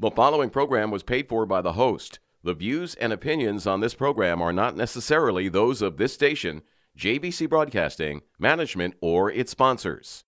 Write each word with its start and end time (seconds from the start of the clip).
The 0.00 0.10
following 0.10 0.50
program 0.50 0.90
was 0.90 1.04
paid 1.04 1.28
for 1.28 1.46
by 1.46 1.62
the 1.62 1.74
host. 1.74 2.18
The 2.42 2.52
views 2.52 2.96
and 2.96 3.12
opinions 3.12 3.64
on 3.64 3.78
this 3.78 3.94
program 3.94 4.42
are 4.42 4.52
not 4.52 4.76
necessarily 4.76 5.48
those 5.48 5.80
of 5.82 5.98
this 5.98 6.12
station, 6.12 6.62
JBC 6.98 7.48
Broadcasting, 7.48 8.22
management, 8.36 8.94
or 9.00 9.30
its 9.30 9.52
sponsors. 9.52 10.24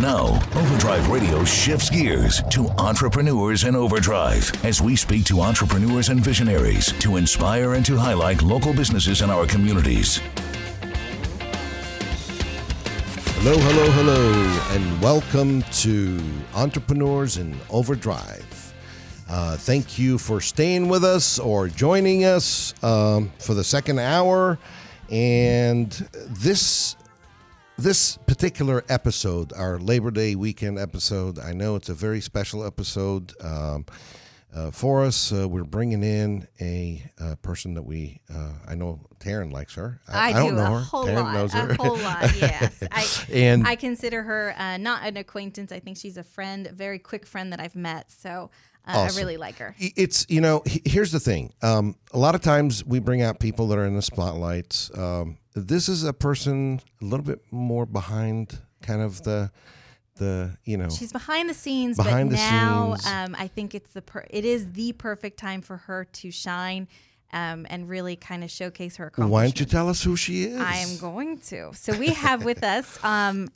Now, 0.00 0.42
Overdrive 0.56 1.08
Radio 1.08 1.44
shifts 1.44 1.88
gears 1.88 2.42
to 2.50 2.66
entrepreneurs 2.78 3.62
in 3.62 3.76
overdrive 3.76 4.50
as 4.64 4.82
we 4.82 4.96
speak 4.96 5.24
to 5.26 5.40
entrepreneurs 5.40 6.08
and 6.08 6.18
visionaries 6.18 6.92
to 6.98 7.18
inspire 7.18 7.74
and 7.74 7.86
to 7.86 7.96
highlight 7.96 8.42
local 8.42 8.74
businesses 8.74 9.22
in 9.22 9.30
our 9.30 9.46
communities. 9.46 10.20
Hello, 13.48 13.60
hello, 13.60 13.90
hello, 13.92 14.74
and 14.74 15.00
welcome 15.00 15.62
to 15.74 16.20
Entrepreneurs 16.52 17.36
in 17.36 17.56
Overdrive. 17.70 18.74
Uh, 19.30 19.56
thank 19.56 20.00
you 20.00 20.18
for 20.18 20.40
staying 20.40 20.88
with 20.88 21.04
us 21.04 21.38
or 21.38 21.68
joining 21.68 22.24
us 22.24 22.74
um, 22.82 23.30
for 23.38 23.54
the 23.54 23.62
second 23.62 24.00
hour. 24.00 24.58
And 25.12 25.92
this 26.26 26.96
this 27.78 28.16
particular 28.26 28.82
episode, 28.88 29.52
our 29.52 29.78
Labor 29.78 30.10
Day 30.10 30.34
weekend 30.34 30.76
episode, 30.76 31.38
I 31.38 31.52
know 31.52 31.76
it's 31.76 31.88
a 31.88 31.94
very 31.94 32.20
special 32.20 32.66
episode 32.66 33.32
um, 33.40 33.86
uh, 34.52 34.72
for 34.72 35.04
us. 35.04 35.32
Uh, 35.32 35.48
we're 35.48 35.62
bringing 35.62 36.02
in 36.02 36.48
a 36.60 37.08
uh, 37.20 37.36
person 37.42 37.74
that 37.74 37.84
we, 37.84 38.22
uh, 38.28 38.54
I 38.66 38.74
know 38.74 39.05
Taryn 39.20 39.52
likes 39.52 39.74
her. 39.74 40.00
I, 40.08 40.32
don't 40.32 40.50
do 40.50 40.56
know 40.56 40.62
a 40.64 40.70
her. 40.70 40.80
whole 40.80 41.04
Taryn 41.06 41.14
lot. 41.22 41.34
knows 41.34 41.52
her. 41.52 41.70
A 41.70 41.74
whole 41.76 41.96
lot, 41.98 42.36
yes. 42.40 42.82
I, 42.90 43.06
And- 43.32 43.66
I 43.66 43.76
consider 43.76 44.22
her 44.22 44.54
uh, 44.56 44.76
not 44.76 45.06
an 45.06 45.16
acquaintance. 45.16 45.72
I 45.72 45.80
think 45.80 45.96
she's 45.96 46.16
a 46.16 46.24
friend, 46.24 46.66
a 46.66 46.72
very 46.72 46.98
quick 46.98 47.26
friend 47.26 47.52
that 47.52 47.60
I've 47.60 47.76
met. 47.76 48.10
So 48.10 48.50
uh, 48.86 49.08
I 49.12 49.16
really 49.18 49.36
like 49.36 49.56
her. 49.58 49.74
it's 49.78 50.26
you 50.28 50.40
know 50.40 50.62
here's 50.84 51.10
the 51.10 51.18
thing 51.18 51.52
um, 51.60 51.96
a 52.12 52.18
lot 52.18 52.36
of 52.36 52.40
times 52.40 52.84
we 52.84 53.00
bring 53.00 53.20
out 53.20 53.40
people 53.40 53.66
that 53.68 53.78
are 53.78 53.84
in 53.84 53.96
the 53.96 54.02
spotlight. 54.02 54.88
um, 54.96 55.38
this 55.54 55.88
is 55.88 56.04
a 56.04 56.12
person 56.12 56.80
a 57.02 57.04
little 57.04 57.24
bit 57.26 57.40
more 57.50 57.84
behind 57.84 58.58
kind 58.82 59.02
of 59.02 59.22
the 59.24 59.50
the 60.18 60.56
you 60.64 60.76
know 60.76 60.88
She's 60.88 61.12
behind 61.12 61.50
the 61.50 61.54
scenes, 61.54 61.96
Behind 61.96 62.30
but 62.30 62.36
the 62.36 62.42
now 62.42 62.94
scenes. 62.94 63.12
Um, 63.12 63.36
I 63.38 63.48
think 63.48 63.74
it's 63.74 63.92
the 63.92 64.02
per- 64.02 64.24
it 64.30 64.44
is 64.44 64.70
the 64.72 64.92
perfect 64.92 65.36
time 65.38 65.60
for 65.62 65.76
her 65.78 66.04
to 66.04 66.30
shine 66.30 66.88
um, 67.32 67.66
and 67.70 67.88
really 67.88 68.16
kind 68.16 68.44
of 68.44 68.50
showcase 68.50 68.96
her 68.96 69.06
accomplishments. 69.06 69.32
why 69.32 69.42
don't 69.44 69.60
you 69.60 69.66
tell 69.66 69.88
us 69.88 70.02
who 70.02 70.16
she 70.16 70.44
is 70.44 70.60
I 70.60 70.76
am 70.76 70.98
going 70.98 71.38
to. 71.38 71.72
So 71.74 71.96
we 71.98 72.08
have 72.08 72.44
with 72.44 72.62
us, 72.76 73.02
um, 73.04 73.48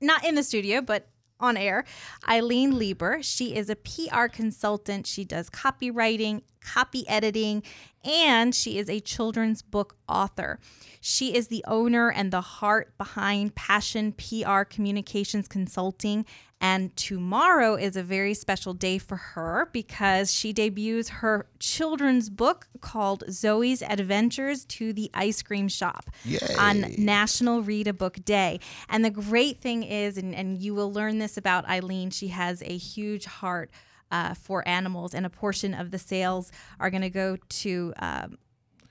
not 0.00 0.24
in 0.24 0.34
the 0.34 0.42
studio, 0.42 0.80
but 0.80 1.08
on 1.40 1.56
air, 1.56 1.84
Ilene 2.28 2.72
Lieber. 2.74 3.22
She 3.22 3.54
is 3.54 3.68
a 3.68 3.76
PR 3.76 4.26
consultant. 4.26 5.06
She 5.06 5.24
does 5.24 5.50
copywriting, 5.50 6.42
copy 6.64 7.08
editing, 7.08 7.62
and 8.04 8.54
she 8.54 8.78
is 8.78 8.88
a 8.88 9.00
children's 9.00 9.62
book 9.62 9.96
author. 10.08 10.58
She 11.00 11.34
is 11.34 11.48
the 11.48 11.64
owner 11.66 12.10
and 12.10 12.32
the 12.32 12.40
heart 12.40 12.96
behind 12.98 13.54
Passion 13.54 14.12
PR 14.12 14.62
Communications 14.62 15.48
Consulting. 15.48 16.24
And 16.60 16.96
tomorrow 16.96 17.74
is 17.74 17.96
a 17.96 18.04
very 18.04 18.34
special 18.34 18.72
day 18.72 18.98
for 18.98 19.16
her 19.16 19.68
because 19.72 20.32
she 20.32 20.52
debuts 20.52 21.08
her 21.08 21.48
children's 21.58 22.30
book 22.30 22.68
called 22.80 23.24
Zoey's 23.26 23.82
Adventures 23.82 24.64
to 24.66 24.92
the 24.92 25.10
Ice 25.12 25.42
Cream 25.42 25.66
Shop 25.66 26.08
on 26.56 26.94
National 26.98 27.62
Read 27.62 27.88
a 27.88 27.92
Book 27.92 28.24
Day. 28.24 28.60
And 28.88 29.04
the 29.04 29.10
great 29.10 29.60
thing 29.60 29.82
is, 29.82 30.16
and, 30.16 30.36
and 30.36 30.56
you 30.56 30.72
will 30.72 30.92
learn 30.92 31.18
this 31.18 31.36
about 31.36 31.66
Ilene, 31.66 32.12
she 32.12 32.28
has 32.28 32.62
a 32.62 32.76
huge 32.76 33.24
heart 33.24 33.72
uh, 34.12 34.34
for 34.34 34.66
animals, 34.68 35.14
and 35.14 35.26
a 35.26 35.30
portion 35.30 35.74
of 35.74 35.90
the 35.90 35.98
sales 35.98 36.52
are 36.78 36.90
going 36.90 37.02
to 37.02 37.10
go 37.10 37.36
to. 37.48 37.92
Um, 37.98 38.38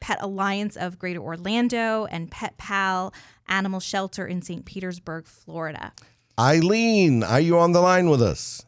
Pet 0.02 0.18
Alliance 0.20 0.76
of 0.76 0.98
Greater 0.98 1.20
Orlando 1.20 2.06
and 2.06 2.32
Pet 2.32 2.58
Pal 2.58 3.14
Animal 3.48 3.80
Shelter 3.80 4.26
in 4.26 4.42
St. 4.42 4.66
Petersburg, 4.66 5.28
Florida. 5.28 5.94
ilene 6.40 7.24
are 7.24 7.40
you 7.40 7.60
on 7.60 7.72
the 7.72 7.82
line 7.82 8.10
with 8.10 8.20
us 8.20 8.66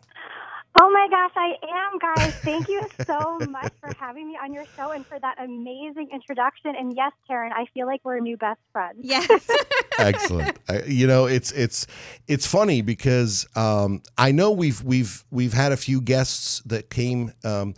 Oh 0.79 0.89
my 0.89 1.07
gosh, 1.09 1.31
I 1.35 1.53
am, 1.69 1.99
guys. 1.99 2.33
Thank 2.41 2.67
you 2.67 2.81
so 3.05 3.39
much 3.49 3.71
for 3.79 3.93
having 3.99 4.27
me 4.27 4.37
on 4.41 4.53
your 4.53 4.65
show 4.75 4.91
and 4.91 5.05
for 5.05 5.19
that 5.19 5.35
amazing 5.39 6.09
introduction. 6.11 6.75
And 6.75 6.95
yes, 6.95 7.11
Taryn, 7.29 7.51
I 7.51 7.65
feel 7.73 7.85
like 7.85 8.01
we're 8.03 8.19
new 8.19 8.37
best 8.37 8.59
friends. 8.71 8.99
Yes. 9.01 9.47
excellent 9.99 10.57
I, 10.67 10.81
you 10.87 11.05
know 11.05 11.27
it's 11.27 11.51
it's 11.51 11.85
it's 12.27 12.47
funny 12.47 12.81
because 12.81 13.45
um, 13.55 14.01
i 14.17 14.31
know 14.31 14.49
we've 14.49 14.81
we've 14.81 15.23
we've 15.29 15.53
had 15.53 15.71
a 15.71 15.77
few 15.77 16.01
guests 16.01 16.63
that 16.65 16.89
came 16.89 17.31
um, 17.43 17.75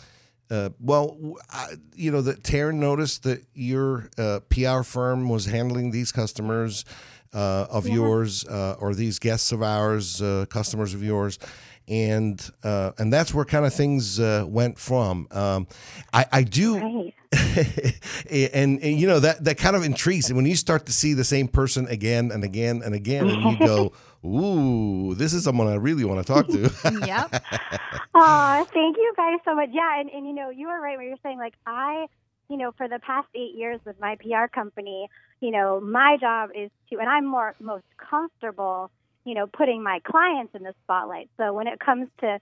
uh, 0.50 0.69
well, 0.79 1.07
w- 1.07 1.35
I, 1.50 1.73
you 1.95 2.12
know 2.12 2.22
that 2.22 2.44
Taryn 2.44 2.75
noticed 2.75 3.23
that 3.23 3.45
your 3.53 4.09
uh, 4.17 4.41
PR 4.50 4.83
firm 4.83 5.27
was 5.27 5.45
handling 5.47 5.91
these 5.91 6.12
customers 6.12 6.85
uh, 7.33 7.66
of 7.69 7.88
yours, 7.88 8.45
uh, 8.45 8.75
or 8.79 8.94
these 8.94 9.19
guests 9.19 9.51
of 9.51 9.63
ours, 9.63 10.22
uh, 10.22 10.45
customers 10.50 10.94
of 10.94 11.03
yours, 11.03 11.39
and 11.88 12.50
uh, 12.63 12.91
and 12.97 13.12
that's 13.12 13.34
where 13.34 13.46
kind 13.46 13.66
of 13.66 13.73
things 13.73 14.19
uh, 14.19 14.46
went 14.47 14.78
from. 14.78 15.28
Um, 15.31 15.68
I, 16.13 16.25
I 16.31 16.44
do, 16.44 16.79
Right. 16.79 17.13
and, 18.31 18.79
and 18.81 19.00
you 19.00 19.07
know 19.07 19.19
that 19.19 19.44
that 19.44 19.57
kind 19.57 19.75
of 19.75 19.84
intrigues 19.84 20.29
and 20.29 20.38
when 20.38 20.45
you 20.45 20.56
start 20.56 20.85
to 20.85 20.91
see 20.91 21.13
the 21.13 21.24
same 21.24 21.47
person 21.47 21.88
again 21.88 22.31
and 22.31 22.44
again 22.44 22.81
and 22.84 22.94
again, 22.95 23.28
and 23.29 23.51
you 23.51 23.57
go, 23.66 23.94
"Ooh, 24.25 25.16
this 25.16 25.34
is 25.34 25.44
someone 25.44 25.68
I 25.68 25.75
really 25.75 26.06
want 26.06 26.25
to 26.25 26.34
talk 26.34 26.47
to." 26.47 26.72
yep. 27.06 27.44
Aw, 28.16 28.63
thank 28.74 28.97
you 28.97 29.13
guys 29.18 29.40
so 29.44 29.56
much. 29.56 29.69
Yeah, 29.72 30.00
and, 30.00 30.09
and 30.09 30.25
you 30.25 30.34
know, 30.34 30.50
you 30.50 30.68
were 30.68 30.79
right 30.79 30.97
when 30.97 31.07
you're 31.07 31.18
saying 31.24 31.38
like 31.38 31.56
I, 31.66 32.07
you 32.50 32.57
know, 32.57 32.72
for 32.78 32.88
the 32.88 33.00
past 33.00 33.28
eight 33.35 33.56
years 33.56 33.79
with 33.85 34.00
my 34.00 34.16
PR 34.16 34.47
company, 34.53 35.09
you 35.41 35.51
know, 35.51 35.79
my 35.81 36.18
job 36.19 36.50
is 36.56 36.69
to, 36.90 37.00
and 37.00 37.09
I'm 37.09 37.25
more 37.25 37.56
most 37.59 37.85
comfortable, 37.97 38.91
you 39.25 39.34
know, 39.34 39.47
putting 39.47 39.84
my 39.84 40.00
clients 40.06 40.53
in 40.56 40.63
the 40.63 40.74
spotlight. 40.84 41.30
So 41.38 41.52
when 41.52 41.68
it 41.68 41.80
comes 41.80 42.08
to 42.22 42.40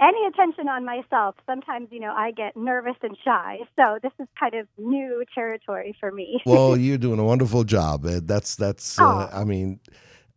any 0.00 0.26
attention 0.26 0.68
on 0.68 0.84
myself, 0.84 1.34
sometimes 1.46 1.88
you 1.90 2.00
know 2.00 2.12
I 2.12 2.30
get 2.30 2.56
nervous 2.56 2.96
and 3.02 3.16
shy. 3.24 3.58
So 3.76 3.98
this 4.02 4.12
is 4.20 4.28
kind 4.38 4.54
of 4.54 4.66
new 4.78 5.24
territory 5.34 5.94
for 6.00 6.10
me. 6.10 6.40
well, 6.46 6.76
you're 6.76 6.98
doing 6.98 7.18
a 7.18 7.24
wonderful 7.24 7.64
job. 7.64 8.02
That's 8.04 8.56
that's. 8.56 8.98
Uh, 8.98 9.04
Aw. 9.04 9.40
I 9.40 9.44
mean, 9.44 9.80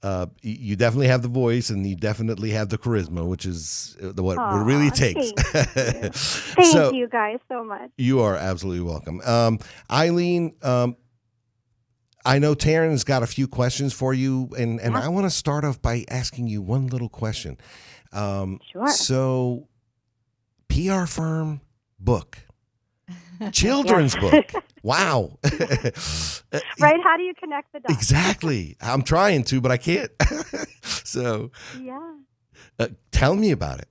uh, 0.03 0.25
you 0.41 0.75
definitely 0.75 1.07
have 1.07 1.21
the 1.21 1.29
voice, 1.29 1.69
and 1.69 1.87
you 1.87 1.95
definitely 1.95 2.49
have 2.51 2.69
the 2.69 2.77
charisma, 2.77 3.25
which 3.25 3.45
is 3.45 3.95
uh, 4.03 4.11
the 4.11 4.23
what, 4.23 4.37
what 4.37 4.61
it 4.61 4.63
really 4.65 4.91
takes. 4.91 5.31
thank 5.31 6.03
you. 6.03 6.09
Thank 6.11 6.73
so 6.73 6.91
you 6.91 7.07
guys 7.07 7.39
so 7.47 7.63
much. 7.63 7.89
you 7.97 8.19
are 8.21 8.35
absolutely 8.35 8.83
welcome, 8.83 9.21
um, 9.21 9.59
Ilene. 9.89 10.63
Um, 10.65 10.97
I 12.25 12.39
know 12.39 12.55
Taryn's 12.55 13.03
got 13.03 13.21
a 13.23 13.27
few 13.27 13.47
questions 13.47 13.93
for 13.93 14.13
you, 14.13 14.49
and 14.57 14.79
and 14.79 14.95
I 14.95 15.07
want 15.09 15.25
to 15.25 15.29
start 15.29 15.65
off 15.65 15.81
by 15.81 16.05
asking 16.09 16.47
you 16.47 16.61
one 16.61 16.87
little 16.87 17.09
question. 17.09 17.57
Um, 18.13 18.59
Sure. 18.71 18.87
So, 18.87 19.67
PR 20.69 21.05
firm 21.05 21.61
book, 21.99 22.37
children's 23.51 24.15
book. 24.15 24.51
Wow. 24.85 25.39
Right? 25.41 26.99
How 27.01 27.15
do 27.15 27.23
you 27.23 27.33
connect 27.39 27.71
the 27.71 27.79
dots? 27.79 27.93
Exactly. 27.93 28.75
I'm 28.81 29.01
trying 29.01 29.45
to, 29.45 29.61
but 29.61 29.71
I 29.71 29.77
can't. 29.77 30.11
so 30.83 31.51
Yeah. 31.81 32.15
uh, 32.77 32.87
tell 33.09 33.33
me 33.37 33.51
about 33.51 33.79
it. 33.79 33.87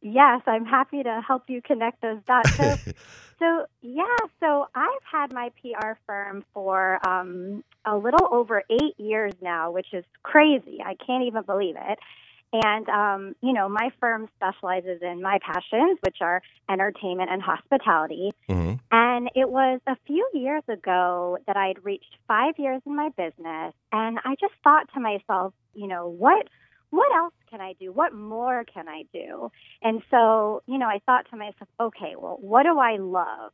Yes, 0.00 0.40
I'm 0.46 0.64
happy 0.64 1.02
to 1.02 1.20
help 1.26 1.42
you 1.50 1.60
connect 1.60 2.00
those 2.00 2.20
dots. 2.26 2.54
So, 2.56 2.76
so 3.38 3.66
yeah, 3.82 4.16
so 4.40 4.66
I've 4.74 5.02
had 5.10 5.32
my 5.32 5.50
PR 5.60 5.92
firm 6.06 6.44
for 6.52 6.98
um, 7.06 7.62
a 7.84 7.96
little 7.96 8.28
over 8.30 8.62
eight 8.70 8.98
years 8.98 9.32
now, 9.40 9.70
which 9.70 9.92
is 9.92 10.04
crazy. 10.22 10.80
I 10.84 10.94
can't 10.94 11.24
even 11.24 11.42
believe 11.42 11.76
it. 11.76 11.98
And, 12.52 12.88
um, 12.88 13.34
you 13.42 13.52
know, 13.52 13.68
my 13.68 13.90
firm 14.00 14.28
specializes 14.36 15.02
in 15.02 15.20
my 15.20 15.38
passions, 15.42 15.98
which 16.02 16.18
are 16.20 16.42
entertainment 16.70 17.30
and 17.30 17.42
hospitality. 17.42 18.30
Mhm. 18.48 18.78
And 18.90 19.30
it 19.34 19.50
was 19.50 19.80
a 19.86 19.96
few 20.06 20.28
years 20.32 20.62
ago 20.68 21.38
that 21.46 21.56
I 21.56 21.68
had 21.68 21.84
reached 21.84 22.16
five 22.28 22.58
years 22.58 22.80
in 22.86 22.94
my 22.94 23.10
business. 23.10 23.74
And 23.92 24.18
I 24.24 24.36
just 24.40 24.54
thought 24.62 24.88
to 24.94 25.00
myself, 25.00 25.52
you 25.74 25.88
know, 25.88 26.08
what 26.08 26.48
what 26.90 27.12
else 27.16 27.34
can 27.56 27.66
I 27.66 27.72
do? 27.80 27.92
What 27.92 28.14
more 28.14 28.64
can 28.72 28.88
I 28.88 29.04
do? 29.12 29.50
And 29.82 30.02
so, 30.10 30.62
you 30.66 30.78
know, 30.78 30.86
I 30.86 31.00
thought 31.06 31.26
to 31.30 31.36
myself, 31.36 31.68
okay, 31.80 32.14
well, 32.18 32.36
what 32.40 32.64
do 32.64 32.78
I 32.78 32.96
love? 32.98 33.52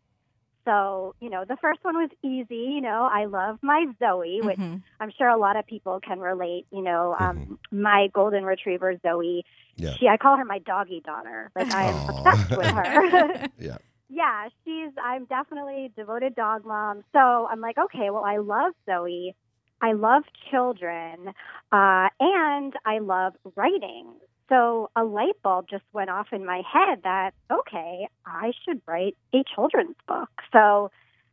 So, 0.65 1.15
you 1.21 1.29
know, 1.29 1.45
the 1.47 1.57
first 1.61 1.81
one 1.83 1.97
was 1.97 2.11
easy. 2.23 2.73
You 2.75 2.81
know, 2.81 3.09
I 3.13 3.25
love 3.25 3.59
my 3.63 3.87
Zoey, 4.01 4.43
which 4.45 4.59
Mhm. 4.59 4.83
I'm 5.01 5.11
sure 5.11 5.29
a 5.29 5.37
lot 5.37 5.57
of 5.57 5.67
people 5.67 5.99
can 6.01 6.21
relate. 6.21 6.67
You 6.71 6.83
know, 6.83 7.15
um, 7.19 7.59
my 7.73 8.09
golden 8.13 8.45
retriever 8.45 8.95
Zoey. 9.05 9.43
Yeah. 9.77 9.95
She, 9.95 10.07
I 10.09 10.17
call 10.17 10.37
her 10.37 10.45
my 10.45 10.59
doggy 10.61 11.01
daughter. 11.01 11.51
Like 11.57 11.73
I 11.73 11.87
am 11.89 11.95
Aw. 11.97 12.09
obsessed 12.09 12.57
with 12.57 12.67
her. 12.69 13.49
Yeah. 13.59 13.79
yeah, 14.09 14.49
she's. 14.65 14.93
I'm 15.03 15.25
definitely 15.25 15.87
a 15.87 15.89
devoted 15.89 16.35
dog 16.37 16.65
mom. 16.65 17.03
So 17.13 17.19
I'm 17.51 17.61
like, 17.61 17.79
okay, 17.79 18.11
well, 18.11 18.25
I 18.25 18.37
love 18.37 18.73
Zoey. 18.89 19.35
I 19.83 19.93
love 19.93 20.23
children, 20.51 21.29
uh, 21.73 22.09
and 22.21 22.73
I 22.87 23.01
love 23.01 23.35
writing. 23.57 24.15
So 24.49 24.91
a 24.95 25.03
light 25.03 25.43
bulb 25.43 25.67
just 25.69 25.85
went 25.93 26.09
off 26.09 26.29
in 26.33 26.47
my 26.47 26.63
head 26.73 27.01
that, 27.05 27.33
okay, 27.51 28.09
I 28.25 28.53
should 28.65 28.81
write 28.87 29.17
a 29.35 29.43
children's 29.55 29.97
book. 30.07 30.31
So 30.53 30.91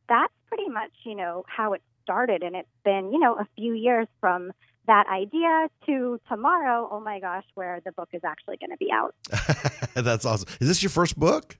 that's 0.07 0.33
pretty 0.47 0.67
much, 0.67 0.91
you 1.03 1.15
know, 1.15 1.43
how 1.47 1.73
it 1.73 1.81
started. 2.03 2.43
And 2.43 2.55
it's 2.55 2.67
been, 2.83 3.11
you 3.11 3.19
know, 3.19 3.35
a 3.35 3.47
few 3.55 3.73
years 3.73 4.07
from 4.19 4.51
that 4.87 5.05
idea 5.07 5.67
to 5.85 6.19
tomorrow, 6.27 6.89
oh 6.91 6.99
my 6.99 7.19
gosh, 7.19 7.43
where 7.53 7.79
the 7.85 7.91
book 7.91 8.09
is 8.13 8.21
actually 8.23 8.57
going 8.57 8.71
to 8.71 8.77
be 8.77 8.89
out. 8.91 9.13
That's 9.93 10.25
awesome. 10.25 10.49
Is 10.59 10.67
this 10.67 10.81
your 10.81 10.89
first 10.89 11.19
book? 11.19 11.57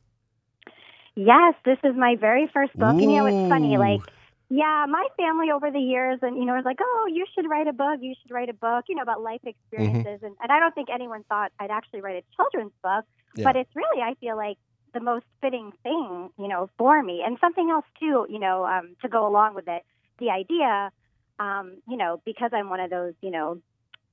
Yes, 1.15 1.53
this 1.65 1.77
is 1.83 1.95
my 1.95 2.15
very 2.15 2.49
first 2.51 2.73
book. 2.75 2.91
And, 2.91 3.01
you 3.01 3.17
know, 3.17 3.25
it's 3.25 3.49
funny, 3.49 3.77
like, 3.77 4.01
yeah, 4.49 4.85
my 4.89 5.07
family 5.17 5.51
over 5.51 5.71
the 5.71 5.79
years, 5.79 6.19
and 6.21 6.37
you 6.37 6.45
know, 6.45 6.53
was 6.53 6.65
like, 6.65 6.79
"Oh, 6.81 7.07
you 7.11 7.25
should 7.33 7.49
write 7.49 7.67
a 7.67 7.73
book. 7.73 7.99
You 8.01 8.15
should 8.21 8.31
write 8.31 8.49
a 8.49 8.53
book." 8.53 8.85
You 8.87 8.95
know 8.95 9.03
about 9.03 9.21
life 9.21 9.41
experiences, 9.45 10.19
and, 10.23 10.35
and 10.41 10.51
I 10.51 10.59
don't 10.59 10.73
think 10.73 10.89
anyone 10.93 11.23
thought 11.29 11.51
I'd 11.59 11.71
actually 11.71 12.01
write 12.01 12.23
a 12.23 12.35
children's 12.35 12.73
book. 12.83 13.05
Yeah. 13.35 13.43
But 13.43 13.55
it's 13.55 13.69
really, 13.75 14.01
I 14.01 14.15
feel 14.15 14.35
like, 14.35 14.57
the 14.93 14.99
most 14.99 15.25
fitting 15.41 15.71
thing, 15.83 16.29
you 16.37 16.47
know, 16.47 16.69
for 16.77 17.01
me. 17.03 17.21
And 17.25 17.37
something 17.39 17.69
else 17.69 17.85
too, 17.99 18.25
you 18.29 18.39
know, 18.39 18.65
um, 18.65 18.95
to 19.01 19.07
go 19.07 19.27
along 19.27 19.55
with 19.55 19.67
it, 19.67 19.83
the 20.19 20.29
idea, 20.29 20.91
um, 21.39 21.77
you 21.87 21.97
know, 21.97 22.21
because 22.25 22.51
I'm 22.53 22.69
one 22.69 22.79
of 22.79 22.89
those, 22.89 23.13
you 23.21 23.31
know, 23.31 23.59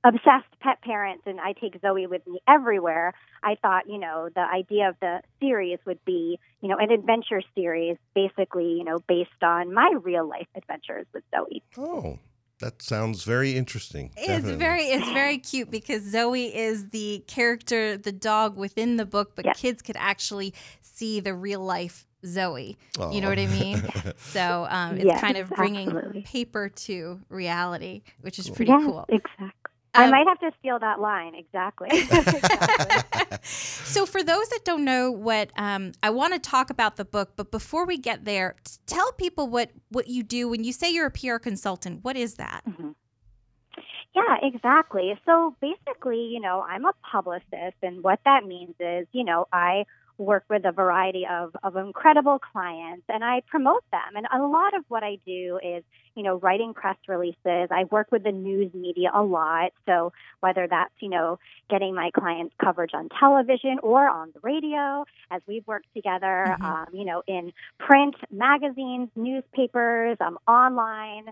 obsessed 0.05 0.59
pet 0.61 0.81
parents, 0.81 1.23
and 1.25 1.39
I 1.39 1.53
take 1.53 1.79
Zoey 1.81 2.09
with 2.09 2.25
me 2.27 2.39
everywhere. 2.47 3.13
I 3.43 3.55
thought, 3.61 3.83
you 3.87 3.97
know, 3.97 4.29
the 4.33 4.41
idea 4.41 4.89
of 4.89 4.95
the 5.01 5.21
series 5.39 5.79
would 5.85 5.99
be, 6.05 6.39
you 6.61 6.69
know, 6.69 6.77
an 6.79 6.91
adventure 6.91 7.41
series, 7.55 7.97
basically, 8.15 8.73
you 8.77 8.83
know, 8.83 8.99
based 9.07 9.43
on 9.43 9.73
my 9.73 9.93
real 10.01 10.27
life 10.27 10.47
adventures 10.55 11.07
with 11.13 11.23
Zoey. 11.33 11.61
Oh, 11.77 12.19
that 12.59 12.81
sounds 12.81 13.23
very 13.23 13.55
interesting. 13.55 14.11
It's 14.17 14.27
Definitely. 14.27 14.57
very 14.57 14.83
it's 14.83 15.09
very 15.09 15.37
cute 15.37 15.69
because 15.69 16.03
Zoey 16.11 16.51
is 16.53 16.89
the 16.89 17.23
character, 17.27 17.97
the 17.97 18.11
dog 18.11 18.57
within 18.57 18.97
the 18.97 19.05
book, 19.05 19.35
but 19.35 19.45
Yes. 19.45 19.59
kids 19.59 19.81
could 19.81 19.97
actually 19.97 20.53
see 20.81 21.19
the 21.19 21.33
real 21.35 21.59
life 21.61 22.07
Zoey. 22.25 22.77
You 23.11 23.21
know 23.21 23.29
what 23.29 23.39
I 23.39 23.45
mean? 23.47 23.83
So 24.17 24.67
um, 24.69 24.97
it's 24.97 25.05
Yes, 25.05 25.21
kind 25.21 25.37
of 25.37 25.49
bringing 25.55 26.23
paper 26.25 26.69
to 26.69 27.19
reality, 27.29 28.01
which 28.21 28.39
is 28.39 28.49
pretty 28.49 28.71
yes, 28.71 28.83
cool. 28.83 29.05
exactly. 29.09 29.51
I 29.97 30.05
Um, 30.05 30.11
might 30.11 30.27
have 30.27 30.39
to 30.39 30.51
steal 30.59 30.79
that 30.79 30.99
line. 30.99 31.33
Exactly. 31.35 31.89
Exactly. 31.91 32.41
so 33.43 34.05
for 34.05 34.23
those 34.23 34.47
that 34.49 34.61
don't 34.65 34.83
know 34.85 35.11
what 35.11 35.51
um, 35.57 35.91
i 36.03 36.09
want 36.09 36.33
to 36.33 36.39
talk 36.39 36.69
about 36.69 36.95
the 36.97 37.05
book 37.05 37.31
but 37.35 37.51
before 37.51 37.85
we 37.85 37.97
get 37.97 38.25
there 38.25 38.55
tell 38.85 39.11
people 39.13 39.47
what 39.47 39.71
what 39.89 40.07
you 40.07 40.23
do 40.23 40.47
when 40.49 40.63
you 40.63 40.71
say 40.73 40.89
you're 40.91 41.07
a 41.07 41.11
pr 41.11 41.37
consultant 41.37 42.03
what 42.03 42.15
is 42.17 42.35
that 42.35 42.61
Yeah, 44.17 44.37
exactly. 44.41 45.19
So 45.25 45.55
basically, 45.61 46.21
you 46.21 46.39
know, 46.39 46.61
I'm 46.67 46.85
a 46.85 46.93
publicist, 47.11 47.77
and 47.83 48.03
what 48.03 48.19
that 48.25 48.45
means 48.45 48.73
is, 48.79 49.07
you 49.11 49.23
know, 49.23 49.47
I 49.53 49.85
work 50.17 50.43
with 50.49 50.65
a 50.65 50.71
variety 50.71 51.27
of, 51.29 51.55
of 51.63 51.75
incredible 51.75 52.39
clients 52.39 53.03
and 53.07 53.23
I 53.23 53.41
promote 53.47 53.83
them. 53.91 54.15
And 54.15 54.25
a 54.33 54.43
lot 54.47 54.75
of 54.75 54.83
what 54.87 55.03
I 55.03 55.19
do 55.27 55.59
is, 55.63 55.83
you 56.15 56.23
know, 56.23 56.37
writing 56.39 56.73
press 56.73 56.97
releases. 57.07 57.69
I 57.69 57.83
work 57.91 58.07
with 58.11 58.23
the 58.23 58.31
news 58.31 58.73
media 58.73 59.11
a 59.13 59.21
lot. 59.21 59.73
So 59.85 60.13
whether 60.39 60.67
that's, 60.67 60.93
you 61.01 61.09
know, 61.09 61.37
getting 61.69 61.93
my 61.93 62.09
clients 62.17 62.55
coverage 62.59 62.95
on 62.95 63.09
television 63.19 63.77
or 63.83 64.09
on 64.09 64.31
the 64.33 64.39
radio, 64.41 65.05
as 65.29 65.43
we've 65.47 65.67
worked 65.67 65.93
together, 65.95 66.57
Mhm. 66.59 66.65
um, 66.65 66.87
you 66.93 67.05
know, 67.05 67.21
in 67.27 67.53
print, 67.77 68.15
magazines, 68.31 69.09
newspapers, 69.15 70.17
um, 70.19 70.39
online. 70.47 71.29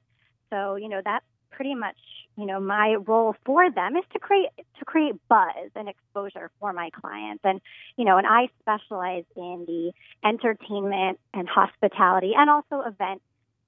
So, 0.51 0.75
you 0.75 0.89
know, 0.89 1.01
that's 1.03 1.25
pretty 1.55 1.73
much 1.75 1.95
you 2.37 2.45
know 2.45 2.59
my 2.59 2.95
role 3.07 3.33
for 3.45 3.71
them 3.71 3.95
is 3.95 4.03
to 4.13 4.19
create 4.19 4.49
to 4.79 4.85
create 4.85 5.15
buzz 5.29 5.69
and 5.75 5.87
exposure 5.87 6.51
for 6.59 6.73
my 6.73 6.89
clients. 6.91 7.41
And 7.43 7.61
you 7.97 8.05
know 8.05 8.17
and 8.17 8.27
i 8.27 8.49
specialize 8.59 9.23
in 9.35 9.63
the 9.67 9.91
entertainment 10.27 11.19
and 11.33 11.47
hospitality 11.47 12.33
and 12.37 12.49
also 12.49 12.81
event 12.85 13.21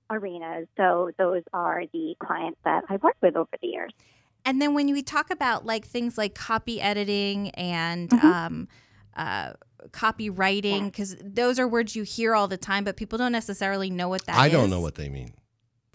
arenas. 0.09 0.67
So 0.77 1.11
those 1.17 1.43
are 1.53 1.83
the 1.93 2.15
clients 2.19 2.59
that 2.65 2.83
i've 2.89 3.03
worked 3.03 3.21
with 3.21 3.35
over 3.35 3.49
the 3.61 3.67
years. 3.67 3.93
And 4.45 4.61
then 4.61 4.73
when 4.73 4.91
we 4.91 5.01
talk 5.03 5.29
about 5.29 5.65
like 5.65 5.85
things 5.85 6.17
like 6.17 6.33
copy 6.35 6.79
editing 6.81 7.49
and 7.51 8.09
Mhm. 8.09 8.23
um, 8.23 8.67
uh, 9.15 9.53
copywriting 9.91 10.85
because 10.85 11.15
those 11.21 11.59
are 11.59 11.67
words 11.67 11.95
you 11.95 12.03
hear 12.03 12.35
all 12.35 12.47
the 12.47 12.57
time 12.57 12.83
but 12.83 12.95
people 12.97 13.17
don't 13.17 13.31
necessarily 13.31 13.89
know 13.89 14.09
what 14.09 14.25
that 14.25 14.33
is. 14.33 14.39
I 14.39 14.49
don't 14.49 14.69
know 14.69 14.79
what 14.81 14.95
they 14.95 15.09
mean 15.09 15.33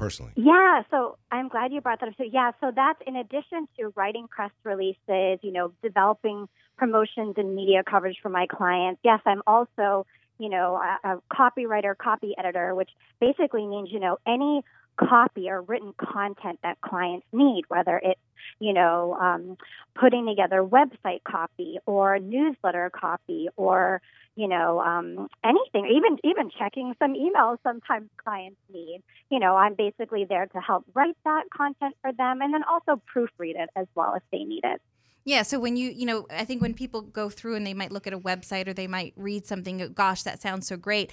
personally. 0.03 0.33
Yeah, 0.35 0.83
so 0.91 1.17
I'm 1.31 1.49
glad 1.49 1.73
you 1.73 1.81
brought 1.81 2.01
that 2.01 2.09
up. 2.09 2.15
So 2.19 2.25
yeah, 2.25 2.51
so 2.61 2.73
that's 2.75 3.01
in 3.07 3.15
addition 3.15 3.69
to 3.79 3.93
writing 3.95 4.27
press 4.29 4.51
releases, 4.65 5.39
you 5.43 5.53
know, 5.53 5.73
developing 5.83 6.49
promotions 6.77 7.35
and 7.37 7.55
media 7.55 7.83
coverage 7.89 8.17
for 8.21 8.29
my 8.29 8.47
clients. 8.47 9.01
Yes, 9.05 9.21
I'm 9.25 9.43
also, 9.47 10.05
you 10.39 10.49
know, 10.49 10.75
a, 10.77 11.13
a 11.13 11.23
copywriter, 11.33 11.97
copy 11.97 12.35
editor, 12.37 12.75
which 12.75 12.91
basically 13.21 13.65
means, 13.65 13.91
you 13.93 14.01
know, 14.01 14.19
any 14.27 14.63
copy 14.97 15.49
or 15.49 15.63
written 15.63 15.95
content 15.99 16.59
that 16.63 16.81
clients 16.81 17.27
need, 17.33 17.65
whether 17.69 18.01
it's, 18.03 18.21
you 18.59 18.73
know, 18.73 19.15
um, 19.21 19.57
putting 19.95 20.27
together 20.27 20.63
website 20.63 21.23
copy 21.25 21.79
or 21.87 22.19
newsletter 22.19 22.91
copy 22.91 23.49
or, 23.57 24.01
you 24.37 24.49
know, 24.49 24.81
um, 24.81 25.29
anything, 25.45 25.87
even 25.87 26.19
even 26.25 26.51
checking 26.51 26.95
some 26.99 27.15
emails 27.15 27.59
sometimes 27.63 28.09
clients 28.23 28.59
need 28.73 29.03
you 29.33 29.39
know, 29.39 29.57
I'm 29.57 29.75
basically 29.75 30.27
there 30.27 30.45
to 30.45 30.61
help 30.61 30.85
write 30.93 31.17
that 31.25 31.45
content 31.57 31.97
for 32.03 32.13
them 32.13 32.43
and 32.43 32.53
then 32.53 32.63
also 32.65 33.01
proofread 33.17 33.57
it 33.57 33.71
as 33.75 33.87
well 33.95 34.13
if 34.15 34.23
they 34.31 34.45
need 34.45 34.63
it. 34.63 34.83
Yeah, 35.25 35.43
so 35.43 35.61
when 35.61 35.77
you, 35.77 35.91
you 35.91 36.05
know, 36.05 36.27
I 36.31 36.45
think 36.45 36.61
when 36.63 36.75
people 36.75 37.01
go 37.03 37.31
through 37.31 37.55
and 37.55 37.67
they 37.67 37.75
might 37.75 37.93
look 37.93 38.07
at 38.07 38.13
a 38.13 38.19
website 38.19 38.67
or 38.67 38.73
they 38.73 38.87
might 38.89 39.13
read 39.17 39.47
something, 39.47 39.93
gosh, 39.95 40.25
that 40.25 40.43
sounds 40.43 40.67
so 40.67 40.77
great. 40.77 41.13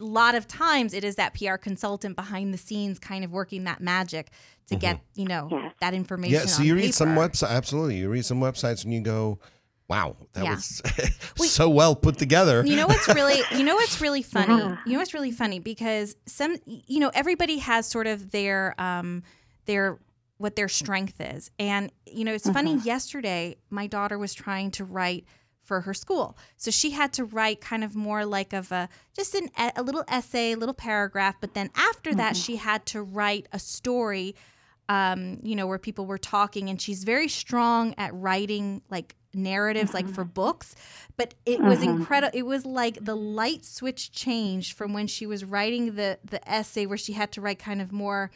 A 0.00 0.04
lot 0.04 0.36
of 0.36 0.46
times 0.46 0.94
it 0.94 1.02
is 1.02 1.16
that 1.16 1.34
PR 1.34 1.56
consultant 1.56 2.14
behind 2.14 2.54
the 2.54 2.58
scenes 2.58 3.00
kind 3.00 3.24
of 3.24 3.32
working 3.32 3.64
that 3.64 3.80
magic 3.80 4.30
to 4.68 4.76
get, 4.76 5.00
you 5.14 5.24
know, 5.26 5.48
Yes. 5.50 5.74
that 5.80 5.94
information. 5.94 6.34
Yeah, 6.34 6.46
so 6.46 6.60
on 6.60 6.66
you 6.66 6.74
read 6.76 6.94
some 6.94 7.16
websites. 7.16 7.48
Absolutely, 7.48 7.96
you 7.96 8.08
read 8.08 8.24
some 8.24 8.38
websites 8.40 8.84
and 8.84 8.94
you 8.94 9.00
go, 9.00 9.40
"Wow, 9.88 10.16
that 10.34 10.44
Yeah. 10.44 10.54
was 10.54 10.82
so 11.50 11.68
well 11.68 11.96
put 11.96 12.16
together." 12.18 12.62
You 12.64 12.76
know 12.76 12.86
what's 12.86 13.08
really 13.08 13.42
you 13.56 13.64
know 13.64 13.74
what's 13.74 14.00
really 14.00 14.22
funny? 14.36 14.56
Yeah. 14.56 14.76
You 14.84 14.92
know 14.92 14.98
what's 14.98 15.14
really 15.14 15.32
funny 15.32 15.58
because 15.58 16.14
some 16.26 16.56
you 16.66 17.00
know 17.00 17.10
everybody 17.14 17.58
has 17.58 17.88
sort 17.88 18.06
of 18.06 18.30
their 18.30 18.74
um 18.80 19.22
their 19.64 19.98
what 20.38 20.56
their 20.56 20.68
strength 20.68 21.20
is. 21.20 21.50
And 21.58 21.92
you 22.06 22.24
know, 22.24 22.32
it's 22.32 22.44
mm-hmm. 22.44 22.54
funny 22.54 22.76
yesterday 22.78 23.56
my 23.70 23.86
daughter 23.86 24.18
was 24.18 24.34
trying 24.34 24.70
to 24.72 24.84
write 24.84 25.24
for 25.62 25.82
her 25.82 25.92
school. 25.92 26.38
So 26.56 26.70
she 26.70 26.92
had 26.92 27.12
to 27.14 27.24
write 27.24 27.60
kind 27.60 27.84
of 27.84 27.94
more 27.94 28.24
like 28.24 28.52
of 28.54 28.72
a 28.72 28.88
just 29.14 29.34
an 29.34 29.50
a 29.76 29.82
little 29.82 30.04
essay, 30.08 30.52
a 30.52 30.56
little 30.56 30.74
paragraph, 30.74 31.36
but 31.40 31.54
then 31.54 31.70
after 31.76 32.14
that 32.14 32.32
mm-hmm. 32.32 32.42
she 32.42 32.56
had 32.56 32.86
to 32.86 33.02
write 33.02 33.46
a 33.52 33.58
story 33.58 34.34
um, 34.88 35.38
you 35.42 35.54
know, 35.54 35.66
where 35.66 35.78
people 35.78 36.06
were 36.06 36.18
talking, 36.18 36.70
and 36.70 36.80
she's 36.80 37.04
very 37.04 37.28
strong 37.28 37.94
at 37.98 38.14
writing 38.14 38.82
like 38.90 39.16
narratives, 39.34 39.92
like 39.92 40.08
for 40.08 40.24
mm-hmm. 40.24 40.32
books. 40.32 40.74
But 41.16 41.34
it 41.44 41.60
was 41.60 41.82
incredible. 41.82 42.36
It 42.36 42.46
was 42.46 42.64
like 42.64 43.04
the 43.04 43.16
light 43.16 43.64
switch 43.64 44.12
changed 44.12 44.76
from 44.76 44.94
when 44.94 45.06
she 45.06 45.26
was 45.26 45.44
writing 45.44 45.94
the 45.94 46.18
the 46.24 46.46
essay, 46.50 46.86
where 46.86 46.96
she 46.96 47.12
had 47.12 47.32
to 47.32 47.40
write 47.40 47.58
kind 47.58 47.82
of 47.82 47.92
more, 47.92 48.30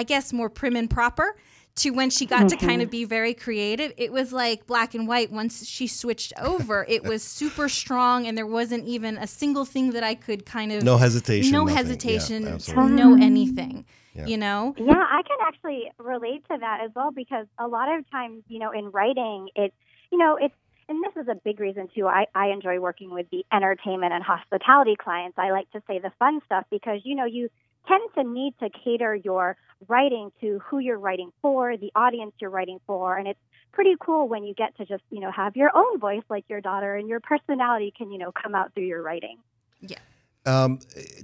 I 0.00 0.02
guess, 0.02 0.32
more 0.32 0.48
prim 0.48 0.76
and 0.76 0.88
proper. 0.88 1.36
To 1.76 1.90
when 1.90 2.08
she 2.10 2.24
got 2.26 2.48
to 2.48 2.56
kind 2.56 2.72
mm-hmm. 2.72 2.80
of 2.80 2.90
be 2.90 3.04
very 3.04 3.34
creative, 3.34 3.92
it 3.98 4.10
was 4.10 4.32
like 4.32 4.66
black 4.66 4.94
and 4.94 5.06
white. 5.06 5.30
Once 5.30 5.66
she 5.66 5.86
switched 5.86 6.32
over, 6.40 6.86
it 6.88 7.04
was 7.04 7.22
super 7.40 7.68
strong, 7.68 8.26
and 8.26 8.36
there 8.36 8.46
wasn't 8.46 8.86
even 8.86 9.18
a 9.18 9.26
single 9.26 9.66
thing 9.66 9.90
that 9.90 10.02
I 10.02 10.14
could 10.14 10.46
kind 10.46 10.72
of 10.72 10.82
no 10.82 10.96
hesitation. 10.96 11.52
no 11.52 11.64
nothing. 11.64 11.76
Yeah, 11.76 11.82
hesitation, 11.82 12.48
absolutely. 12.48 12.96
no 12.96 13.14
anything. 13.14 13.84
Yeah. 14.14 14.26
You 14.26 14.38
know, 14.38 14.74
Yeah, 14.78 14.94
I 14.96 15.20
can 15.22 15.36
actually 15.46 15.92
relate 15.98 16.44
to 16.50 16.56
that 16.58 16.80
as 16.82 16.90
well 16.96 17.10
because 17.12 17.46
a 17.58 17.68
lot 17.68 17.94
of 17.94 18.10
times, 18.10 18.42
you 18.48 18.58
know, 18.58 18.72
in 18.72 18.90
writing, 18.90 19.50
it's, 19.54 19.74
you 20.10 20.18
know, 20.18 20.38
it's, 20.40 20.54
and 20.88 21.04
this 21.04 21.22
is 21.22 21.28
a 21.28 21.36
big 21.36 21.60
reason 21.60 21.88
too. 21.94 22.08
I, 22.08 22.26
I 22.34 22.48
enjoy 22.48 22.80
working 22.80 23.12
with 23.12 23.26
the 23.30 23.44
entertainment 23.52 24.12
and 24.12 24.24
hospitality 24.24 24.96
clients. 24.96 25.38
I 25.38 25.52
like 25.52 25.70
to 25.70 25.82
say 25.86 26.00
the 26.00 26.10
fun 26.18 26.40
stuff 26.46 26.64
because, 26.70 27.02
you 27.04 27.14
know, 27.14 27.26
you 27.26 27.50
tend 27.88 28.02
to 28.14 28.24
need 28.24 28.54
to 28.60 28.68
cater 28.84 29.14
your 29.14 29.56
writing 29.88 30.30
to 30.40 30.60
who 30.66 30.78
you're 30.78 30.98
writing 30.98 31.30
for, 31.42 31.76
the 31.76 31.90
audience 31.94 32.32
you're 32.40 32.50
writing 32.50 32.78
for. 32.86 33.16
And 33.16 33.26
it's 33.26 33.40
pretty 33.72 33.94
cool 34.00 34.28
when 34.28 34.44
you 34.44 34.54
get 34.54 34.76
to 34.76 34.84
just, 34.84 35.02
you 35.10 35.20
know, 35.20 35.30
have 35.30 35.56
your 35.56 35.70
own 35.74 35.98
voice 35.98 36.22
like 36.28 36.44
your 36.48 36.60
daughter 36.60 36.96
and 36.96 37.08
your 37.08 37.20
personality 37.20 37.92
can, 37.96 38.10
you 38.10 38.18
know, 38.18 38.32
come 38.32 38.54
out 38.54 38.74
through 38.74 38.84
your 38.84 39.02
writing. 39.02 39.38
Yeah. 39.80 39.98
Um, 40.46 40.78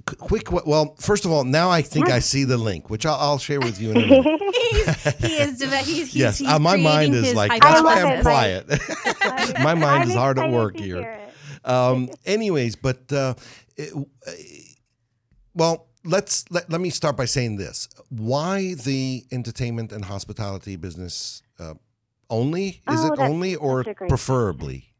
quick. 0.05 0.51
Well, 0.51 0.95
first 0.99 1.25
of 1.25 1.31
all, 1.31 1.43
now 1.43 1.69
I 1.71 1.81
think 1.81 2.07
I 2.09 2.19
see 2.19 2.43
the 2.43 2.57
link, 2.57 2.89
which 2.91 3.03
I'll, 3.03 3.15
I'll 3.15 3.37
share 3.39 3.59
with 3.59 3.81
you 3.81 3.91
in 3.91 3.97
a 3.97 4.07
minute. 4.07 4.41
he's, 4.71 5.03
he 5.15 5.37
is. 5.37 5.59
He's, 5.59 5.85
he's, 5.85 6.15
yes, 6.15 6.37
he's 6.37 6.47
uh, 6.47 6.59
my 6.59 6.77
mind 6.77 7.15
is 7.15 7.33
like 7.33 7.59
that's 7.61 7.81
why 7.81 8.03
I'm 8.03 8.21
quiet. 8.21 8.67
my 9.63 9.73
mind 9.73 10.03
I'm 10.03 10.09
is 10.09 10.13
hard 10.13 10.37
at 10.37 10.51
work 10.51 10.77
here. 10.77 11.19
Um, 11.65 12.09
anyways, 12.25 12.75
but 12.75 13.11
uh, 13.11 13.33
it- 13.75 13.93
uh, 13.95 14.31
well, 15.55 15.86
let's 16.07 16.49
let, 16.49 16.69
let 16.69 16.81
me 16.81 16.89
start 16.89 17.15
by 17.17 17.25
saying 17.25 17.57
this: 17.57 17.89
why 18.09 18.73
the 18.73 19.25
entertainment 19.31 19.91
and 19.91 20.05
hospitality 20.05 20.75
business 20.75 21.43
uh, 21.59 21.75
only? 22.29 22.81
Is 22.87 23.03
Oh, 23.03 23.13
it 23.13 23.19
only 23.19 23.55
or 23.55 23.83
such 23.83 23.91
a 23.91 23.93
great 23.93 24.09
preferably? 24.09 24.93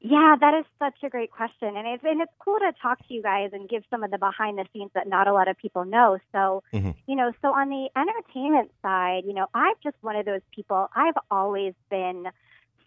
Yeah, 0.00 0.34
that 0.40 0.54
is 0.58 0.64
such 0.80 0.98
a 1.04 1.08
great 1.08 1.30
question, 1.30 1.76
and 1.76 1.86
it's 1.86 2.02
and 2.04 2.20
it's 2.20 2.32
cool 2.44 2.58
to 2.58 2.72
talk 2.82 2.98
to 3.06 3.14
you 3.14 3.22
guys 3.22 3.50
and 3.52 3.68
give 3.68 3.84
some 3.88 4.02
of 4.02 4.10
the 4.10 4.18
behind 4.18 4.58
the 4.58 4.66
scenes 4.72 4.90
that 4.94 5.06
not 5.06 5.28
a 5.28 5.32
lot 5.32 5.46
of 5.48 5.56
people 5.56 5.84
know. 5.84 6.18
So, 6.32 6.64
Mhm. 6.72 6.94
you 7.06 7.14
know, 7.14 7.32
so 7.40 7.48
on 7.54 7.68
the 7.68 7.88
entertainment 7.96 8.72
side, 8.82 9.22
you 9.24 9.32
know, 9.32 9.46
I'm 9.54 9.74
just 9.82 9.96
one 10.00 10.16
of 10.16 10.26
those 10.26 10.40
people. 10.54 10.88
I've 10.96 11.14
always 11.30 11.74
been 11.88 12.26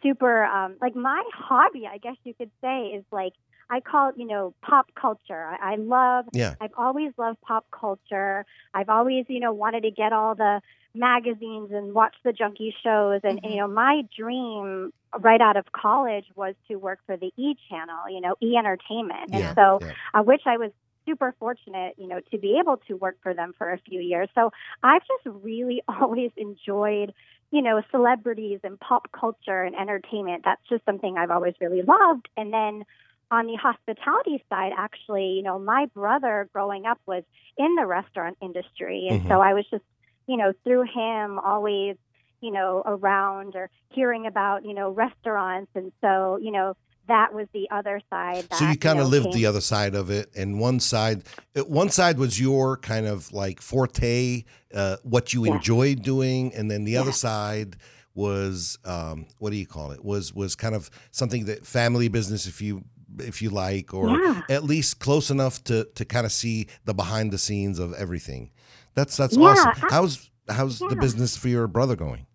super 0.04 0.44
um, 0.44 0.76
like 0.82 0.96
my 0.96 1.24
hobby, 1.34 1.88
I 1.88 2.00
guess 2.00 2.18
you 2.26 2.34
could 2.34 2.52
say, 2.62 2.88
is 2.88 3.06
like 3.12 3.34
I 3.70 3.80
call 3.80 4.10
it, 4.10 4.16
you 4.18 4.26
know, 4.26 4.54
pop 4.62 4.88
culture. 4.96 5.44
I, 5.44 5.74
I 5.74 5.76
love. 5.76 6.26
Yeah. 6.34 6.56
I've 6.62 6.74
always 6.78 7.12
loved 7.18 7.42
pop 7.42 7.66
culture. 7.72 8.46
I've 8.74 8.90
always, 8.90 9.26
you 9.28 9.40
know, 9.40 9.54
wanted 9.54 9.82
to 9.82 9.92
get 9.92 10.14
all 10.14 10.36
the 10.36 10.62
magazines 10.96 11.72
and 11.72 11.94
watch 11.94 12.16
the 12.24 12.32
junkie 12.32 12.74
shows 12.82 13.20
and, 13.24 13.40
and 13.44 13.54
you 13.54 13.60
know 13.60 13.68
my 13.68 14.04
dream 14.18 14.94
right 15.20 15.42
out 15.42 15.58
of 15.58 15.66
college 15.74 16.26
was 16.36 16.56
to 16.70 16.76
work 16.76 17.00
for 17.06 17.18
the 17.18 17.32
E 17.38 17.56
channel, 17.70 18.10
you 18.10 18.22
know, 18.22 18.36
E 18.42 18.56
Entertainment. 18.58 19.30
Yeah, 19.30 19.50
And 19.50 19.56
so 19.56 19.80
yeah. 19.82 19.92
I 20.14 20.22
wish 20.22 20.42
I 20.46 20.58
was 20.58 20.72
super 21.06 21.36
fortunate, 21.40 21.96
you 21.98 22.08
know, 22.08 22.20
to 22.32 22.38
be 22.38 22.58
able 22.60 22.78
to 22.88 22.96
work 22.96 23.18
for 23.22 23.34
them 23.34 23.54
for 23.58 23.72
a 23.72 23.78
few 23.78 24.02
years. 24.02 24.30
So 24.36 24.52
I've 24.84 25.02
just 25.02 25.38
really 25.44 25.84
always 26.02 26.32
enjoyed, 26.36 27.14
you 27.52 27.62
know, 27.62 27.82
celebrities 27.92 28.60
and 28.64 28.80
pop 28.80 29.12
culture 29.12 29.64
and 29.64 29.76
entertainment. 29.76 30.44
That's 30.44 30.62
just 30.70 30.84
something 30.86 31.18
I've 31.18 31.32
always 31.32 31.54
really 31.62 31.82
loved. 31.82 32.28
And 32.36 32.52
then 32.52 32.86
on 33.32 33.48
the 33.48 33.56
hospitality 33.56 34.44
side, 34.50 34.72
actually, 34.78 35.30
you 35.38 35.44
know, 35.44 35.58
my 35.60 35.88
brother 35.94 36.48
growing 36.54 36.86
up 36.86 37.00
was 37.06 37.24
in 37.58 37.76
the 37.76 37.86
restaurant 37.86 38.38
industry. 38.42 39.08
And 39.10 39.22
Mhm. 39.24 39.28
so 39.30 39.42
I 39.42 39.54
was 39.54 39.66
just, 39.70 39.84
you 40.28 40.38
know, 40.38 40.54
through 40.64 40.84
him 40.84 41.40
always, 41.40 41.96
you 42.42 42.52
know, 42.52 42.84
around 42.86 43.56
or 43.56 43.70
hearing 43.90 44.28
about, 44.28 44.66
you 44.66 44.74
know, 44.74 44.92
restaurants. 44.92 45.72
And 45.76 45.92
so, 46.02 46.38
you 46.42 46.52
know, 46.52 46.76
that 47.08 47.34
was 47.34 47.48
the 47.54 47.68
other 47.72 48.02
side. 48.10 48.44
That, 48.50 48.58
So 48.58 48.66
you 48.66 48.78
kind 48.78 48.98
know, 48.98 49.06
of 49.06 49.10
lived 49.12 49.26
came- 49.26 49.34
the 49.34 49.46
other 49.46 49.62
side 49.62 49.94
of 49.96 50.10
it, 50.10 50.30
and 50.36 50.60
one 50.60 50.80
side, 50.80 51.24
uh, 51.56 51.62
one 51.62 51.90
side 51.90 52.18
was 52.18 52.40
your 52.40 52.78
kind 52.78 53.06
of 53.06 53.32
like 53.32 53.62
forte, 53.62 54.44
uh, 54.74 54.98
what 55.04 55.34
you 55.34 55.46
Yeah. 55.46 55.54
enjoyed 55.56 56.02
doing, 56.02 56.54
and 56.56 56.70
then 56.70 56.84
the 56.84 56.98
other 56.98 57.12
side 57.12 57.76
was 58.16 58.80
um, 58.86 59.28
what 59.40 59.50
do 59.52 59.58
you 59.58 59.68
call 59.68 59.92
it? 59.92 60.04
Was 60.04 60.34
was 60.34 60.56
kind 60.56 60.74
of 60.74 60.90
something 61.12 61.46
that 61.46 61.66
family 61.66 62.08
business, 62.08 62.48
if 62.48 62.62
you 62.62 62.86
if 63.20 63.42
you 63.42 63.50
like, 63.50 63.94
or 63.94 64.10
Yeah. 64.10 64.42
at 64.50 64.64
least 64.64 65.00
close 65.00 65.30
enough 65.32 65.64
to 65.66 65.86
to 65.96 66.06
kind 66.06 66.26
of 66.26 66.32
see 66.32 66.68
the 66.86 66.94
behind 66.94 67.32
the 67.32 67.38
scenes 67.38 67.80
of 67.80 67.94
everything. 67.94 68.52
That's 68.94 69.18
that's 69.18 69.36
Yeah, 69.36 69.48
awesome. 69.50 69.72
I- 69.84 69.88
How's 69.92 70.32
how's 70.50 70.80
the 70.80 70.96
business 70.96 71.36
for 71.38 71.48
your 71.50 71.68
brother 71.68 71.96
going? 71.96 72.28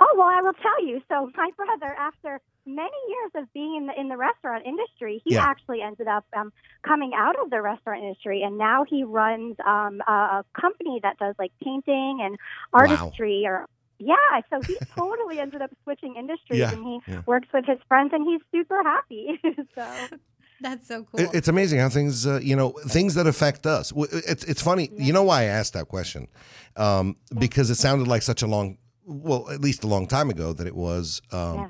Oh 0.00 0.14
well, 0.16 0.28
I 0.28 0.40
will 0.42 0.54
tell 0.54 0.84
you. 0.84 1.00
So 1.08 1.30
my 1.36 1.50
brother, 1.56 1.94
after 1.98 2.40
many 2.66 2.96
years 3.08 3.30
of 3.34 3.52
being 3.52 3.76
in 3.76 3.86
the 3.86 4.00
in 4.00 4.08
the 4.08 4.16
restaurant 4.16 4.64
industry, 4.66 5.20
he 5.24 5.34
Yeah. 5.34 5.44
actually 5.44 5.82
ended 5.82 6.08
up 6.08 6.24
um, 6.36 6.52
coming 6.82 7.12
out 7.14 7.38
of 7.40 7.50
the 7.50 7.60
restaurant 7.62 8.02
industry, 8.02 8.42
and 8.42 8.56
now 8.58 8.84
he 8.84 9.04
runs 9.04 9.56
um, 9.64 10.00
a, 10.08 10.12
a 10.12 10.44
company 10.60 11.00
that 11.02 11.18
does 11.18 11.34
like 11.38 11.52
painting 11.62 12.20
and 12.22 12.38
artistry. 12.72 13.44
Or 13.46 13.66
yeah, 14.04 14.40
so 14.50 14.60
he 14.66 14.76
totally 14.96 15.38
ended 15.40 15.62
up 15.62 15.70
switching 15.84 16.16
industries, 16.16 16.58
Yeah, 16.60 16.72
and 16.72 16.84
he 16.84 17.00
yeah. 17.06 17.22
works 17.26 17.48
with 17.54 17.64
his 17.66 17.78
friends, 17.88 18.10
and 18.12 18.22
he's 18.28 18.40
super 18.52 18.82
happy. 18.82 19.40
so 19.74 19.86
That's 20.60 20.86
so 20.88 21.04
cool. 21.04 21.20
It- 21.20 21.30
It's 21.34 21.48
amazing 21.48 21.78
how 21.80 21.88
things, 21.88 22.26
uh, 22.26 22.40
you 22.42 22.56
know, 22.56 22.70
things 22.88 23.14
that 23.14 23.26
affect 23.26 23.66
us. 23.66 23.92
It's 24.32 24.44
it's 24.44 24.62
funny. 24.62 24.90
You 24.96 25.12
know 25.12 25.24
why 25.30 25.40
I 25.42 25.48
asked 25.60 25.72
that 25.78 25.88
question? 25.88 26.28
Um, 26.76 27.16
because 27.38 27.70
it 27.70 27.76
sounded 27.76 28.06
like 28.08 28.22
such 28.22 28.42
a 28.42 28.46
long, 28.46 28.78
well, 29.04 29.42
at 29.50 29.60
least 29.60 29.84
a 29.84 29.86
long 29.94 30.06
time 30.06 30.30
ago 30.30 30.52
that 30.52 30.66
it 30.66 30.76
was 30.76 31.20
um, 31.32 31.56
Yeah. 31.58 31.68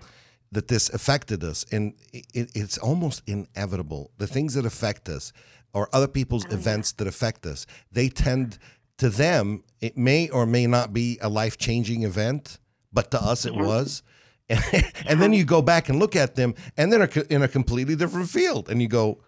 that 0.52 0.66
this 0.68 0.90
affected 0.90 1.42
us, 1.44 1.64
and 1.72 1.94
it, 2.12 2.50
it's 2.54 2.78
almost 2.78 3.22
inevitable. 3.26 4.10
The 4.18 4.26
things 4.26 4.54
that 4.54 4.64
affect 4.66 5.08
us, 5.08 5.32
or 5.72 5.88
other 5.92 6.06
people's 6.08 6.44
events 6.52 6.92
that 6.98 7.06
affect 7.08 7.46
us, 7.46 7.66
they 7.90 8.08
tend 8.08 8.58
to 8.98 9.08
them. 9.08 9.64
It 9.80 9.96
may 9.96 10.28
or 10.28 10.46
may 10.46 10.66
not 10.66 10.92
be 10.92 11.18
a 11.20 11.28
life 11.28 11.58
changing 11.58 12.02
event, 12.02 12.58
but 12.92 13.10
to 13.10 13.22
us 13.22 13.44
it 13.44 13.54
was. 13.54 14.02
and 14.48 15.20
then 15.20 15.32
you 15.32 15.44
go 15.44 15.62
back 15.62 15.88
and 15.88 15.98
look 15.98 16.14
at 16.14 16.34
them, 16.34 16.54
and 16.76 16.92
they're 16.92 17.08
in 17.30 17.42
a 17.42 17.48
completely 17.48 17.96
different 17.96 18.28
field, 18.28 18.68
and 18.68 18.82
you 18.82 18.88
go, 18.88 19.18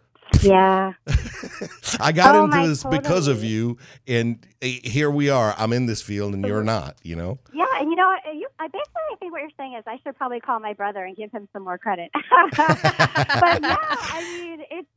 yeah, 0.43 0.93
I 2.01 2.13
got 2.13 2.35
Oh, 2.35 2.45
into 2.45 2.67
this 2.69 2.85
because 2.85 3.29
of 3.29 3.43
you, 3.43 3.79
and 4.07 4.45
eh, 4.61 4.81
here 4.85 5.11
we 5.11 5.31
are. 5.31 5.55
I'm 5.57 5.73
in 5.73 5.87
this 5.87 6.03
field, 6.03 6.35
and 6.35 6.45
you're 6.45 6.65
not. 6.65 6.97
You 7.03 7.17
know, 7.17 7.39
yeah, 7.55 7.65
and 7.79 7.91
you 7.91 7.97
know, 7.97 8.15
you, 8.35 8.47
I 8.59 8.67
basically 8.67 9.03
I 9.13 9.17
think 9.19 9.33
what 9.33 9.41
you're 9.41 9.51
saying 9.57 9.75
is 9.79 9.85
I 9.87 9.99
should 10.03 10.17
probably 10.17 10.41
call 10.41 10.61
my 10.61 10.73
brother 10.75 11.05
and 11.05 11.17
give 11.17 11.31
him 11.31 11.49
some 11.53 11.63
more 11.65 11.79
credit. 11.79 12.11
but 12.57 13.63
yeah, 13.63 13.77
I 13.81 14.39
mean, 14.41 14.61
it's 14.71 14.89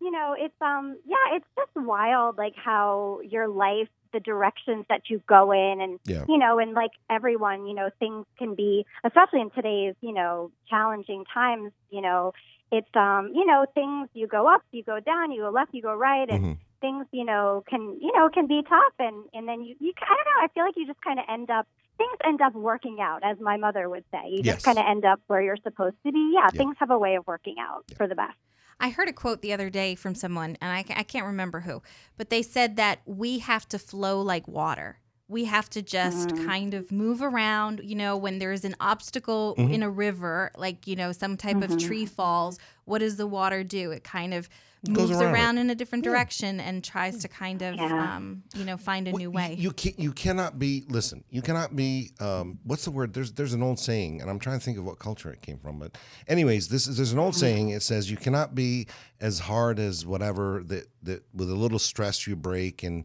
you 0.00 0.10
know, 0.10 0.34
it's 0.38 0.54
um, 0.60 0.96
yeah, 1.04 1.36
it's 1.36 1.46
just 1.56 1.70
wild, 1.74 2.38
like 2.38 2.54
how 2.56 3.20
your 3.24 3.48
life, 3.48 3.88
the 4.16 4.20
directions 4.20 4.86
that 4.88 5.02
you 5.10 5.22
go 5.28 5.52
in, 5.52 5.80
and 5.80 6.00
Yeah. 6.06 6.24
you 6.28 6.38
know, 6.38 6.58
and 6.58 6.72
like 6.72 6.92
everyone, 7.10 7.66
you 7.66 7.74
know, 7.74 7.90
things 7.98 8.24
can 8.38 8.54
be, 8.54 8.86
especially 9.04 9.42
in 9.42 9.50
today's, 9.50 9.94
you 10.00 10.12
know, 10.12 10.50
challenging 10.70 11.24
times, 11.32 11.72
you 11.90 12.00
know, 12.00 12.32
it's 12.72 12.94
um, 12.96 13.30
you 13.34 13.44
know, 13.44 13.66
things 13.74 14.08
you 14.14 14.26
go 14.26 14.48
up, 14.52 14.62
you 14.72 14.82
go 14.82 14.98
down, 15.00 15.30
you 15.32 15.42
go 15.42 15.50
left, 15.50 15.74
you 15.74 15.82
go 15.82 15.94
right, 15.94 16.28
and 16.30 16.44
Mhm. 16.44 16.56
things, 16.80 17.06
you 17.12 17.24
know, 17.24 17.62
can 17.68 17.82
you 18.00 18.12
know 18.16 18.28
can 18.30 18.46
be 18.46 18.62
tough, 18.62 18.94
and 18.98 19.16
and 19.34 19.46
then 19.48 19.60
you, 19.62 19.74
you, 19.80 19.92
I 20.00 20.14
don't 20.16 20.28
know, 20.30 20.40
I 20.44 20.48
feel 20.54 20.64
like 20.64 20.76
you 20.76 20.86
just 20.86 21.00
kind 21.02 21.18
of 21.18 21.26
end 21.28 21.50
up. 21.50 21.66
Things 21.98 22.18
end 22.26 22.42
up 22.42 22.52
working 22.52 22.98
out, 23.00 23.20
as 23.24 23.40
my 23.40 23.56
mother 23.56 23.88
would 23.88 24.04
say. 24.12 24.20
You 24.28 24.42
Yes. 24.44 24.56
just 24.56 24.64
kind 24.66 24.78
of 24.78 24.84
end 24.86 25.06
up 25.06 25.18
where 25.28 25.40
you're 25.40 25.56
supposed 25.62 25.96
to 26.04 26.12
be. 26.12 26.32
Yeah, 26.34 26.50
Yeah. 26.52 26.58
things 26.58 26.76
have 26.78 26.90
a 26.90 26.98
way 26.98 27.14
of 27.16 27.26
working 27.26 27.56
out 27.58 27.86
for 27.96 28.06
the 28.06 28.14
best. 28.14 28.36
I 28.78 28.90
heard 28.90 29.08
a 29.08 29.12
quote 29.12 29.40
the 29.42 29.52
other 29.52 29.70
day 29.70 29.94
from 29.94 30.14
someone, 30.14 30.56
and 30.60 30.70
I, 30.70 30.84
I 30.94 31.02
can't 31.02 31.26
remember 31.26 31.60
who, 31.60 31.82
but 32.16 32.30
they 32.30 32.42
said 32.42 32.76
that 32.76 33.00
we 33.06 33.38
have 33.38 33.66
to 33.70 33.78
flow 33.78 34.20
like 34.20 34.46
water. 34.46 34.98
We 35.28 35.46
have 35.46 35.68
to 35.70 35.82
just 35.82 36.28
Mm. 36.34 36.44
kind 36.44 36.74
of 36.74 36.92
move 36.92 37.20
around. 37.22 37.80
You 37.82 37.96
know, 37.96 38.16
when 38.16 38.38
there's 38.38 38.64
an 38.64 38.76
obstacle 38.78 39.54
Mm-hmm. 39.58 39.72
in 39.74 39.82
a 39.82 39.90
river, 39.90 40.52
like, 40.56 40.86
you 40.86 40.94
know, 40.94 41.10
some 41.12 41.36
type 41.36 41.62
of 41.62 41.76
tree 41.78 42.04
falls, 42.06 42.58
what 42.84 42.98
does 42.98 43.16
the 43.16 43.26
water 43.26 43.64
do? 43.64 43.90
It 43.90 44.04
kind 44.04 44.32
of 44.34 44.48
moves 44.88 45.10
around 45.10 45.34
around, 45.34 45.58
in 45.58 45.70
a 45.70 45.74
different 45.74 46.04
direction 46.04 46.60
and 46.60 46.82
tries 46.84 47.18
to 47.18 47.28
kind 47.28 47.62
of, 47.62 47.74
Yeah. 47.76 48.16
um, 48.16 48.42
you 48.54 48.64
know, 48.64 48.76
find 48.76 49.08
a 49.08 49.12
new 49.12 49.30
way. 49.30 49.54
You 49.58 49.72
can 49.72 49.92
you 49.98 50.12
cannot 50.12 50.58
be. 50.58 50.84
Listen, 50.88 51.24
you 51.30 51.42
cannot 51.42 51.74
be. 51.76 52.12
Um, 52.20 52.58
what's 52.64 52.84
the 52.84 52.90
word? 52.90 53.12
There's 53.14 53.32
there's 53.32 53.52
an 53.52 53.62
old 53.62 53.78
saying, 53.78 54.20
and 54.20 54.30
I'm 54.30 54.38
trying 54.38 54.58
to 54.58 54.64
think 54.64 54.78
of 54.78 54.84
what 54.84 54.98
culture 54.98 55.30
it 55.32 55.42
came 55.42 55.58
from. 55.58 55.78
But 55.78 55.96
anyways, 56.28 56.68
this 56.68 56.86
is 56.86 56.96
there's 56.96 57.12
an 57.12 57.18
old 57.18 57.34
Mm-hmm. 57.34 57.40
saying. 57.40 57.68
It 57.70 57.82
says 57.82 58.10
you 58.10 58.16
cannot 58.16 58.54
be 58.54 58.86
as 59.20 59.40
hard 59.40 59.78
as 59.78 60.04
whatever 60.06 60.62
that 60.66 60.88
that 61.02 61.24
with 61.34 61.50
a 61.50 61.54
little 61.54 61.78
stress 61.78 62.26
you 62.26 62.36
break 62.36 62.82
and. 62.82 63.04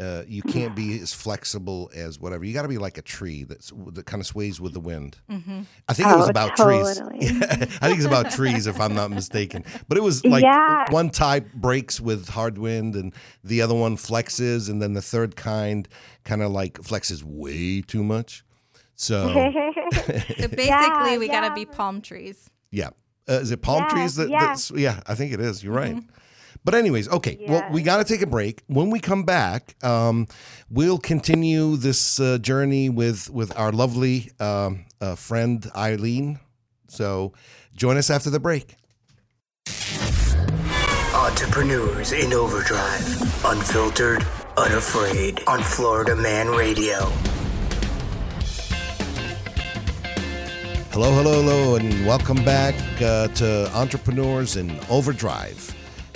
Uh, 0.00 0.22
you 0.26 0.40
can't 0.42 0.74
be 0.74 0.98
as 1.00 1.12
flexible 1.12 1.90
as 1.94 2.18
whatever. 2.18 2.42
You 2.44 2.54
got 2.54 2.62
to 2.62 2.68
be 2.68 2.78
like 2.78 2.96
a 2.96 3.02
tree 3.02 3.44
that's 3.44 3.70
that 3.92 4.06
kind 4.06 4.20
of 4.22 4.26
sways 4.26 4.58
with 4.58 4.72
the 4.72 4.80
wind. 4.80 5.18
Mm-hmm. 5.30 5.60
I 5.88 5.92
think 5.92 6.08
it 6.08 6.16
was 6.16 6.26
Oh, 6.28 6.30
about 6.30 6.56
trees. 6.56 6.98
totally. 6.98 7.18
I 7.82 7.86
think 7.88 7.98
it's 7.98 8.06
about 8.06 8.30
trees, 8.30 8.66
if 8.66 8.80
I'm 8.80 8.94
not 8.94 9.10
mistaken. 9.10 9.62
But 9.88 9.98
it 9.98 10.00
was 10.02 10.24
like 10.34 10.42
Yeah. 10.42 10.90
one 10.90 11.10
type 11.10 11.52
breaks 11.52 12.00
with 12.00 12.28
hard 12.30 12.56
wind, 12.56 12.96
and 12.96 13.12
the 13.44 13.60
other 13.60 13.74
one 13.74 13.96
flexes, 13.98 14.70
and 14.70 14.80
then 14.80 14.94
the 14.94 15.02
third 15.02 15.36
kind 15.36 15.86
kind 16.24 16.40
of 16.42 16.50
like 16.50 16.78
flexes 16.78 17.22
way 17.22 17.82
too 17.82 18.02
much. 18.02 18.42
So 18.94 19.28
So 19.92 20.48
basically, 20.48 21.18
we 21.18 21.28
got 21.28 21.46
to 21.48 21.54
be 21.54 21.66
palm 21.66 22.00
trees. 22.00 22.48
yeah, 22.70 22.88
uh, 23.28 23.34
is 23.34 23.50
it 23.50 23.60
palm 23.62 23.82
Yeah, 23.82 23.88
trees? 23.90 24.14
That, 24.16 24.30
yeah. 24.30 24.38
Mm-hmm. 24.38 24.46
That's, 24.46 24.70
yeah, 24.72 25.00
I 25.06 25.14
think 25.14 25.32
it 25.32 25.40
is. 25.40 25.62
You're 25.62 25.74
right. 25.74 26.02
But 26.64 26.74
anyways, 26.74 27.08
okay. 27.08 27.44
Well, 27.48 27.66
we 27.72 27.82
got 27.82 27.96
to 27.98 28.04
take 28.04 28.20
a 28.20 28.26
break. 28.26 28.62
When 28.66 28.90
we 28.90 29.00
come 29.00 29.24
back, 29.24 29.82
um, 29.82 30.26
we'll 30.68 30.98
continue 30.98 31.76
this 31.76 32.20
uh, 32.20 32.38
journey 32.38 32.90
with 32.90 33.30
with 33.30 33.56
our 33.56 33.72
lovely 33.72 34.30
um, 34.38 34.84
uh, 35.00 35.14
friend 35.14 35.62
Ilene. 35.74 36.38
So 36.88 37.32
join 37.74 37.96
us 37.96 38.10
after 38.10 38.28
the 38.28 38.40
break. 38.40 38.76
Entrepreneurs 41.14 42.12
in 42.12 42.32
Overdrive. 42.32 43.44
Unfiltered, 43.44 44.26
unafraid. 44.56 45.42
On 45.46 45.62
Florida 45.62 46.14
Man 46.14 46.48
Radio. 46.48 47.10
Hello, 50.92 51.12
hello, 51.12 51.42
hello, 51.42 51.76
and 51.76 52.04
welcome 52.04 52.44
back 52.44 52.74
uh, 53.00 53.28
to 53.28 53.70
Entrepreneurs 53.74 54.56
in 54.56 54.78
Overdrive. 54.90 55.74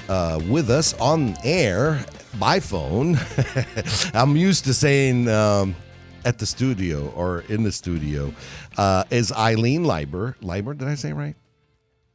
Uh, 0.08 0.38
with 0.50 0.68
us 0.70 0.92
on 1.00 1.34
air 1.44 2.04
by 2.38 2.60
phone. 2.60 3.18
I'm 4.14 4.36
used 4.36 4.64
to 4.66 4.74
saying 4.74 5.28
um, 5.28 5.74
at 6.24 6.38
the 6.38 6.46
studio 6.46 7.08
or 7.16 7.40
in 7.48 7.62
the 7.62 7.72
studio 7.72 8.32
uh, 8.76 9.04
is 9.10 9.30
Ilene 9.30 9.86
Leiber. 9.86 10.36
Leiber, 10.42 10.74
did 10.74 10.88
I 10.88 10.94
say 10.94 11.10
it 11.10 11.14
right? 11.14 11.36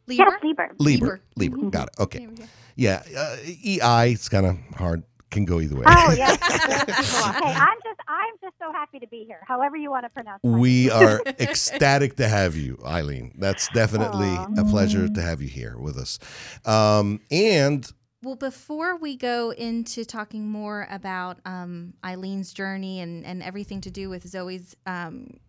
Lieber? 0.08 0.24
Yes, 0.24 0.40
Lieber. 0.44 0.70
Lieber. 0.78 1.22
Lieber. 1.36 1.58
Lieber. 1.58 1.70
Got 1.72 1.88
it. 1.88 2.00
Okay. 2.00 2.20
There 2.20 2.30
we 2.30 2.36
go. 2.36 2.44
Yeah. 2.76 3.04
Uh, 3.18 3.36
EI, 3.46 4.12
it's 4.12 4.30
kind 4.30 4.46
of 4.46 4.58
hard. 4.76 5.04
Can 5.30 5.46
go 5.46 5.60
either 5.60 5.76
way. 5.76 5.84
Oh 5.88 6.12
yeah. 6.18 6.36
hey, 6.36 6.38
I'm 6.38 7.78
just 7.84 8.00
I'm 8.08 8.34
just 8.42 8.56
so 8.60 8.72
happy 8.72 9.00
to 9.00 9.08
be 9.08 9.26
here. 9.26 9.42
However 9.48 9.78
you 9.78 9.92
want 9.92 10.06
to 10.06 10.10
pronounce 10.10 10.44
my 10.44 10.58
We 10.58 10.90
are 10.90 11.22
ecstatic 11.40 12.16
to 12.16 12.28
have 12.28 12.56
you, 12.56 12.78
Ilene. 12.78 13.34
That's 13.38 13.68
definitely 13.70 14.36
a 14.58 14.66
pleasure 14.66 15.08
to 15.08 15.22
have 15.22 15.42
you 15.42 15.48
here 15.48 15.78
with 15.78 15.98
us. 15.98 16.18
Um, 16.66 17.20
and 17.30 17.92
Well, 18.24 18.36
before 18.36 18.98
we 18.98 19.16
go 19.18 19.52
into 19.52 20.04
talking 20.04 20.50
more 20.50 20.88
about 20.90 21.38
um, 21.46 21.94
Ilene's 22.04 22.52
journey 22.52 23.00
and, 23.02 23.24
and 23.26 23.44
everything 23.44 23.82
to 23.82 23.92
do 23.92 24.10
with 24.10 24.24
Zoey's 24.30 24.76
um, 24.88 25.40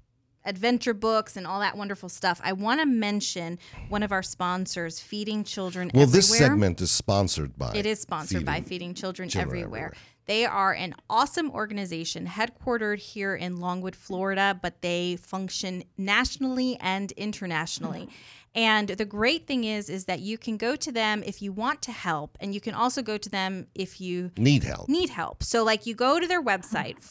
adventure 0.45 0.95
books 0.95 1.37
and 1.37 1.47
all 1.47 1.61
that 1.61 1.77
wonderful 1.77 2.09
stuff, 2.09 2.41
I 2.43 2.53
want 2.53 2.81
to 2.81 2.87
mention 2.87 3.59
one 3.89 4.03
of 4.03 4.13
our 4.13 4.23
sponsors, 4.23 5.01
Feeding 5.01 5.45
Children 5.45 5.91
well, 5.93 6.03
Everywhere. 6.05 6.17
this 6.19 6.37
segment 6.39 6.81
is 6.81 6.91
sponsored 6.91 7.57
by. 7.59 7.73
It 7.75 7.87
is 7.87 8.01
sponsored 8.01 8.45
by 8.45 8.57
Feeding 8.57 8.69
Feeding 8.69 8.95
Children, 8.95 9.29
Children 9.29 9.49
Everywhere. 9.49 9.79
Everywhere. 9.87 9.95
They 10.27 10.45
are 10.47 10.73
an 10.73 10.95
awesome 11.09 11.51
organization 11.51 12.27
headquartered 12.27 12.99
here 12.99 13.35
in 13.35 13.59
Longwood, 13.59 13.97
Florida, 13.97 14.57
but 14.63 14.81
they 14.81 15.17
function 15.17 15.83
nationally 15.99 16.77
and 16.81 17.11
internationally. 17.13 18.09
And 18.55 18.89
the 18.89 19.05
great 19.05 19.47
thing 19.49 19.65
is 19.65 19.89
is 19.89 20.05
that 20.05 20.21
you 20.21 20.39
can 20.39 20.57
go 20.57 20.77
to 20.77 20.93
them 20.93 21.23
if 21.27 21.43
you 21.43 21.53
want 21.53 21.83
to 21.83 21.93
help 21.93 22.37
and 22.41 22.55
you 22.55 22.61
can 22.61 22.75
also 22.75 23.03
go 23.03 23.17
to 23.19 23.29
them 23.29 23.67
if 23.75 24.01
you 24.01 24.31
Need 24.37 24.63
help. 24.65 24.89
need 24.89 25.11
help. 25.11 25.43
So 25.43 25.65
like 25.65 25.85
you 25.87 25.95
go 25.95 26.21
to 26.21 26.27
their 26.27 26.43
website, 26.43 27.03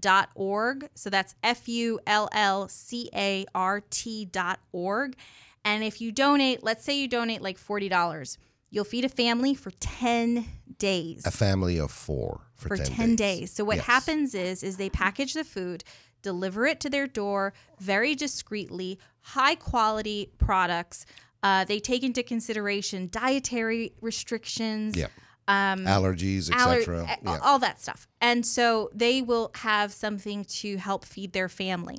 fullcart.org. 0.00 0.88
So 0.94 1.10
that's 1.10 1.34
F 1.42 1.68
U 1.68 2.00
L 2.06 2.28
L 2.32 2.68
C 2.68 3.08
A 3.14 3.46
R 3.54 3.82
T 3.90 4.24
dot 4.24 4.60
org. 4.72 5.16
And 5.64 5.82
if 5.82 6.00
you 6.00 6.12
donate, 6.12 6.62
let's 6.62 6.84
say 6.84 6.96
you 6.98 7.08
donate 7.08 7.42
like 7.42 7.58
$40, 7.58 8.38
you'll 8.70 8.84
feed 8.84 9.04
a 9.04 9.08
family 9.08 9.52
for 9.54 9.72
10 9.72 10.46
days 10.78 11.26
A 11.26 11.30
family 11.32 11.78
of 11.78 11.90
four 11.90 12.42
for, 12.54 12.68
for 12.68 12.76
10, 12.76 12.86
10, 12.86 13.16
days. 13.16 13.50
So 13.50 13.64
what 13.64 13.76
Yes. 13.78 13.86
happens 13.86 14.34
is 14.34 14.62
is 14.62 14.76
they 14.76 14.90
package 14.90 15.34
the 15.34 15.42
food, 15.44 15.82
deliver 16.22 16.66
it 16.66 16.78
to 16.80 16.90
their 16.90 17.06
door 17.08 17.52
very 17.80 18.14
discreetly, 18.14 18.98
high 19.20 19.54
quality 19.56 20.30
products. 20.38 21.04
Uh, 21.42 21.64
they 21.64 21.80
take 21.80 22.02
into 22.04 22.22
consideration 22.22 23.08
dietary 23.10 23.92
restrictions, 24.00 24.96
Yep. 24.96 25.10
Um, 25.48 25.84
Allergies, 25.86 26.50
aller- 26.52 26.78
etc. 26.78 27.04
a- 27.04 27.18
Yeah. 27.24 27.38
all 27.42 27.58
that 27.60 27.80
stuff. 27.80 28.06
And 28.20 28.44
so 28.44 28.90
they 28.94 29.22
will 29.22 29.50
have 29.56 29.92
something 29.92 30.44
to 30.60 30.76
help 30.76 31.04
feed 31.04 31.32
their 31.32 31.48
family. 31.48 31.98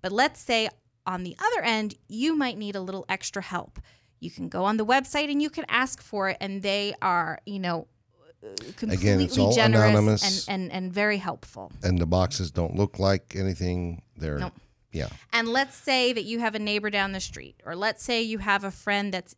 But 0.00 0.12
let's 0.12 0.40
say 0.40 0.68
on 1.06 1.22
the 1.22 1.36
other 1.38 1.62
end, 1.64 1.94
you 2.08 2.34
might 2.36 2.56
need 2.58 2.76
a 2.76 2.80
little 2.80 3.04
extra 3.08 3.42
help. 3.42 3.78
You 4.20 4.30
can 4.30 4.48
go 4.48 4.64
on 4.64 4.76
the 4.78 4.86
website 4.86 5.30
and 5.30 5.40
you 5.42 5.50
can 5.50 5.64
ask 5.68 6.00
for 6.02 6.28
it, 6.28 6.36
and 6.40 6.62
they 6.62 6.94
are, 7.02 7.38
you 7.46 7.58
know, 7.58 7.86
completely 8.76 8.94
Again, 8.96 9.20
it's 9.20 9.36
all 9.38 9.52
generous 9.52 9.90
anonymous. 9.90 10.48
and, 10.48 10.62
and, 10.62 10.72
and 10.72 10.92
very 10.92 11.18
helpful. 11.18 11.72
and 11.82 11.98
the 11.98 12.06
boxes 12.06 12.50
don't 12.50 12.74
look 12.76 12.98
like 12.98 13.34
anything. 13.36 14.02
They're 14.16 14.38
Nope. 14.38 14.52
yeah. 14.92 15.08
And 15.32 15.48
let's 15.48 15.76
say 15.76 16.12
that 16.12 16.24
you 16.24 16.38
have 16.40 16.54
a 16.54 16.58
neighbor 16.58 16.90
down 16.90 17.12
the 17.12 17.20
street, 17.20 17.60
or 17.64 17.74
let's 17.76 18.02
say 18.02 18.22
you 18.22 18.38
have 18.38 18.64
a 18.64 18.70
friend 18.70 19.12
that's 19.12 19.34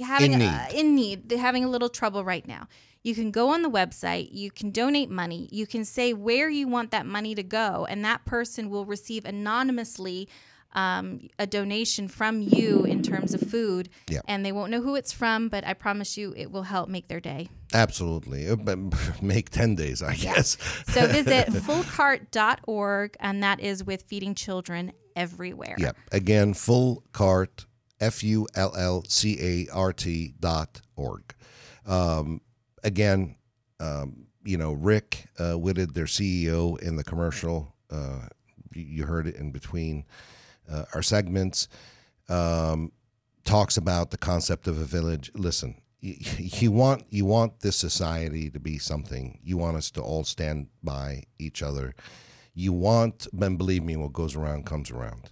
having 0.00 0.32
In 0.32 0.42
A, 0.42 0.68
in 0.74 0.94
need, 0.94 1.30
having 1.32 1.64
a 1.64 1.68
little 1.68 1.88
trouble 1.88 2.24
right 2.24 2.46
now. 2.46 2.68
You 3.02 3.14
can 3.14 3.30
go 3.30 3.48
on 3.48 3.62
the 3.62 3.70
website, 3.70 4.28
you 4.30 4.50
can 4.50 4.70
donate 4.70 5.08
money, 5.08 5.48
you 5.50 5.66
can 5.66 5.86
say 5.86 6.12
where 6.12 6.50
you 6.50 6.68
want 6.68 6.90
that 6.90 7.06
money 7.06 7.34
to 7.34 7.42
go, 7.42 7.86
and 7.88 8.04
that 8.04 8.26
person 8.26 8.68
will 8.68 8.84
receive 8.84 9.24
anonymously 9.24 10.28
um, 10.72 11.28
a 11.38 11.46
donation 11.46 12.08
from 12.08 12.42
you 12.42 12.84
in 12.84 13.02
terms 13.02 13.34
of 13.34 13.40
food. 13.40 13.88
Yeah. 14.08 14.20
And 14.28 14.44
they 14.44 14.52
won't 14.52 14.70
know 14.70 14.80
who 14.80 14.94
it's 14.94 15.12
from, 15.12 15.48
but 15.48 15.66
I 15.66 15.74
promise 15.74 16.16
you 16.16 16.34
it 16.36 16.50
will 16.50 16.62
help 16.62 16.88
make 16.88 17.08
their 17.08 17.20
day. 17.20 17.48
Absolutely. 17.72 18.48
Uh, 18.48 18.56
Make 19.22 19.50
10 19.50 19.74
days, 19.76 20.02
I 20.02 20.14
guess. 20.14 20.56
So 20.88 21.06
visit 21.06 21.46
fullcart.org, 21.48 23.16
and 23.20 23.42
that 23.42 23.60
is 23.60 23.84
with 23.84 24.02
feeding 24.02 24.34
children 24.34 24.92
everywhere. 25.16 25.74
Yep. 25.78 25.96
Again, 26.12 26.54
full 26.54 27.04
cart, 27.12 27.66
F 28.00 28.22
U 28.22 28.46
L 28.54 28.74
L 28.76 29.04
C 29.08 29.38
A 29.40 29.72
R 29.72 29.92
T 29.92 30.34
dot 30.40 30.80
org. 30.96 31.34
Um, 31.86 32.40
again, 32.82 33.36
um, 33.78 34.26
you 34.44 34.56
know, 34.56 34.72
Rick 34.72 35.26
uh, 35.38 35.54
Whitted, 35.54 35.94
their 35.94 36.06
CEO, 36.06 36.78
in 36.80 36.96
the 36.96 37.04
commercial, 37.04 37.74
uh, 37.90 38.28
you- 38.74 39.04
heard 39.06 39.26
it 39.26 39.36
in 39.36 39.50
between 39.50 40.04
uh, 40.70 40.84
our 40.94 41.02
segments, 41.02 41.68
um, 42.28 42.92
talks 43.44 43.76
about 43.76 44.10
the 44.10 44.18
concept 44.18 44.66
of 44.66 44.78
a 44.78 44.84
village. 44.84 45.30
Listen, 45.34 45.80
you, 46.00 46.16
you 46.38 46.72
want 46.72 47.04
you 47.10 47.24
want 47.24 47.60
this 47.60 47.76
society 47.76 48.50
to 48.50 48.60
be 48.60 48.78
something. 48.78 49.38
You 49.42 49.56
want 49.58 49.76
us 49.76 49.90
to 49.92 50.00
all 50.02 50.24
stand 50.24 50.68
by 50.82 51.24
each 51.38 51.62
other. 51.62 51.94
You 52.54 52.72
want, 52.72 53.26
and 53.40 53.58
believe 53.58 53.82
me, 53.84 53.96
what 53.96 54.12
goes 54.12 54.36
around 54.36 54.66
comes 54.66 54.90
around. 54.90 55.30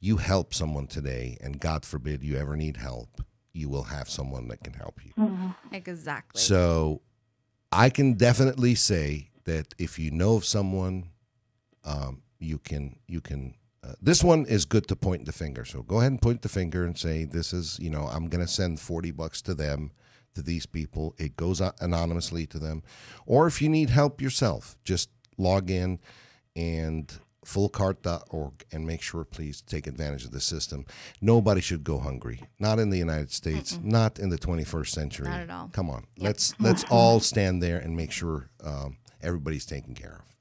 You 0.00 0.18
help 0.18 0.54
someone 0.54 0.86
today, 0.86 1.38
and 1.40 1.58
God 1.58 1.84
forbid 1.84 2.22
you 2.22 2.36
ever 2.36 2.56
need 2.56 2.76
help, 2.76 3.22
you 3.52 3.68
will 3.68 3.84
have 3.84 4.08
someone 4.08 4.48
that 4.48 4.62
can 4.62 4.74
help 4.74 5.00
you. 5.04 5.54
Exactly. 5.72 6.40
So 6.40 7.00
I 7.72 7.90
can 7.90 8.14
definitely 8.14 8.74
say 8.74 9.30
that 9.44 9.74
if 9.78 9.98
you 9.98 10.10
know 10.10 10.36
of 10.36 10.44
someone, 10.44 11.10
um, 11.84 12.22
you 12.38 12.58
can 12.58 12.98
you 13.06 13.20
can. 13.20 13.54
Uh, 13.82 13.94
this 14.02 14.22
one 14.22 14.44
is 14.46 14.64
good 14.64 14.86
to 14.88 14.96
point 14.96 15.24
the 15.26 15.32
finger. 15.32 15.64
So 15.64 15.82
go 15.82 16.00
ahead 16.00 16.12
and 16.12 16.20
point 16.20 16.42
the 16.42 16.48
finger 16.48 16.84
and 16.84 16.98
say, 16.98 17.24
"This 17.24 17.52
is 17.52 17.78
you 17.80 17.90
know 17.90 18.06
I'm 18.06 18.28
going 18.28 18.44
to 18.44 18.50
send 18.50 18.80
forty 18.80 19.10
bucks 19.10 19.40
to 19.42 19.54
them." 19.54 19.92
To 20.34 20.42
these 20.42 20.66
people, 20.66 21.14
it 21.16 21.34
goes 21.34 21.62
anonymously 21.80 22.44
to 22.48 22.58
them. 22.58 22.82
Or 23.24 23.46
if 23.46 23.62
you 23.62 23.70
need 23.70 23.88
help 23.88 24.20
yourself, 24.20 24.76
just 24.84 25.08
log 25.38 25.70
in 25.70 25.98
and 26.54 27.10
fullcart.org 27.46 28.64
and 28.72 28.86
make 28.86 29.00
sure, 29.00 29.24
please, 29.24 29.62
take 29.62 29.86
advantage 29.86 30.24
of 30.24 30.32
the 30.32 30.40
system. 30.40 30.84
Nobody 31.20 31.60
should 31.60 31.84
go 31.84 31.98
hungry. 31.98 32.42
Not 32.58 32.78
in 32.78 32.90
the 32.90 32.98
United 32.98 33.30
States, 33.30 33.78
not 33.82 34.18
in 34.18 34.30
the 34.30 34.38
21st 34.38 34.88
century. 34.88 35.28
Not 35.28 35.40
at 35.40 35.50
all. 35.50 35.70
Come 35.72 35.88
on, 35.88 36.06
let's 36.18 36.54
let's 36.60 36.84
all 36.90 37.20
stand 37.20 37.62
there 37.62 37.78
and 37.78 37.96
make 37.96 38.10
sure 38.10 38.50
um, 38.64 38.98
everybody's 39.22 39.64
taken 39.64 39.94
care 39.94 40.20
of. 40.20 40.36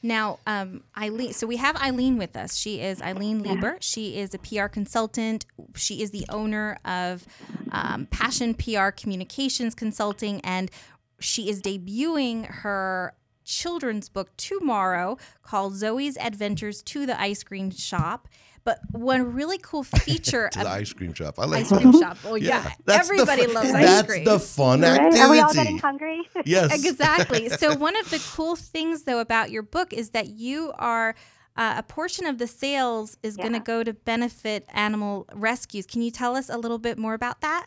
Now, 0.00 0.38
um, 0.46 0.84
Ilene, 0.96 1.34
so 1.34 1.46
we 1.46 1.56
have 1.56 1.74
Ilene 1.76 2.18
with 2.18 2.36
us. 2.36 2.54
She 2.54 2.80
is 2.80 3.00
Ilene 3.00 3.44
Lieber. 3.44 3.78
She 3.80 4.16
is 4.16 4.32
a 4.32 4.38
PR 4.38 4.66
consultant. 4.66 5.44
She 5.74 6.02
is 6.02 6.12
the 6.12 6.24
owner 6.28 6.78
of 6.84 7.26
um, 7.72 8.06
Passion 8.06 8.54
PR 8.54 8.90
Communications 8.90 9.74
Consulting, 9.74 10.40
and 10.42 10.70
she 11.18 11.50
is 11.50 11.60
debuting 11.60 12.46
her 12.46 13.14
children's 13.48 14.08
book 14.08 14.36
tomorrow 14.36 15.16
called 15.42 15.72
Zoey's 15.72 16.16
Adventures 16.18 16.82
to 16.82 17.06
the 17.06 17.18
Ice 17.20 17.42
Cream 17.42 17.70
Shop. 17.70 18.28
But 18.64 18.80
one 18.92 19.32
really 19.32 19.56
cool 19.56 19.82
feature 19.82 20.50
To 20.52 20.58
the 20.58 20.68
ice 20.68 20.92
cream 20.92 21.14
shop. 21.14 21.38
I 21.38 21.46
like 21.46 21.60
ice 21.60 21.68
cream 21.72 21.90
shop. 21.98 22.18
Oh 22.26 22.34
yeah, 22.34 22.70
That's 22.84 23.08
everybody 23.08 23.46
fu- 23.46 23.52
loves 23.54 23.70
ice 23.72 24.02
cream. 24.02 24.24
That's 24.24 24.44
the 24.44 24.54
fun 24.54 24.82
Right? 24.82 24.90
activity. 25.00 25.20
Are 25.20 25.30
we 25.30 25.40
all 25.40 25.54
getting 25.54 25.78
hungry? 25.78 26.20
Yes. 26.44 26.74
Exactly. 26.84 27.48
So 27.48 27.74
one 27.86 27.96
of 27.96 28.10
the 28.10 28.22
cool 28.36 28.56
things 28.56 29.04
though 29.04 29.20
about 29.20 29.50
your 29.50 29.62
book 29.62 29.94
is 29.94 30.10
that 30.10 30.28
you 30.28 30.72
are 30.78 31.14
uh, 31.56 31.74
a 31.78 31.82
portion 31.82 32.26
of 32.26 32.36
the 32.36 32.46
sales 32.46 33.16
is 33.22 33.38
going 33.38 33.54
to 33.54 33.58
go 33.60 33.82
to 33.82 33.94
benefit 33.94 34.66
animal 34.74 35.26
rescues. 35.34 35.86
Can 35.86 36.02
you 36.02 36.10
tell 36.10 36.36
us 36.36 36.50
a 36.50 36.58
little 36.58 36.78
bit 36.78 36.98
more 36.98 37.14
about 37.14 37.40
that? 37.40 37.66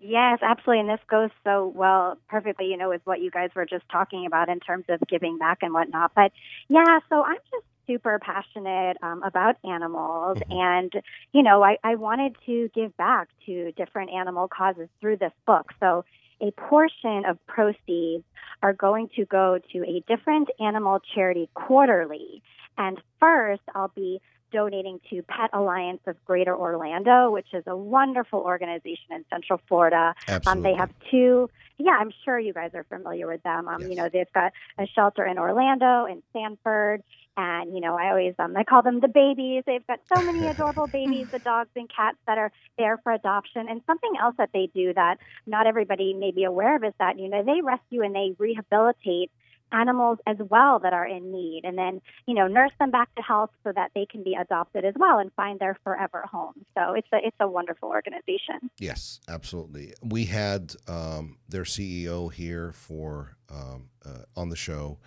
Yes, 0.00 0.38
absolutely. 0.42 0.80
And 0.80 0.88
this 0.88 1.00
goes 1.08 1.30
so 1.44 1.72
well, 1.74 2.18
perfectly, 2.28 2.66
you 2.66 2.76
know, 2.76 2.88
with 2.88 3.00
what 3.04 3.20
you 3.20 3.30
guys 3.30 3.50
were 3.54 3.66
just 3.66 3.84
talking 3.90 4.26
about 4.26 4.48
in 4.48 4.60
terms 4.60 4.84
of 4.88 5.00
giving 5.08 5.38
back 5.38 5.58
and 5.62 5.74
whatnot. 5.74 6.12
But 6.14 6.32
yeah, 6.68 7.00
so 7.08 7.22
I'm 7.24 7.38
just 7.50 7.64
super 7.86 8.20
passionate 8.20 8.96
um, 9.02 9.22
about 9.24 9.56
animals. 9.64 10.38
And, 10.50 10.92
you 11.32 11.42
know, 11.42 11.64
I, 11.64 11.78
I 11.82 11.96
wanted 11.96 12.36
to 12.46 12.70
give 12.74 12.96
back 12.96 13.28
to 13.46 13.72
different 13.72 14.10
animal 14.10 14.46
causes 14.46 14.88
through 15.00 15.16
this 15.16 15.32
book. 15.46 15.72
So 15.80 16.04
a 16.40 16.52
portion 16.52 17.24
of 17.26 17.44
proceeds 17.46 18.24
are 18.62 18.72
going 18.72 19.08
to 19.16 19.24
go 19.24 19.58
to 19.72 19.78
a 19.78 20.00
different 20.06 20.48
animal 20.60 21.00
charity 21.14 21.48
quarterly. 21.54 22.42
And 22.76 23.00
first, 23.18 23.62
I'll 23.74 23.92
be 23.94 24.20
donating 24.52 25.00
to 25.10 25.22
Pet 25.22 25.50
Alliance 25.52 26.00
of 26.06 26.22
Greater 26.24 26.56
Orlando, 26.56 27.30
which 27.30 27.48
is 27.52 27.64
a 27.66 27.76
wonderful 27.76 28.40
organization 28.40 29.12
in 29.12 29.24
Central 29.30 29.60
Florida. 29.68 30.14
Um, 30.28 30.34
Absolutely. 30.36 30.62
they 30.70 30.76
have 30.76 30.90
two. 31.10 31.50
Yeah, 31.78 31.92
I'm 31.98 32.12
sure 32.24 32.38
you 32.38 32.52
guys 32.52 32.72
are 32.74 32.84
familiar 32.84 33.26
with 33.26 33.42
them. 33.42 33.68
Um, 33.68 33.78
Yes. 33.80 33.90
You 33.90 33.96
know, 33.96 34.08
they've 34.12 34.32
got 34.34 34.52
a 34.78 34.86
shelter 34.86 35.24
in 35.24 35.38
Orlando, 35.38 36.06
in 36.06 36.22
Sanford, 36.32 37.02
and 37.36 37.72
you 37.72 37.80
know, 37.80 37.96
I 37.96 38.08
always 38.08 38.34
um, 38.38 38.56
I 38.56 38.64
call 38.64 38.82
them 38.82 38.98
the 39.00 39.08
babies. 39.08 39.62
They've 39.64 39.86
got 39.86 40.00
so 40.12 40.20
many 40.20 40.46
adorable 40.52 40.88
babies, 40.88 41.28
the 41.30 41.38
dogs 41.38 41.70
and 41.76 41.88
cats 41.88 42.18
that 42.26 42.36
are 42.36 42.50
there 42.76 42.98
for 42.98 43.12
adoption. 43.12 43.68
And 43.68 43.80
something 43.86 44.12
else 44.20 44.34
that 44.38 44.50
they 44.52 44.68
do 44.74 44.92
that 44.94 45.18
not 45.46 45.66
everybody 45.68 46.14
may 46.14 46.32
be 46.32 46.42
aware 46.42 46.76
of 46.76 46.84
is 46.84 46.94
that 46.98 47.18
you 47.18 47.28
know 47.28 47.44
they 47.44 47.60
rescue 47.62 48.02
and 48.02 48.14
they 48.14 48.34
rehabilitate 48.38 49.30
animals 49.72 50.18
as 50.26 50.36
well 50.50 50.78
that 50.78 50.92
are 50.92 51.06
in 51.06 51.30
need 51.32 51.62
and 51.64 51.76
then 51.76 52.00
you 52.26 52.34
know 52.34 52.46
nurse 52.46 52.72
them 52.78 52.90
back 52.90 53.14
to 53.14 53.22
health 53.22 53.50
so 53.64 53.72
that 53.72 53.90
they 53.94 54.06
can 54.06 54.22
be 54.22 54.34
adopted 54.34 54.84
as 54.84 54.94
well 54.96 55.18
and 55.18 55.32
find 55.34 55.58
their 55.60 55.76
forever 55.84 56.24
home 56.30 56.54
so 56.74 56.94
it's 56.94 57.08
a 57.12 57.18
it's 57.24 57.36
a 57.40 57.48
wonderful 57.48 57.88
organization 57.88 58.70
Yes, 58.78 59.20
absolutely. 59.28 59.92
We 60.02 60.26
had 60.26 60.74
um, 60.86 61.38
their 61.48 61.64
CEO 61.64 62.32
here 62.32 62.72
for 62.72 63.36
um, 63.50 63.90
uh, 64.04 64.24
on 64.36 64.48
the 64.50 64.56
show. 64.56 64.98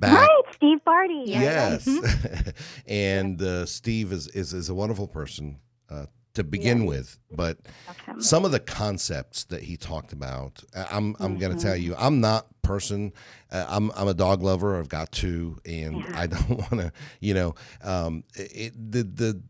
Back, 0.00 0.26
right 0.26 0.54
steve 0.54 0.82
bardy 0.86 1.24
Yes, 1.26 1.86
yes 1.86 2.52
and 2.86 3.42
uh, 3.42 3.66
Steve 3.66 4.10
is, 4.10 4.26
is 4.28 4.54
is 4.54 4.70
a 4.70 4.74
wonderful 4.74 5.06
person 5.06 5.58
uh, 5.90 6.06
to 6.34 6.44
begin 6.44 6.86
with, 6.86 7.18
but 7.30 7.58
Okay. 7.88 8.20
some 8.20 8.44
of 8.44 8.52
the 8.52 8.60
concepts 8.60 9.44
that 9.44 9.62
he 9.62 9.76
talked 9.76 10.12
about, 10.12 10.62
I'm 10.74 11.16
I'm 11.20 11.38
going 11.38 11.54
to 11.54 11.60
tell 11.62 11.76
you, 11.76 11.94
I'm 11.96 12.20
not 12.20 12.46
person. 12.62 13.12
Uh, 13.50 13.66
I'm 13.68 13.90
I'm 13.94 14.08
a 14.08 14.14
dog 14.14 14.42
lover. 14.42 14.78
I've 14.78 14.88
got 14.88 15.12
two, 15.12 15.58
and 15.66 16.06
I 16.14 16.26
don't 16.34 16.50
want 16.50 16.70
to, 16.80 16.92
you 17.20 17.34
know, 17.34 17.54
um, 17.82 18.24
it, 18.34 18.72
the 18.92 19.02
the, 19.02 19.42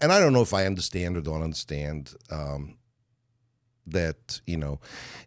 and 0.00 0.12
I 0.12 0.20
don't 0.20 0.32
know 0.32 0.42
if 0.42 0.54
I 0.54 0.66
understand 0.66 1.16
or 1.16 1.20
don't 1.20 1.42
understand. 1.42 2.14
Um, 2.30 2.78
that 3.86 4.40
you 4.46 4.56
know, 4.56 4.80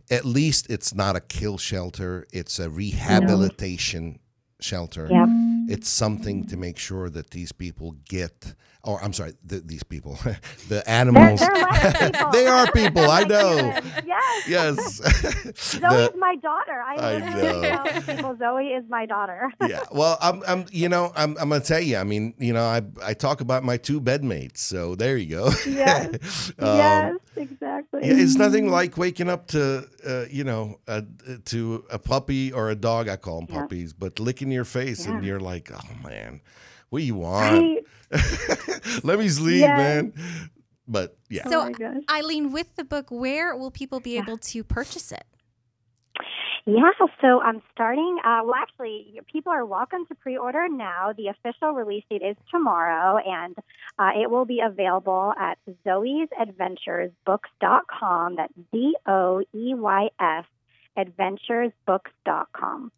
at 0.09 0.25
least 0.25 0.67
it's 0.69 0.93
not 0.93 1.15
a 1.15 1.19
kill 1.19 1.57
shelter; 1.59 2.25
it's 2.33 2.57
a 2.59 2.69
rehabilitation 2.69 4.19
shelter. 4.59 5.07
Yep. 5.11 5.29
It's 5.69 5.89
something 5.89 6.45
to 6.45 6.57
make 6.57 6.77
sure 6.77 7.09
that 7.09 7.31
these 7.31 7.51
people 7.51 7.95
get, 8.07 8.55
or 8.87 9.03
I'm 9.03 9.13
sorry, 9.13 9.33
the, 9.45 9.59
these 9.59 9.83
people, 9.83 10.17
the 10.69 10.81
animals. 10.89 11.39
they're 11.41 11.51
less 11.53 12.11
people. 12.11 12.31
they 12.31 12.47
are 12.47 12.71
people. 12.71 13.09
I 13.09 13.23
know. 13.33 13.55
yes 14.05 14.47
Yes. 14.47 15.01
Zoey 15.01 15.79
The- 15.81 16.11
is 16.13 16.19
my 16.19 16.35
daughter. 16.37 16.81
I, 16.85 16.95
I 16.95 17.19
know. 17.19 18.01
people 18.15 18.35
Zoey 18.35 18.77
is 18.77 18.85
my 18.89 19.05
daughter. 19.05 19.51
yeah. 19.67 19.81
Well, 19.91 20.17
I'm, 20.21 20.41
I'm, 20.47 20.65
you 20.71 20.89
know, 20.89 21.11
I'm, 21.15 21.37
I'm 21.39 21.49
going 21.49 21.61
to 21.61 21.67
tell 21.67 21.81
you. 21.81 21.97
I 21.97 22.03
mean, 22.03 22.33
you 22.39 22.53
know, 22.53 22.63
I, 22.63 22.81
I 23.03 23.13
talk 23.13 23.41
about 23.41 23.63
my 23.63 23.77
two 23.77 23.99
bedmates. 23.99 24.57
So 24.59 24.95
there 24.95 25.17
you 25.17 25.35
go. 25.35 25.49
Yes. 25.67 26.51
Um, 26.59 26.77
yes, 26.77 27.15
exactly. 27.35 28.01
Yeah, 28.03 28.13
it's 28.15 28.35
nothing 28.35 28.69
like 28.69 28.97
waking 28.97 29.29
up 29.29 29.47
to, 29.47 29.87
uh, 30.07 30.25
you 30.29 30.43
know, 30.43 30.79
uh, 30.87 31.01
to 31.45 31.83
a 31.91 31.99
puppy 31.99 32.51
or 32.53 32.69
a 32.69 32.75
dog. 32.75 33.09
I 33.09 33.17
call 33.17 33.41
them 33.41 33.47
Yeah. 33.49 33.61
puppies, 33.61 33.93
but 33.93 34.19
licking 34.19 34.51
your 34.51 34.65
face, 34.65 35.05
and 35.05 35.23
you're 35.25 35.39
like, 35.39 35.71
oh 35.73 36.07
man, 36.07 36.41
what 36.89 36.99
do 36.99 37.05
you 37.05 37.15
want? 37.15 37.83
Right. 38.11 38.56
Let 39.03 39.19
me 39.19 39.27
sleep, 39.29 39.61
Yes. 39.61 39.77
man. 39.77 40.13
But 40.87 41.17
yeah, 41.29 41.43
Oh 41.45 41.49
So, 41.51 41.63
my 41.65 41.71
gosh. 41.71 42.03
Ilene, 42.09 42.51
with 42.51 42.75
the 42.75 42.83
book, 42.83 43.07
where 43.09 43.55
will 43.55 43.71
people 43.71 43.99
be 43.99 44.17
able 44.17 44.37
to 44.37 44.63
purchase 44.63 45.11
it? 45.11 45.25
Yeah, 46.65 46.91
so 47.21 47.39
I'm 47.41 47.61
starting. 47.71 48.17
Uh, 48.25 48.41
well, 48.43 48.55
actually, 48.55 49.21
people 49.31 49.53
are 49.53 49.65
welcome 49.65 50.05
to 50.07 50.15
pre-order 50.15 50.67
now. 50.67 51.13
The 51.15 51.27
official 51.27 51.71
release 51.71 52.03
date 52.09 52.21
is 52.21 52.35
tomorrow, 52.51 53.17
and 53.25 53.55
uh, 53.97 54.09
it 54.21 54.29
will 54.29 54.43
be 54.43 54.59
available 54.59 55.33
at 55.39 55.57
Zoey's 55.85 56.27
Zoey'sAdventuresBooks.com. 56.37 58.35
That's 58.35 58.53
Z 58.71 58.95
O 59.07 59.41
E 59.53 59.73
Y 59.75 60.09
S 60.19 60.45
AdventuresBooks.com. 60.97 62.91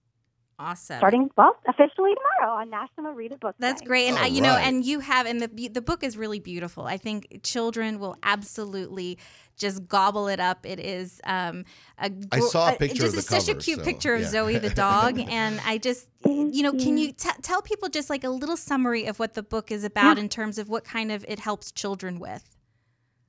Awesome. 0.60 0.98
Starting 0.98 1.30
well 1.38 1.56
officially 1.69 2.12
tomorrow 2.15 2.60
on 2.60 2.69
National 2.69 3.13
Read 3.13 3.32
a 3.32 3.38
Book. 3.38 3.56
That's 3.60 3.82
Day. 3.82 3.88
great, 3.88 4.08
and 4.10 4.17
All 4.17 4.26
I, 4.26 4.28
you 4.28 4.41
know, 4.41 4.58
and 4.58 4.84
you 4.84 5.00
have, 5.00 5.26
and 5.26 5.39
the 5.39 5.69
the 5.69 5.82
book 5.82 6.04
is 6.04 6.17
really 6.17 6.41
beautiful. 6.41 6.84
I 6.86 6.98
think 6.98 7.39
children 7.43 7.98
will 7.98 8.17
absolutely 8.24 9.17
just 9.56 9.88
gobble 9.88 10.28
it 10.28 10.41
up. 10.41 10.65
It 10.65 10.82
is 10.82 11.22
um, 11.24 11.63
a 11.98 12.06
I 12.06 12.10
gr- 12.10 12.41
saw 12.41 12.67
a 12.67 12.74
uh, 12.74 12.76
picture 12.76 12.95
just 12.95 13.08
of 13.08 13.12
the 13.13 13.17
it's 13.19 13.45
such 13.45 13.48
a 13.48 13.58
cute 13.58 13.80
so, 13.80 13.86
picture 13.86 14.13
of 14.13 14.22
yeah. 14.22 14.28
Zoey 14.28 14.60
the 14.60 14.69
dog, 14.69 15.17
and 15.30 15.62
I 15.65 15.78
just, 15.78 16.10
you 16.26 16.62
know, 16.62 16.72
can 16.72 16.98
you. 16.98 17.08
you 17.08 17.12
t- 17.13 17.30
tell 17.41 17.62
people 17.62 17.88
just 17.88 18.10
like 18.10 18.26
a 18.26 18.30
little 18.30 18.58
summary 18.58 19.06
of 19.06 19.17
what 19.17 19.36
the 19.36 19.43
book 19.43 19.72
is 19.72 19.86
about 19.86 20.19
in 20.19 20.28
terms 20.28 20.58
of 20.58 20.67
what 20.67 20.84
kind 20.84 21.10
of 21.10 21.24
it 21.30 21.39
helps 21.39 21.72
children 21.72 22.19
with? 22.19 22.58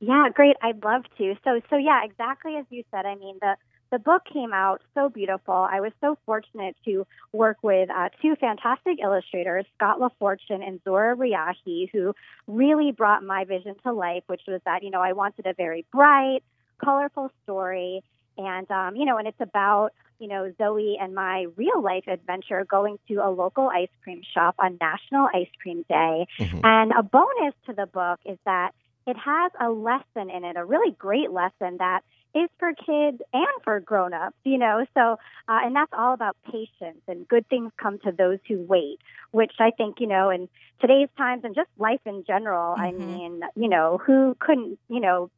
Yeah, 0.00 0.30
great. 0.34 0.56
I'd 0.62 0.82
love 0.82 1.02
to. 1.18 1.34
So, 1.44 1.60
so 1.70 1.76
yeah, 1.76 2.00
exactly 2.02 2.56
as 2.56 2.64
you 2.70 2.82
said. 2.90 3.06
I 3.06 3.14
mean, 3.14 3.38
the 3.40 3.54
the 3.90 3.98
book 3.98 4.22
came 4.32 4.52
out 4.52 4.82
so 4.94 5.08
beautiful. 5.08 5.54
I 5.54 5.80
was 5.80 5.92
so 6.00 6.16
fortunate 6.24 6.76
to 6.84 7.06
work 7.32 7.58
with 7.62 7.90
uh, 7.90 8.08
two 8.22 8.36
fantastic 8.36 8.98
illustrators, 9.02 9.66
Scott 9.76 9.98
LaFortune 9.98 10.66
and 10.66 10.80
Zora 10.84 11.16
Riahi, 11.16 11.90
who 11.92 12.14
really 12.46 12.92
brought 12.92 13.24
my 13.24 13.44
vision 13.44 13.74
to 13.82 13.92
life, 13.92 14.22
which 14.26 14.42
was 14.46 14.60
that 14.64 14.82
you 14.82 14.90
know 14.90 15.00
I 15.00 15.12
wanted 15.12 15.46
a 15.46 15.54
very 15.54 15.84
bright, 15.92 16.40
colorful 16.82 17.30
story, 17.42 18.02
and 18.38 18.70
um, 18.70 18.96
you 18.96 19.04
know, 19.04 19.18
and 19.18 19.26
it's 19.26 19.40
about 19.40 19.90
you 20.20 20.28
know 20.28 20.52
Zoey 20.60 20.94
and 21.00 21.14
my 21.14 21.46
real 21.56 21.82
life 21.82 22.04
adventure 22.06 22.64
going 22.64 22.98
to 23.08 23.16
a 23.16 23.30
local 23.30 23.68
ice 23.68 23.88
cream 24.04 24.22
shop 24.32 24.54
on 24.58 24.78
National 24.80 25.28
Ice 25.34 25.50
Cream 25.60 25.84
Day. 25.88 26.26
Mhm. 26.38 26.60
And 26.62 26.92
a 26.96 27.02
bonus 27.02 27.54
to 27.66 27.72
the 27.72 27.86
book 27.86 28.20
is 28.24 28.38
that 28.44 28.72
it 29.06 29.16
has 29.16 29.50
a 29.60 29.70
lesson 29.70 30.30
in 30.30 30.44
it, 30.44 30.56
a 30.56 30.64
really 30.64 30.92
great 30.92 31.32
lesson 31.32 31.78
that 31.78 32.02
is 32.34 32.48
for 32.58 32.72
kids 32.74 33.20
and 33.32 33.46
for 33.64 33.80
grown-ups, 33.80 34.36
you 34.44 34.58
know. 34.58 34.84
So, 34.94 35.12
uh, 35.48 35.58
and 35.64 35.74
that's 35.74 35.92
all 35.92 36.14
about 36.14 36.36
patience 36.44 37.02
and 37.08 37.26
good 37.26 37.48
things 37.48 37.72
come 37.80 37.98
to 38.00 38.12
those 38.12 38.38
who 38.48 38.62
wait, 38.62 38.98
which 39.32 39.52
I 39.58 39.70
think, 39.70 40.00
you 40.00 40.06
know, 40.06 40.30
in 40.30 40.48
today's 40.80 41.08
times 41.16 41.42
and 41.44 41.54
just 41.54 41.68
life 41.78 42.00
in 42.06 42.24
general, 42.26 42.76
I 42.78 42.92
Mhm. 42.92 42.98
mean, 42.98 43.40
you 43.56 43.68
know, 43.68 43.98
who 43.98 44.36
couldn't, 44.38 44.78
you 44.88 45.00
know, 45.00 45.30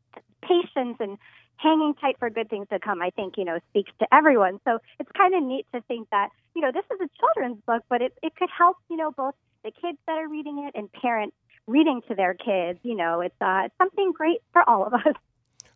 patience 0.43 0.97
and 1.01 1.19
hanging 1.57 1.95
tight 1.95 2.19
for 2.19 2.29
good 2.29 2.51
things 2.51 2.67
to 2.69 2.79
come, 2.79 3.01
I 3.01 3.11
think, 3.11 3.39
you 3.39 3.45
know, 3.45 3.59
speaks 3.71 3.93
to 4.01 4.15
everyone. 4.15 4.59
So 4.65 4.79
it's 4.99 5.11
kind 5.13 5.35
of 5.35 5.43
neat 5.43 5.67
to 5.73 5.81
think 5.83 6.11
that, 6.11 6.29
you 6.55 6.61
know, 6.61 6.73
this 6.73 6.85
is 6.93 7.01
a 7.01 7.09
children's 7.19 7.63
book, 7.67 7.83
but 7.89 8.03
it, 8.03 8.13
it 8.23 8.35
could 8.37 8.51
help, 8.51 8.77
you 8.91 8.97
know, 8.97 9.13
both 9.13 9.35
the 9.65 9.71
kids 9.71 9.99
that 10.07 10.19
are 10.19 10.29
reading 10.29 10.59
it 10.67 10.75
and 10.79 10.93
parents 10.93 11.37
reading 11.69 12.03
to 12.09 12.15
their 12.17 12.35
kids. 12.35 12.81
You 12.83 12.97
know, 12.97 13.21
it's, 13.21 13.41
uh, 13.41 13.63
it's 13.67 13.75
something 13.79 14.13
great 14.13 14.41
for 14.53 14.69
all 14.69 14.85
of 14.85 14.93
us. 14.95 15.15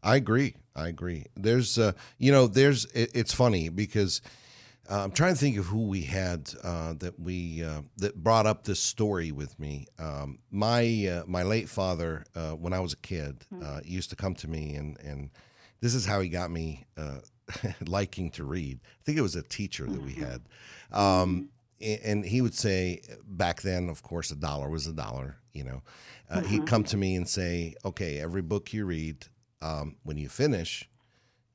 I 0.06 0.16
agree. 0.16 0.54
I 0.76 0.86
agree. 0.88 1.24
There's, 1.34 1.78
uh, 1.78 1.92
you 2.18 2.30
know, 2.30 2.46
there's. 2.46 2.84
It, 2.86 3.10
it's 3.14 3.34
funny 3.34 3.70
because 3.70 4.20
uh, 4.88 5.02
I'm 5.02 5.10
trying 5.10 5.34
to 5.34 5.40
think 5.40 5.56
of 5.56 5.66
who 5.66 5.88
we 5.88 6.02
had 6.02 6.48
uh, 6.62 6.94
that 6.98 7.18
we 7.18 7.64
uh, 7.64 7.82
that 7.96 8.14
brought 8.14 8.46
up 8.46 8.64
this 8.64 8.78
story 8.78 9.32
with 9.32 9.58
me. 9.58 9.86
Um, 9.98 10.38
my 10.50 11.08
uh, 11.08 11.24
my 11.26 11.42
late 11.42 11.68
father, 11.68 12.24
uh, 12.36 12.52
when 12.52 12.72
I 12.72 12.78
was 12.78 12.92
a 12.92 12.98
kid, 12.98 13.44
uh, 13.62 13.80
used 13.84 14.10
to 14.10 14.16
come 14.16 14.34
to 14.36 14.48
me 14.48 14.76
and 14.76 14.96
and 15.00 15.30
this 15.80 15.94
is 15.94 16.06
how 16.06 16.20
he 16.20 16.28
got 16.28 16.50
me 16.50 16.86
uh, 16.96 17.18
liking 17.86 18.30
to 18.32 18.44
read. 18.44 18.78
I 18.84 19.02
think 19.04 19.18
it 19.18 19.22
was 19.22 19.36
a 19.36 19.42
teacher 19.42 19.86
that 19.86 20.02
we 20.02 20.12
had. 20.12 20.42
Um, 20.92 21.48
and 21.80 22.24
he 22.24 22.40
would 22.40 22.54
say 22.54 23.02
back 23.26 23.60
then, 23.60 23.90
of 23.90 24.02
course, 24.02 24.30
a 24.30 24.36
dollar 24.36 24.70
was 24.70 24.86
a 24.86 24.94
dollar. 24.94 25.36
You 25.52 25.64
know, 25.64 25.82
uh, 26.30 26.42
he'd 26.42 26.66
come 26.66 26.84
to 26.84 26.96
me 26.96 27.16
and 27.16 27.28
say, 27.28 27.74
"Okay, 27.84 28.18
every 28.18 28.42
book 28.42 28.72
you 28.72 28.84
read, 28.86 29.26
um, 29.62 29.96
when 30.02 30.16
you 30.18 30.28
finish, 30.28 30.88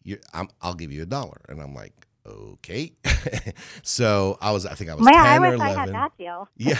you, 0.03 0.17
I'm, 0.33 0.49
I'll 0.61 0.73
give 0.73 0.91
you 0.91 1.03
a 1.03 1.05
dollar." 1.05 1.41
And 1.49 1.61
I'm 1.61 1.73
like, 1.75 2.07
"Okay." 2.25 2.93
so 3.83 4.37
I 4.41 4.51
was, 4.51 4.65
I 4.65 4.73
think 4.73 4.89
I 4.89 4.95
was 4.95 5.03
Man, 5.05 5.13
ten 5.13 5.43
I 5.43 5.47
or 5.47 5.51
wish 5.51 5.59
I 5.61 5.71
eleven. 5.73 5.93
had 5.93 6.03
that 6.03 6.17
deal. 6.17 6.47
Yeah. 6.57 6.79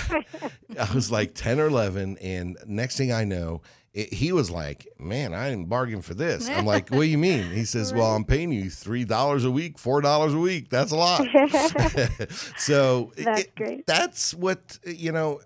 I 0.80 0.94
was 0.94 1.12
like 1.12 1.34
10 1.36 1.60
or 1.60 1.68
11. 1.68 2.18
And 2.20 2.58
next 2.66 2.96
thing 2.98 3.12
I 3.12 3.26
know, 3.26 3.62
it, 3.94 4.14
he 4.14 4.32
was 4.32 4.50
like, 4.50 4.88
Man, 4.98 5.34
I 5.34 5.50
didn't 5.50 5.68
bargain 5.68 6.02
for 6.02 6.14
this. 6.14 6.48
I'm 6.50 6.66
like, 6.66 6.90
What 6.90 7.00
do 7.02 7.04
you 7.08 7.18
mean? 7.18 7.52
He 7.52 7.66
says, 7.66 7.94
Well, 7.98 8.16
I'm 8.16 8.24
paying 8.26 8.52
you 8.52 8.66
$3 8.66 9.46
a 9.46 9.52
week, 9.52 9.78
$4 9.78 10.34
a 10.36 10.40
week. 10.40 10.70
That's 10.70 10.92
a 10.92 10.96
lot. 10.96 11.26
so 12.58 13.12
That's 13.18 13.42
it- 13.42 13.56
great. 13.56 13.86
that's 13.88 14.34
what, 14.34 14.80
you 14.86 15.12
know, 15.12 15.42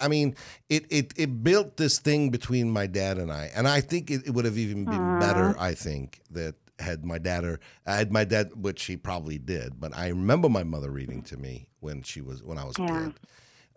I 0.00 0.08
mean, 0.08 0.36
it, 0.68 0.86
it, 0.90 1.12
it 1.16 1.42
built 1.44 1.76
this 1.76 1.98
thing 1.98 2.30
between 2.30 2.70
my 2.70 2.86
dad 2.86 3.18
and 3.18 3.32
I. 3.32 3.50
And 3.54 3.66
I 3.68 3.80
think 3.80 4.10
it, 4.10 4.26
it 4.26 4.30
would 4.30 4.44
have 4.44 4.58
even 4.58 4.84
been 4.84 5.18
better, 5.20 5.56
I 5.58 5.74
think, 5.74 6.20
that 6.30 6.54
had 6.78 7.04
my 7.04 7.18
dad 7.18 7.44
or 7.44 7.60
had 7.86 8.12
my 8.12 8.24
dad, 8.24 8.50
which 8.54 8.84
he 8.84 8.96
probably 8.96 9.38
did, 9.38 9.80
but 9.80 9.96
I 9.96 10.08
remember 10.08 10.48
my 10.48 10.62
mother 10.64 10.90
reading 10.90 11.22
to 11.22 11.36
me 11.36 11.68
when 11.80 12.02
she 12.02 12.20
was 12.20 12.42
when 12.42 12.58
I 12.58 12.64
was 12.64 12.76
a 12.78 12.86
kid. 12.86 13.14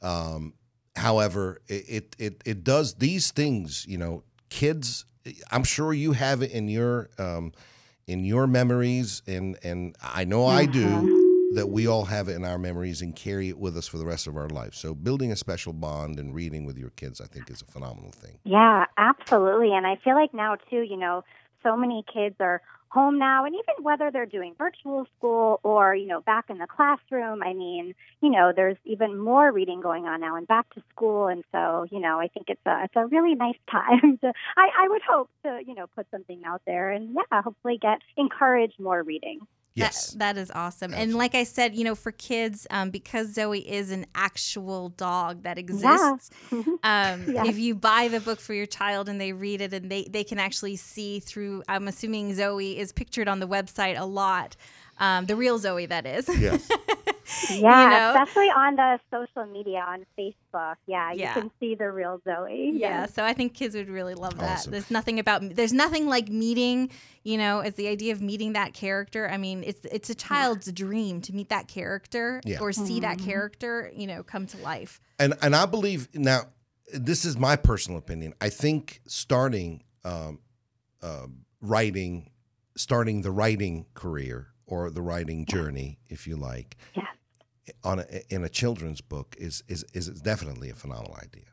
Um, 0.02 0.54
however, 0.96 1.62
it, 1.68 1.86
it 1.88 2.16
it 2.20 2.42
it 2.46 2.64
does 2.64 2.96
these 2.96 3.32
things. 3.32 3.86
You 3.88 3.98
know, 3.98 4.24
kids. 4.50 5.06
I'm 5.52 5.64
sure 5.64 5.94
you 5.94 6.14
have 6.14 6.42
it 6.42 6.52
in 6.52 6.68
your 6.68 7.10
um, 7.18 7.54
in 8.08 8.24
your 8.24 8.48
memories, 8.48 9.22
and 9.28 9.58
and 9.64 9.96
I 10.02 10.26
know 10.26 10.46
I 10.46 10.66
do. 10.66 11.19
That 11.52 11.70
we 11.70 11.88
all 11.88 12.06
have 12.06 12.30
in 12.30 12.46
our 12.46 12.58
memories 12.58 13.02
and 13.02 13.16
carry 13.16 13.50
it 13.50 13.58
with 13.58 13.76
us 13.76 13.88
for 13.88 13.98
the 13.98 14.06
rest 14.06 14.28
of 14.28 14.38
our 14.38 14.50
life. 14.50 14.76
So, 14.76 14.94
building 14.94 15.32
a 15.32 15.36
special 15.36 15.74
bond 15.74 16.20
and 16.20 16.34
reading 16.34 16.66
with 16.66 16.78
your 16.78 16.92
kids, 16.92 17.20
I 17.20 17.26
think, 17.26 17.50
is 17.50 17.62
a 17.62 17.66
phenomenal 17.66 18.12
thing. 18.12 18.38
Yeah, 18.44 18.86
absolutely. 18.98 19.74
And 19.74 19.88
I 19.88 19.96
feel 20.04 20.16
like 20.16 20.34
now 20.34 20.58
too, 20.70 20.82
you 20.82 20.98
know, 20.98 21.24
so 21.64 21.76
many 21.76 22.04
kids 22.14 22.36
are 22.40 22.62
home 22.90 23.20
now 23.20 23.46
and 23.46 23.54
even 23.56 23.84
whether 23.84 24.10
they're 24.12 24.26
doing 24.26 24.56
virtual 24.58 25.06
school 25.18 25.60
or, 25.64 25.94
you 25.96 26.08
know, 26.08 26.22
back 26.22 26.46
in 26.50 26.58
the 26.58 26.68
classroom, 26.68 27.44
I 27.44 27.54
mean, 27.54 27.94
you 28.22 28.30
know, 28.30 28.52
there's 28.56 28.78
even 28.84 29.18
more 29.18 29.52
reading 29.52 29.80
going 29.80 30.06
on 30.06 30.22
now 30.22 30.36
and 30.36 30.48
back 30.48 30.74
to 30.74 30.84
school 30.90 31.28
and 31.28 31.44
so, 31.52 31.86
you 31.92 32.00
know, 32.00 32.20
I 32.20 32.28
think 32.28 32.48
it's 32.50 32.66
a 32.66 32.84
it's 32.86 32.96
a 32.96 33.06
really 33.06 33.36
nice 33.36 33.58
time 33.72 34.18
to 34.22 34.34
I, 34.58 34.70
I 34.84 34.88
would 34.90 35.02
hope 35.08 35.30
to, 35.44 35.60
you 35.66 35.76
know, 35.76 35.86
put 35.96 36.08
something 36.12 36.42
out 36.46 36.62
there 36.66 36.92
and 36.92 37.16
yeah, 37.16 37.42
hopefully 37.42 37.78
get 37.80 38.00
encourage 38.18 38.74
more 38.80 39.04
reading. 39.04 39.42
Yes. 39.80 40.12
That, 40.12 40.36
that 40.36 40.38
is 40.42 40.52
awesome. 40.54 40.94
And 40.94 41.16
like 41.16 41.36
I 41.36 41.44
said, 41.44 41.76
you 41.76 41.84
know, 41.84 41.96
for 41.96 42.12
kids, 42.12 42.68
um, 42.70 42.90
because 42.92 43.36
Zoey 43.36 43.66
is 43.66 43.92
an 43.92 44.06
actual 44.16 44.90
dog 44.90 45.44
that 45.44 45.58
exists, 45.58 46.30
um, 46.52 46.70
Yeah. 46.84 47.46
if 47.46 47.58
you 47.58 47.76
buy 47.76 48.08
the 48.08 48.20
book 48.20 48.40
for 48.40 48.54
your 48.54 48.66
child 48.66 49.10
and 49.10 49.20
they 49.20 49.34
read 49.34 49.62
it 49.62 49.74
and 49.74 49.90
they, 49.90 50.04
they 50.10 50.24
can 50.24 50.40
actually 50.40 50.76
see 50.76 51.20
through, 51.20 51.64
I'm 51.68 51.88
assuming 51.88 52.32
Zoey 52.34 52.78
is 52.78 52.92
pictured 52.92 53.28
on 53.28 53.40
the 53.40 53.48
website 53.48 54.00
a 54.00 54.06
lot. 54.06 54.56
Um, 54.98 55.26
the 55.28 55.36
real 55.38 55.58
Zoey, 55.60 55.88
that 55.88 56.06
is. 56.06 56.28
Yes. 56.40 56.70
Yeah, 57.52 57.90
know? 57.90 58.22
especially 58.22 58.48
on 58.50 58.76
the 58.76 59.00
social 59.12 59.46
media 59.52 59.80
on 59.88 60.06
Facebook. 60.18 60.76
Yeah, 60.88 61.12
Yeah. 61.12 61.36
you 61.36 61.42
can 61.42 61.52
see 61.60 61.76
the 61.76 61.92
real 61.92 62.20
Zoey. 62.26 62.72
Yeah, 62.74 63.06
so 63.06 63.24
I 63.24 63.34
think 63.34 63.54
kids 63.54 63.76
would 63.76 63.90
really 63.90 64.16
love 64.16 64.38
that. 64.40 64.60
Awesome. 64.60 64.72
There's 64.72 64.90
nothing 64.92 65.20
about 65.20 65.42
there's 65.56 65.74
nothing 65.74 66.08
like 66.08 66.30
meeting, 66.30 66.90
you 67.24 67.38
know, 67.38 67.60
it's 67.60 67.78
the 67.78 67.88
idea 67.88 68.14
of 68.14 68.22
meeting 68.22 68.54
that 68.54 68.74
character. 68.74 69.30
I 69.30 69.38
mean, 69.38 69.64
it's 69.66 69.86
it's 69.92 70.10
a 70.10 70.16
child's 70.16 70.72
dream 70.72 71.22
to 71.22 71.34
meet 71.34 71.50
that 71.50 71.68
character 71.68 72.42
Yeah. 72.46 72.60
or 72.60 72.72
see 72.72 73.00
that 73.02 73.20
character, 73.20 73.92
you 73.96 74.08
know, 74.08 74.24
come 74.24 74.48
to 74.48 74.58
life. 74.58 75.00
and 75.20 75.34
and 75.42 75.56
I 75.56 75.66
believe 75.66 76.08
now 76.14 76.42
this 76.94 77.26
is 77.26 77.38
my 77.38 77.56
personal 77.56 78.00
opinion. 78.00 78.34
I 78.42 78.50
think 78.50 79.02
starting 79.08 79.84
um, 80.04 80.40
um 81.04 81.46
writing, 81.62 82.32
starting 82.76 83.22
the 83.22 83.32
writing 83.32 83.86
career 83.94 84.48
or 84.66 84.90
the 84.90 85.02
writing 85.02 85.46
journey, 85.46 86.00
if 86.10 86.26
you 86.28 86.36
like, 86.36 86.78
Yeah. 86.96 87.04
On 87.84 88.00
a, 88.00 88.06
in 88.34 88.44
a 88.44 88.50
children's 88.50 89.02
book 89.02 89.36
is 89.40 89.64
is 89.68 89.86
is 89.94 90.08
definitely 90.22 90.70
a 90.70 90.76
phenomenal 90.76 91.16
idea. 91.22 91.46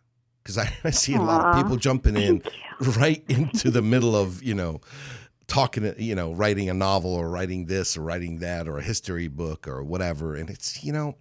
Because 0.42 0.58
I, 0.58 0.72
I 0.84 0.90
see 0.90 1.14
a 1.14 1.20
lot 1.22 1.40
of 1.40 1.52
people 1.52 1.76
jumping 1.76 2.16
in 2.16 2.42
right 2.98 3.24
into 3.28 3.70
the 3.70 3.82
middle 3.82 4.14
of 4.14 4.42
you 4.42 4.54
know 4.54 4.80
talking 5.48 5.92
you 5.98 6.14
know 6.14 6.32
writing 6.32 6.68
a 6.70 6.74
novel 6.74 7.14
or 7.14 7.28
writing 7.28 7.66
this 7.66 7.96
or 7.96 8.02
writing 8.02 8.38
that 8.38 8.68
or 8.68 8.78
a 8.78 8.82
history 8.82 9.28
book 9.28 9.68
or 9.68 9.82
whatever 9.82 10.34
and 10.34 10.50
it's 10.50 10.82
you 10.82 10.92
know 10.92 11.14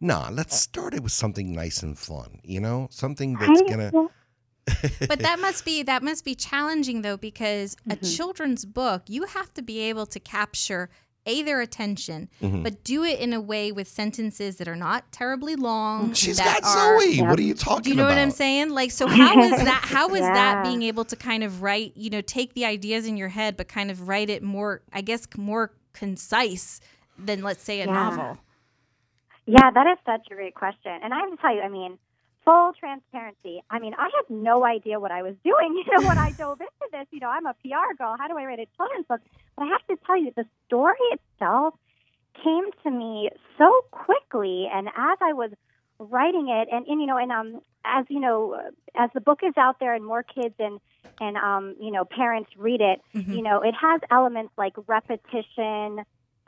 nah 0.00 0.28
let's 0.30 0.56
start 0.56 0.92
it 0.92 1.02
with 1.02 1.12
something 1.12 1.52
nice 1.52 1.80
and 1.82 1.96
fun 1.98 2.40
you 2.42 2.60
know 2.60 2.88
something 2.90 3.36
that's 3.36 3.62
gonna 3.62 3.92
But 5.08 5.20
that 5.20 5.40
must 5.40 5.64
be 5.64 5.82
that 5.84 6.02
must 6.02 6.24
be 6.24 6.34
challenging 6.34 7.02
though 7.02 7.16
because 7.16 7.76
a 7.88 7.96
Mm-hmm. 7.96 8.04
children's 8.16 8.64
book, 8.64 9.02
you 9.06 9.24
have 9.24 9.52
to 9.54 9.62
be 9.62 9.80
able 9.80 10.06
to 10.06 10.20
capture 10.20 10.90
a 11.26 11.42
their 11.42 11.60
attention, 11.60 12.28
Mm-hmm. 12.42 12.62
but 12.62 12.82
do 12.84 13.04
it 13.04 13.20
in 13.20 13.32
a 13.32 13.40
way 13.40 13.70
with 13.72 13.86
sentences 13.88 14.56
that 14.56 14.66
are 14.68 14.76
not 14.76 15.12
terribly 15.12 15.54
long. 15.56 16.12
she's 16.14 16.38
that 16.38 16.62
got 16.62 16.76
are, 16.78 16.98
zoey 16.98 17.28
what 17.28 17.38
are 17.38 17.42
you 17.42 17.54
talking 17.54 17.82
Do 17.82 17.90
you 17.90 17.96
know 17.96 18.04
about 18.04 18.16
what 18.16 18.22
I'm 18.22 18.30
saying? 18.30 18.70
Like, 18.70 18.90
so 18.90 19.06
how 19.22 19.40
is 19.42 19.50
that? 19.62 19.82
How 19.84 20.14
is 20.14 20.22
that 20.22 20.64
being 20.64 20.82
able 20.82 21.04
to 21.04 21.16
kind 21.16 21.44
of 21.44 21.62
write? 21.62 21.92
You 21.96 22.10
know, 22.10 22.20
take 22.22 22.54
the 22.54 22.64
ideas 22.64 23.06
in 23.06 23.16
your 23.16 23.28
head, 23.28 23.56
but 23.56 23.68
kind 23.68 23.90
of 23.90 24.08
write 24.08 24.30
it 24.30 24.42
more, 24.42 24.82
I 24.92 25.00
guess, 25.02 25.26
more 25.36 25.72
concise 25.92 26.80
than 27.18 27.42
let's 27.42 27.62
say 27.62 27.80
a 27.82 27.86
Yeah. 27.86 27.92
novel. 27.92 28.38
yeah, 29.46 29.70
that 29.70 29.86
is 29.86 29.98
such 30.06 30.26
a 30.30 30.34
great 30.34 30.54
question. 30.54 30.92
And 31.02 31.12
I 31.12 31.18
have 31.20 31.30
to 31.30 31.36
tell 31.36 31.54
you, 31.54 31.60
I 31.60 31.68
mean, 31.68 31.98
full 32.44 32.72
transparency. 32.78 33.62
I 33.68 33.78
mean, 33.78 33.94
I 33.98 34.04
had 34.04 34.30
no 34.30 34.64
idea 34.64 34.98
what 35.00 35.10
I 35.10 35.22
was 35.22 35.34
doing. 35.44 35.84
You 35.86 36.00
know, 36.00 36.08
when 36.08 36.18
I 36.18 36.30
dove 36.32 36.60
into 36.60 36.86
this, 36.92 37.06
you 37.10 37.20
know, 37.20 37.28
I'm 37.28 37.46
a 37.46 37.54
PR 37.54 37.94
girl. 37.98 38.16
How 38.18 38.28
do 38.28 38.38
I 38.38 38.44
write 38.44 38.58
a 38.60 38.66
children's 38.76 39.06
book? 39.06 39.20
But 39.60 39.66
I 39.66 39.68
have 39.72 39.86
to 39.88 40.06
tell 40.06 40.16
you, 40.16 40.32
the 40.34 40.46
story 40.66 40.96
itself 41.12 41.74
came 42.42 42.64
to 42.82 42.90
me 42.90 43.28
so 43.58 43.70
quickly, 43.90 44.66
and 44.72 44.88
as 44.88 45.18
I 45.20 45.34
was 45.34 45.50
writing 45.98 46.48
it, 46.48 46.68
and, 46.72 46.86
and 46.86 46.98
you 46.98 47.06
know, 47.06 47.18
and 47.18 47.30
um, 47.30 47.60
as 47.84 48.06
you 48.08 48.20
know, 48.20 48.58
as 48.96 49.10
the 49.12 49.20
book 49.20 49.40
is 49.42 49.52
out 49.58 49.78
there 49.78 49.92
and 49.92 50.02
more 50.04 50.22
kids 50.22 50.54
and 50.58 50.80
and 51.20 51.36
um, 51.36 51.76
you 51.78 51.90
know, 51.90 52.06
parents 52.06 52.50
read 52.56 52.80
it, 52.80 53.02
Mm-hmm. 53.14 53.32
you 53.34 53.42
know, 53.42 53.60
it 53.60 53.74
has 53.78 54.00
elements 54.10 54.54
like 54.56 54.72
repetition, 54.86 56.06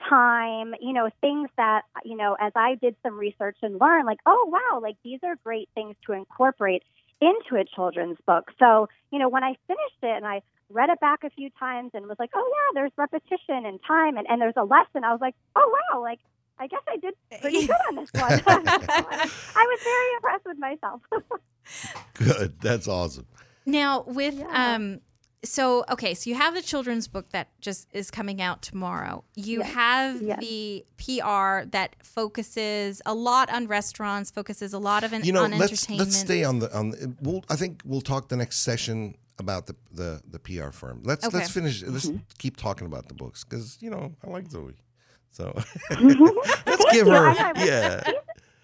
time, 0.09 0.75
you 0.81 0.95
know, 0.95 1.11
things 1.21 1.51
that, 1.59 1.83
you 2.07 2.17
know, 2.17 2.35
as 2.41 2.53
I 2.57 2.77
did 2.77 2.97
some 3.03 3.19
research 3.19 3.59
and 3.61 3.79
learned, 3.79 4.07
like, 4.07 4.21
oh, 4.25 4.49
wow, 4.51 4.81
like 4.81 4.97
these 5.05 5.21
are 5.23 5.37
great 5.45 5.69
things 5.75 5.97
to 6.07 6.13
incorporate 6.13 6.83
into 7.21 7.61
a 7.61 7.65
children's 7.65 8.17
book. 8.27 8.51
So, 8.59 8.89
you 9.11 9.19
know, 9.19 9.29
when 9.29 9.45
I 9.45 9.55
finished 9.67 10.03
it 10.03 10.17
and 10.17 10.27
I 10.27 10.41
read 10.73 10.89
it 10.91 11.01
back 11.01 11.25
a 11.25 11.31
few 11.31 11.51
times 11.59 11.91
and 11.95 12.07
was 12.07 12.17
like, 12.19 12.31
oh, 12.35 12.51
yeah, 12.55 12.81
there's 12.81 12.93
repetition 12.97 13.67
and 13.67 13.79
time 13.87 14.17
and, 14.17 14.27
and 14.29 14.41
there's 14.41 14.55
a 14.57 14.65
lesson, 14.65 15.05
I 15.05 15.13
was 15.13 15.21
like, 15.21 15.35
oh, 15.57 15.77
wow, 15.93 16.01
like, 16.01 16.21
I 16.59 16.67
guess 16.67 16.83
I 16.89 16.97
did 16.97 17.15
pretty 17.41 17.67
good 17.67 17.77
on 17.89 17.95
this 17.97 18.11
one. 18.15 18.33
I 18.47 19.67
was 19.67 19.81
very 19.85 20.15
impressed 20.17 20.45
with 20.47 20.59
myself. 20.59 21.01
good 22.15 22.61
that's 22.61 22.89
awesome 22.89 23.27
Now, 23.67 24.03
with 24.07 24.35
Yeah. 24.35 24.75
um, 24.75 25.01
so 25.45 25.85
okay, 25.91 26.15
so 26.15 26.31
you 26.31 26.37
have 26.37 26.55
the 26.55 26.63
children's 26.63 27.09
book 27.09 27.31
that 27.31 27.49
just 27.61 27.89
is 27.93 28.13
coming 28.13 28.41
out 28.41 28.63
tomorrow. 28.63 29.25
You 29.35 29.59
Yes. 29.59 29.73
have 29.73 30.23
Yes. 30.23 30.39
the 30.41 30.85
PR 30.99 31.69
that 31.71 31.97
focuses 32.03 33.03
a 33.05 33.13
lot 33.15 33.53
on 33.53 33.67
restaurants, 33.67 34.31
focuses 34.31 34.73
a 34.73 34.79
lot 34.79 35.03
of 35.03 35.13
an, 35.13 35.25
you 35.25 35.33
know 35.33 35.43
on 35.43 35.51
let's 35.59 35.73
entertainment. 35.73 36.09
let's 36.11 36.17
stay 36.17 36.45
on 36.45 36.61
the 36.61 36.73
on 36.77 36.91
the, 36.91 37.13
we'll 37.23 37.43
i 37.51 37.57
think 37.57 37.83
we'll 37.85 38.01
talk 38.01 38.29
the 38.29 38.37
next 38.37 38.59
session 38.61 39.17
about 39.39 39.67
the 39.67 39.75
the, 39.93 40.21
the 40.31 40.39
pr 40.39 40.71
firm 40.71 41.01
let's 41.05 41.27
Okay. 41.27 41.39
let's 41.39 41.51
finish 41.51 41.83
let's 41.85 42.11
keep 42.39 42.57
talking 42.57 42.87
about 42.87 43.09
the 43.09 43.15
books 43.15 43.45
because 43.45 43.79
you 43.81 43.91
know 43.91 44.13
i 44.25 44.31
like 44.31 44.49
zoey 44.49 44.75
so 45.31 45.53
let's 45.91 46.85
give 46.93 47.07
her 47.07 47.33
yeah 47.57 48.03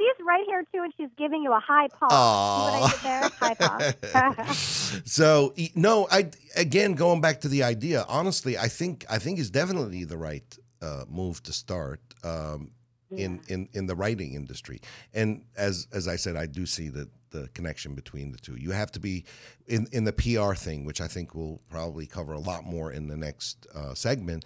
She's 0.01 0.25
right 0.25 0.45
here, 0.47 0.63
too, 0.73 0.81
and 0.85 0.93
she's 0.97 1.09
giving 1.19 1.43
you 1.43 1.53
a 1.53 1.59
high 1.59 1.89
paw. 1.89 2.09
See 2.09 2.63
what 2.65 2.83
I 2.83 2.89
did 2.93 3.01
there? 3.03 3.31
High 3.41 4.35
paw. 4.35 4.53
so 5.05 5.53
no 5.75 6.07
i 6.11 6.31
again 6.57 6.95
going 6.95 7.21
back 7.21 7.41
to 7.41 7.49
the 7.49 7.63
idea 7.65 8.05
honestly 8.09 8.57
i 8.57 8.69
think 8.69 9.05
i 9.11 9.19
think 9.19 9.39
it's 9.41 9.51
definitely 9.51 10.05
the 10.05 10.17
right 10.17 10.57
uh, 10.83 11.05
move 11.09 11.43
to 11.43 11.53
start 11.53 12.01
um, 12.23 12.71
in, 13.11 13.41
in 13.49 13.69
in 13.73 13.87
the 13.87 13.95
writing 13.97 14.35
industry. 14.35 14.81
And 15.15 15.45
as 15.57 15.87
as 15.93 16.07
i 16.09 16.17
said 16.17 16.37
i 16.37 16.47
do 16.47 16.67
see 16.67 16.89
the 16.89 17.09
the 17.31 17.49
connection 17.55 17.95
between 17.95 18.33
the 18.33 18.39
two. 18.39 18.57
You 18.57 18.71
have 18.73 18.91
to 18.93 19.01
be 19.01 19.25
in 19.67 19.87
in 19.93 20.05
the 20.05 20.13
pr 20.13 20.55
thing 20.55 20.85
which 20.85 21.01
i 21.01 21.09
think 21.09 21.35
we'll 21.35 21.61
probably 21.71 22.07
cover 22.07 22.33
a 22.33 22.39
lot 22.39 22.65
more 22.65 22.91
in 22.93 23.09
the 23.09 23.17
next 23.17 23.67
uh, 23.75 23.95
segment. 23.95 24.45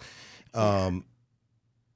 Um, 0.53 1.05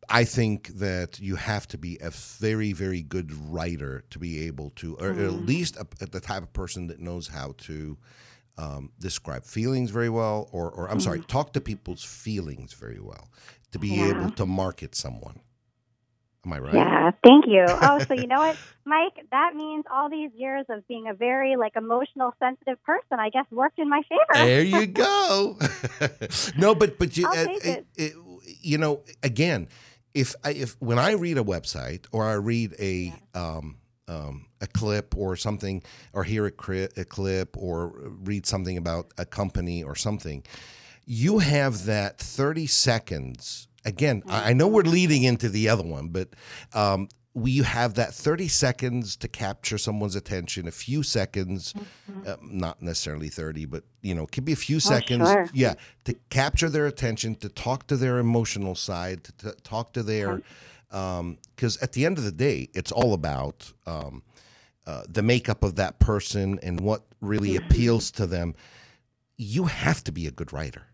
I 0.09 0.23
think 0.23 0.69
that 0.79 1.19
you 1.19 1.35
have 1.35 1.67
to 1.67 1.77
be 1.77 1.97
a 2.01 2.11
very, 2.11 2.71
very 2.71 3.01
good 3.01 3.33
writer 3.49 4.05
to 4.09 4.19
be 4.19 4.47
able 4.47 4.69
to, 4.77 4.95
or 4.95 5.09
at 5.09 5.33
least 5.33 5.75
a, 5.75 5.85
the 6.05 6.21
type 6.21 6.43
of 6.43 6.53
person 6.53 6.87
that 6.87 6.99
knows 7.01 7.27
how 7.27 7.55
to 7.57 7.97
um, 8.57 8.91
describe 8.99 9.43
feelings 9.43 9.91
very 9.91 10.09
well, 10.09 10.47
or, 10.53 10.71
or 10.71 10.89
I'm 10.89 11.01
sorry, 11.01 11.19
talk 11.19 11.51
to 11.53 11.61
people's 11.61 12.05
feelings 12.05 12.71
very 12.73 13.01
well, 13.01 13.29
to 13.73 13.79
be 13.79 13.89
Yeah. 13.89 14.11
able 14.11 14.29
to 14.31 14.45
market 14.45 14.95
someone. 14.95 15.41
Am 16.47 16.53
I 16.53 16.59
right? 16.59 16.73
Yeah, 16.73 17.11
thank 17.23 17.45
you. 17.45 17.65
Oh, 17.67 17.99
so 18.07 18.13
you 18.13 18.25
know 18.27 18.39
what, 18.39 18.57
Mike? 18.85 19.25
That 19.31 19.53
means 19.53 19.83
all 19.91 20.09
these 20.09 20.31
years 20.33 20.65
of 20.69 20.87
being 20.87 21.07
a 21.09 21.13
very 21.13 21.57
like 21.57 21.75
emotional, 21.75 22.33
sensitive 22.39 22.81
person, 22.83 23.19
I 23.19 23.29
guess, 23.29 23.45
worked 23.51 23.79
in 23.79 23.89
my 23.89 24.01
favor. 24.07 24.45
There 24.45 24.63
you 24.63 24.85
go. 25.03 25.57
no, 26.57 26.73
but 26.73 26.97
but 26.97 27.17
you 27.17 27.25
I'll 27.27 27.33
uh, 27.37 27.45
take 27.45 27.65
it. 27.65 27.85
it- 27.97 28.13
you 28.61 28.77
know 28.77 29.01
again, 29.23 29.67
if 30.13 30.35
I, 30.45 30.51
if 30.51 30.77
when 30.79 30.97
I 30.97 31.11
read 31.11 31.37
a 31.37 31.43
website 31.43 32.05
or 32.13 32.23
I 32.25 32.33
read 32.35 32.73
a 32.79 33.13
um, 33.35 33.75
um, 34.07 34.45
a 34.61 34.67
clip 34.67 35.17
or 35.17 35.35
something 35.35 35.83
or 36.13 36.23
hear 36.23 36.45
a, 36.45 36.51
cri- 36.51 36.87
a 36.95 37.03
clip 37.03 37.57
or 37.57 37.91
read 38.23 38.45
something 38.45 38.77
about 38.77 39.11
a 39.17 39.25
company 39.25 39.83
or 39.83 39.95
something, 39.95 40.43
you 41.05 41.39
have 41.39 41.85
that 41.85 42.19
thirty 42.19 42.67
seconds. 42.67 43.67
Again, 43.87 44.21
I 44.27 44.51
know 44.51 44.67
we're 44.67 44.81
leading 44.81 45.23
into 45.23 45.47
the 45.47 45.69
other 45.69 45.83
one, 45.83 46.09
but 46.09 46.27
um, 46.73 47.07
we 47.33 47.59
have 47.59 47.93
that 47.93 48.13
30 48.13 48.49
seconds 48.49 49.15
to 49.15 49.29
capture 49.29 49.77
someone's 49.77 50.15
attention, 50.15 50.67
a 50.67 50.71
few 50.71 51.03
seconds, 51.03 51.73
uh, 52.25 52.35
not 52.41 52.81
necessarily 52.81 53.29
30, 53.29 53.63
but 53.65 53.85
you 54.01 54.13
know, 54.13 54.23
it 54.23 54.33
could 54.33 54.43
be 54.43 54.51
a 54.51 54.57
few 54.57 54.81
seconds. 54.81 55.29
sure. 55.29 55.49
Yeah, 55.53 55.75
to 56.03 56.15
capture 56.29 56.67
their 56.67 56.85
attention, 56.85 57.35
to 57.35 57.47
talk 57.47 57.87
to 57.87 57.95
their 57.95 58.17
emotional 58.17 58.75
side, 58.75 59.23
to, 59.23 59.31
to 59.37 59.51
talk 59.63 59.93
to 59.93 60.03
their, 60.03 60.41
because 60.89 61.77
at 61.81 61.93
the 61.93 62.05
end 62.05 62.17
of 62.17 62.25
the 62.25 62.31
day, 62.33 62.67
it's 62.73 62.91
all 62.91 63.13
about 63.13 63.71
um, 63.85 64.21
uh, 64.85 65.03
the 65.07 65.21
makeup 65.21 65.63
of 65.63 65.75
that 65.75 65.99
person 65.99 66.59
and 66.61 66.81
what 66.81 67.03
really 67.21 67.55
appeals 67.55 68.11
to 68.11 68.27
them. 68.27 68.53
You 69.37 69.65
have 69.65 70.03
to 70.03 70.11
be 70.11 70.27
a 70.27 70.31
good 70.31 70.51
writer, 70.51 70.87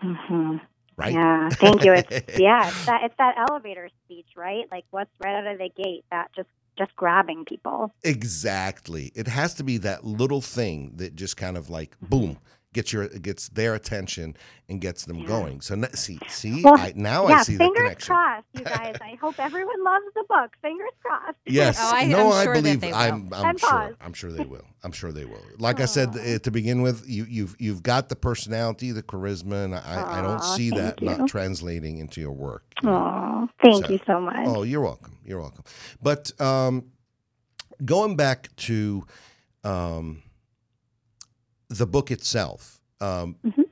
hmm 0.00 0.56
right? 0.96 1.12
Yeah, 1.12 1.48
thank 1.50 1.84
you. 1.84 1.92
It's 1.92 2.10
yeah, 2.38 2.68
it's 2.68 2.86
that 2.86 3.04
it's 3.04 3.14
that 3.18 3.34
elevator 3.50 3.88
speech, 4.04 4.28
right? 4.36 4.64
Like 4.70 4.84
what's 4.90 5.10
right 5.22 5.34
out 5.34 5.46
of 5.46 5.58
the 5.58 5.70
gate, 5.82 6.04
that 6.10 6.30
just 6.34 6.48
just 6.78 6.94
grabbing 6.96 7.44
people. 7.44 7.92
Exactly. 8.02 9.12
It 9.14 9.28
has 9.28 9.54
to 9.54 9.64
be 9.64 9.76
that 9.78 10.04
little 10.04 10.40
thing 10.40 10.92
that 10.96 11.14
just 11.14 11.36
kind 11.36 11.56
of 11.56 11.68
like 11.68 11.96
mm-hmm. 11.96 12.06
boom 12.06 12.38
gets 12.72 12.92
your 12.92 13.08
gets 13.08 13.48
their 13.50 13.74
attention 13.74 14.36
and 14.68 14.80
gets 14.80 15.04
them 15.04 15.18
Yeah. 15.18 15.26
going. 15.26 15.60
So 15.60 15.74
n- 15.74 15.92
see, 15.94 16.18
see, 16.28 16.62
Well, 16.62 16.78
I, 16.78 16.92
now 16.96 17.28
yeah, 17.28 17.34
I 17.34 17.42
see 17.42 17.56
the 17.56 17.70
connection. 17.74 17.82
fingers 17.84 18.04
crossed, 18.06 18.46
you 18.54 18.64
guys. 18.64 18.96
I 19.02 19.16
hope 19.20 19.34
everyone 19.38 19.84
loves 19.84 20.04
the 20.14 20.24
book. 20.28 20.52
Fingers 20.62 20.90
crossed. 21.02 21.36
Yes, 21.46 21.78
Oh, 21.80 21.90
I- 21.94 22.06
no, 22.06 22.32
I'm 22.32 22.32
I 22.32 22.44
sure 22.44 22.54
that 22.54 22.62
believe 22.62 22.80
they 22.80 22.88
will. 22.88 22.94
I'm. 22.96 23.28
I'm 23.34 23.44
And 23.50 23.60
sure. 23.60 23.68
pause. 23.70 23.94
I'm 24.00 24.12
sure 24.14 24.32
they 24.32 24.44
will. 24.54 24.64
I'm 24.84 24.92
sure 24.92 25.12
they 25.12 25.24
will. 25.26 25.42
Like 25.58 25.80
I 25.80 25.84
said 25.84 26.08
uh, 26.16 26.38
to 26.38 26.50
begin 26.50 26.82
with, 26.82 27.04
you, 27.08 27.24
you've 27.28 27.54
you've 27.58 27.82
got 27.82 28.08
the 28.08 28.16
personality, 28.16 28.90
the 28.92 29.02
charisma, 29.02 29.64
and 29.66 29.74
I, 29.74 30.18
I 30.18 30.22
don't 30.22 30.42
see 30.42 30.70
that 30.70 31.00
you. 31.00 31.08
not 31.08 31.28
translating 31.28 31.98
into 31.98 32.20
your 32.20 32.32
work. 32.32 32.64
you 32.82 32.88
know? 32.88 32.96
Oh, 32.96 33.48
thank 33.62 33.86
So- 33.86 33.92
you 33.92 34.00
so 34.06 34.20
much. 34.20 34.36
Oh, 34.46 34.62
you're 34.62 34.80
welcome. 34.80 35.18
You're 35.24 35.40
welcome. 35.40 35.64
But 36.02 36.32
um, 36.40 36.86
going 37.84 38.16
back 38.16 38.48
to 38.56 39.04
um, 39.62 40.22
the 41.78 41.86
book 41.86 42.10
itself, 42.10 42.80
um, 43.00 43.36
Mhm. 43.44 43.64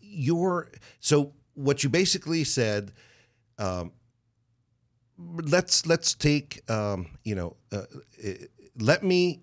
your 0.00 0.70
so 1.00 1.32
what 1.54 1.82
you 1.82 1.88
basically 1.90 2.44
said. 2.44 2.92
Um, 3.58 3.92
let's 5.18 5.86
let's 5.86 6.14
take 6.14 6.68
um, 6.70 7.06
you 7.24 7.34
know 7.34 7.56
uh, 7.72 7.82
uh, 8.24 8.30
let 8.78 9.02
me 9.02 9.42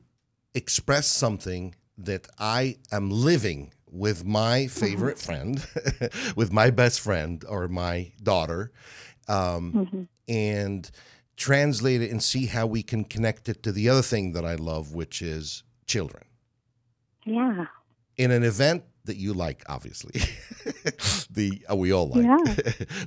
express 0.54 1.08
something 1.08 1.76
that 1.98 2.28
I 2.40 2.78
am 2.92 3.10
living 3.10 3.74
with 3.90 4.26
my 4.26 4.68
favorite 4.68 5.20
friend, 5.20 5.66
with 6.36 6.52
my 6.52 6.70
best 6.72 7.00
friend 7.02 7.44
or 7.48 7.68
my 7.68 8.12
daughter, 8.22 8.72
um, 9.28 9.74
Mhm. 9.76 10.08
and 10.28 10.90
translate 11.36 12.02
it 12.02 12.12
and 12.12 12.22
see 12.24 12.46
how 12.48 12.66
we 12.68 12.84
can 12.84 13.04
connect 13.04 13.50
it 13.50 13.64
to 13.64 13.72
the 13.72 13.90
other 13.90 14.02
thing 14.02 14.34
that 14.34 14.46
I 14.46 14.56
love, 14.56 14.94
which 14.94 15.22
is 15.22 15.64
children. 15.86 16.24
Yeah. 17.26 17.66
In 18.18 18.32
an 18.32 18.44
event 18.44 18.84
that 19.06 19.18
you 19.18 19.34
like, 19.34 19.64
obviously, 19.68 20.22
the 21.32 21.66
uh, 21.72 21.76
we 21.78 21.94
all 21.94 22.10
like 22.10 22.28
Yeah. 22.28 22.46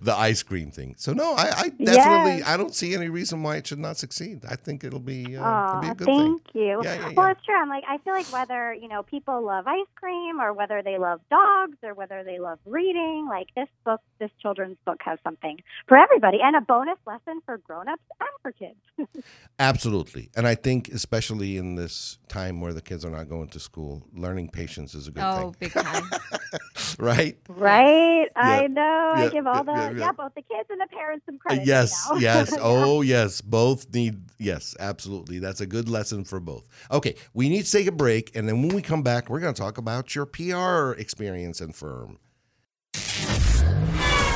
the 0.03 0.15
ice 0.17 0.43
cream 0.43 0.73
thing. 0.73 0.95
So 0.99 1.13
no, 1.15 1.35
I, 1.35 1.53
I 1.63 1.69
definitely 1.85 2.43
Yes. 2.43 2.45
I 2.45 2.57
don't 2.57 2.75
see 2.75 2.95
any 2.95 3.09
reason 3.11 3.43
why 3.43 3.57
it 3.57 3.67
should 3.69 3.81
not 3.81 3.99
succeed. 3.99 4.45
I 4.49 4.57
think 4.57 4.85
it'll 4.85 5.01
be 5.01 5.37
uh, 5.37 5.61
it'll 5.67 5.79
Oh, 5.79 5.81
be 5.81 5.91
a 5.91 5.95
good 5.95 6.15
thank 6.15 6.15
thing. 6.15 6.43
you. 6.55 6.85
Yeah, 6.85 6.97
yeah, 7.09 7.09
Well, 7.17 7.31
it's 7.33 7.45
true. 7.45 7.57
I'm 7.57 7.69
like, 7.71 7.85
I 7.89 7.99
feel 7.99 8.15
like 8.15 8.31
whether 8.31 8.75
you 8.75 8.89
know 8.89 9.03
people 9.03 9.45
love 9.45 9.67
ice 9.67 9.87
cream 9.97 10.41
or 10.41 10.53
whether 10.55 10.83
they 10.83 10.99
love 10.99 11.21
dogs 11.31 11.79
or 11.83 11.95
whether 11.95 12.25
they 12.25 12.39
love 12.41 12.59
reading, 12.67 13.27
like 13.29 13.49
this 13.57 13.69
book, 13.85 14.01
this 14.21 14.31
children's 14.43 14.79
book 14.87 14.99
has 15.05 15.19
something 15.25 15.59
for 15.89 15.99
everybody 15.99 16.39
and 16.43 16.57
a 16.57 16.63
bonus 16.63 16.99
lesson 17.07 17.41
for 17.47 17.59
grown-ups 17.59 18.03
and 18.21 18.31
for 18.43 18.53
kids. 18.53 18.81
Absolutely, 19.59 20.31
and 20.37 20.47
I 20.49 20.55
think 20.57 20.89
especially 20.89 21.57
in 21.59 21.77
this 21.77 22.19
time 22.29 22.61
where 22.61 22.75
the 22.75 22.83
kids 22.83 23.05
are 23.05 23.11
not 23.11 23.29
going 23.29 23.49
to 23.51 23.61
school, 23.61 24.09
learning 24.15 24.51
patience 24.51 24.95
is 24.95 25.09
a 25.09 25.13
good 25.13 25.31
Oh, 25.31 25.33
thing, 25.33 25.57
big 25.61 25.77
time. 25.79 26.17
right? 26.99 27.39
right? 27.49 28.14
I 28.37 28.67
know. 28.67 29.15
yeah, 29.17 29.23
I 29.25 29.29
give 29.29 29.47
all 29.47 29.65
the 29.65 29.73
yeah, 29.73 29.91
yeah, 29.91 29.99
yeah. 29.99 30.13
both 30.13 30.35
the 30.35 30.43
kids 30.43 30.69
and 30.71 30.81
the 30.81 30.87
parents 30.87 31.25
some 31.27 31.37
Uh, 31.37 31.39
credit. 31.39 31.59
right 31.59 31.67
yes, 31.67 32.07
now. 32.11 32.17
yes. 32.19 32.51
Yeah. 32.53 32.59
Oh, 32.63 33.01
yes. 33.03 33.41
Both 33.41 33.93
need, 33.95 34.23
yes, 34.39 34.75
absolutely. 34.81 35.39
That's 35.39 35.61
a 35.61 35.67
good 35.67 35.89
lesson 35.89 36.25
for 36.25 36.41
both. 36.41 36.65
Okay, 36.91 37.15
we 37.33 37.49
need 37.49 37.65
to 37.65 37.71
take 37.71 37.87
a 37.87 37.93
break. 37.93 38.35
And 38.37 38.49
then 38.49 38.63
when 38.63 38.75
we 38.75 38.83
come 38.83 39.03
back, 39.03 39.29
we're 39.29 39.41
going 39.41 39.55
to 39.55 39.61
talk 39.61 39.79
about 39.79 40.15
your 40.15 40.27
PR 40.27 40.93
experience 40.99 41.61
and 41.61 41.75
firm. 41.75 42.19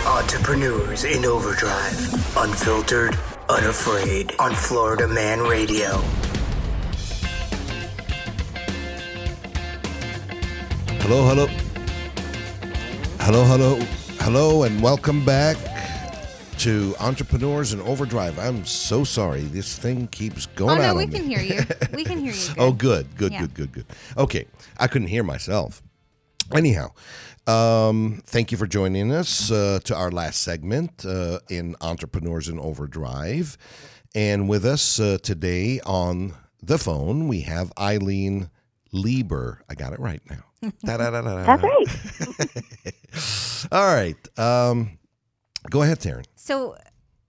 Entrepreneurs 0.07 1.05
in 1.05 1.25
Overdrive. 1.25 2.37
Unfiltered, 2.37 3.15
unafraid. 3.49 4.33
On 4.39 4.55
Florida 4.55 5.07
Man 5.07 5.41
Radio. 5.41 6.03
Hello, 11.01 11.27
hello. 11.27 11.47
Hello, 13.29 13.45
hello. 13.45 13.77
Hello, 14.21 14.63
and 14.63 14.83
welcome 14.83 15.23
back 15.23 15.59
to 16.61 16.95
Entrepreneurs 16.99 17.75
in 17.75 17.81
Overdrive. 17.83 18.39
I'm 18.39 18.65
so 18.65 19.05
sorry. 19.05 19.43
This 19.43 19.77
thing 19.77 20.07
keeps 20.07 20.47
Oh 20.47 20.51
going 20.57 20.81
out 20.81 20.93
no, 20.93 20.95
we 20.95 21.03
on 21.05 21.11
me. 21.11 21.19
can 21.19 21.29
hear 21.29 21.41
you. 21.41 21.61
We 21.93 22.05
can 22.05 22.21
hear 22.21 22.33
you. 22.33 22.49
Good. 22.49 22.57
Oh, 22.59 22.73
good, 22.73 23.17
good, 23.19 23.33
Yeah. 23.33 23.41
good, 23.43 23.53
good, 23.55 23.73
good. 23.73 23.87
Okay, 24.17 24.47
I 24.79 24.87
couldn't 24.87 25.09
hear 25.09 25.23
myself. 25.23 25.83
Anyhow, 26.55 26.93
um, 27.47 28.23
thank 28.25 28.51
you 28.51 28.57
for 28.57 28.67
joining 28.67 29.13
us 29.13 29.51
uh, 29.51 29.81
to 29.85 29.95
our 29.95 30.11
last 30.11 30.41
segment 30.43 31.05
uh, 31.05 31.41
in 31.51 31.77
Entrepreneurs 31.83 32.49
in 32.49 32.59
Overdrive. 32.59 33.59
And 34.15 34.49
with 34.49 34.65
us 34.65 34.99
uh, 34.99 35.19
today 35.23 35.81
on 35.85 36.33
the 36.63 36.79
phone, 36.79 37.29
we 37.29 37.43
have 37.43 37.75
Ilene 37.77 38.49
Lieber. 38.91 39.61
I 39.69 39.75
got 39.75 39.93
it 39.93 40.01
right 40.01 40.23
now. 40.31 40.48
That's 41.45 41.63
right. 41.63 43.69
All 43.73 43.95
right. 43.95 44.39
Um, 44.39 44.99
go 45.71 45.83
ahead, 45.83 46.01
Taryn. 46.01 46.25
So, 46.37 46.77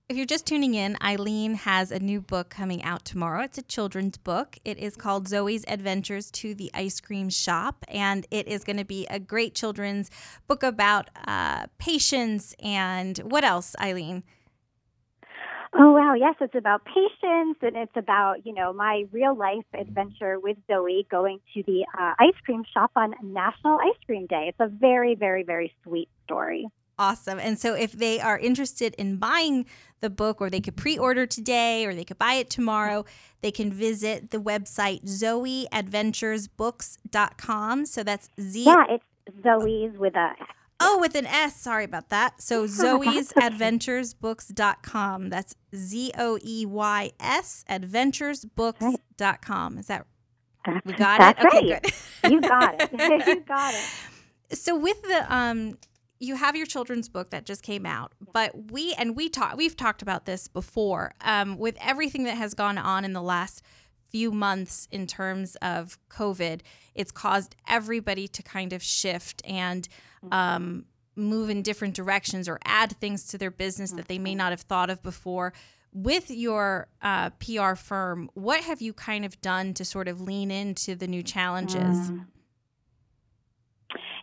if 0.10 0.18
you're 0.18 0.26
just 0.26 0.48
tuning 0.48 0.74
in, 0.74 0.96
Ilene 0.96 1.56
has 1.56 1.92
a 1.92 2.00
new 2.00 2.20
book 2.20 2.50
coming 2.50 2.84
out 2.84 3.06
tomorrow. 3.06 3.44
It's 3.44 3.60
a 3.60 3.62
children's 3.62 4.18
book. 4.18 4.58
It 4.66 4.80
is 4.80 4.96
called 4.96 5.28
Zoey's 5.28 5.64
Adventures 5.68 6.32
to 6.32 6.56
the 6.56 6.72
Ice 6.74 7.00
Cream 7.00 7.30
Shop, 7.30 7.86
and 7.88 8.26
it 8.32 8.48
is 8.48 8.64
going 8.64 8.78
to 8.78 8.86
be 8.86 9.06
a 9.12 9.20
great 9.20 9.54
children's 9.54 10.10
book 10.48 10.64
about 10.64 11.12
uh, 11.28 11.68
patience 11.78 12.56
and 12.60 13.20
what 13.20 13.44
else, 13.44 13.76
Ilene? 13.80 14.24
Oh 15.72 15.94
wow, 15.94 16.16
yes, 16.16 16.34
it's 16.42 16.56
about 16.56 16.84
patience 16.86 17.58
and 17.62 17.76
it's 17.76 17.96
about, 17.96 18.44
you 18.46 18.54
know, 18.54 18.74
my 18.74 19.06
real 19.12 19.36
life 19.36 19.66
adventure 19.74 20.40
with 20.40 20.58
Zoey 20.68 21.08
going 21.10 21.40
to 21.54 21.62
the 21.64 21.86
uh, 21.98 22.14
ice 22.20 22.34
cream 22.44 22.64
shop 22.74 22.92
on 22.96 23.14
National 23.22 23.78
Ice 23.80 23.94
Cream 24.06 24.26
Day. 24.26 24.48
It's 24.50 24.60
a 24.60 24.68
very, 24.68 25.14
very, 25.14 25.44
very 25.44 25.72
sweet 25.84 26.10
story. 26.26 26.68
Awesome. 26.98 27.38
And 27.40 27.60
so, 27.60 27.76
if 27.76 27.92
they 27.94 28.20
are 28.20 28.40
interested 28.40 28.96
in 28.96 29.18
buying 29.18 29.68
the 30.02 30.10
book, 30.10 30.42
or 30.42 30.50
they 30.50 30.60
could 30.60 30.76
pre 30.76 30.98
order 30.98 31.26
today, 31.26 31.86
or 31.86 31.94
they 31.94 32.04
could 32.04 32.18
buy 32.18 32.34
it 32.34 32.50
tomorrow, 32.50 33.06
they 33.42 33.52
can 33.52 33.72
visit 33.72 34.32
the 34.32 34.40
website 34.40 35.06
zoeyadventuresbooks.com. 35.06 37.86
So 37.86 38.04
that's 38.04 38.28
Z. 38.42 38.66
Yeah, 38.66 38.84
it's 38.90 39.06
Zoey's 39.42 39.98
with 39.98 40.16
a 40.16 40.34
Oh, 40.80 41.00
with 41.00 41.16
an 41.16 41.26
S. 41.26 41.56
Sorry 41.56 41.84
about 41.84 42.10
that. 42.10 42.40
So 42.42 42.66
zoeysadventuresbooks.com. 42.68 45.30
That's 45.30 45.56
Z 45.76 46.12
O 46.18 46.40
E 46.42 46.66
Y 46.66 47.12
S 47.20 47.66
adventuresbooks.com. 47.70 49.78
Is 49.78 49.88
that 49.88 50.06
we 50.86 50.94
got 50.94 51.20
That's 51.20 51.44
it? 51.44 51.48
Okay, 51.48 51.72
right. 51.74 51.84
good. 51.84 51.94
You 52.32 52.42
got 52.42 52.76
it. 52.80 52.90
you 53.28 53.40
got 53.42 53.74
it. 53.74 53.84
so 54.58 54.78
with 54.78 55.02
the 55.04 55.34
um 55.34 55.78
you 56.20 56.36
have 56.36 56.56
your 56.56 56.66
children's 56.66 57.08
book 57.08 57.30
that 57.30 57.46
just 57.46 57.64
came 57.64 57.86
out 57.86 58.12
but 58.34 58.72
we 58.72 58.94
and 58.96 59.16
we 59.16 59.30
talk 59.30 59.56
we've 59.56 59.78
talked 59.78 60.02
about 60.02 60.26
this 60.26 60.50
before 60.50 61.14
um, 61.22 61.58
with 61.58 61.78
everything 61.80 62.24
that 62.26 62.36
has 62.36 62.54
gone 62.54 62.78
on 62.78 63.06
in 63.06 63.14
the 63.14 63.22
last 63.22 63.62
few 64.12 64.32
months 64.32 64.88
in 64.92 65.08
terms 65.08 65.56
of 65.62 65.98
covid 66.10 66.62
it's 66.96 67.12
caused 67.12 67.56
everybody 67.68 68.28
to 68.28 68.44
kind 68.44 68.74
of 68.74 68.84
shift 68.84 69.42
and 69.46 69.88
um, 70.32 70.86
move 71.16 71.50
in 71.50 71.62
different 71.62 71.94
directions 71.94 72.48
or 72.48 72.60
add 72.66 72.92
things 72.94 73.28
to 73.28 73.38
their 73.38 73.52
business 73.52 73.92
that 73.92 74.08
they 74.08 74.18
may 74.18 74.36
not 74.36 74.52
have 74.52 74.62
thought 74.62 74.90
of 74.90 75.04
before. 75.04 75.54
With 75.92 76.30
your 76.30 76.88
uh, 77.02 77.32
pr 77.32 77.76
firm 77.76 78.30
what 78.34 78.62
have 78.62 78.82
you 78.82 78.94
kind 78.94 79.26
of 79.26 79.40
done 79.42 79.74
to 79.76 79.86
sort 79.86 80.08
of 80.08 80.22
lean 80.22 80.52
into 80.52 80.94
the 80.94 81.08
new 81.08 81.24
challenges? 81.24 82.12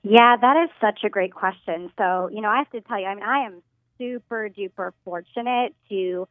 Yeah, 0.03 0.37
that 0.37 0.57
is 0.65 0.71
such 0.81 1.01
a 1.05 1.09
great 1.09 1.35
question. 1.35 1.91
So, 1.99 2.29
you 2.33 2.41
know, 2.41 2.49
I 2.49 2.59
have 2.59 2.71
to 2.71 2.81
tell 2.83 3.01
you, 3.01 3.07
I 3.07 3.15
mean, 3.15 3.25
I 3.25 3.47
am 3.47 3.63
super 3.99 4.49
duper 4.49 4.93
fortunate 5.05 5.75
to 5.89 6.29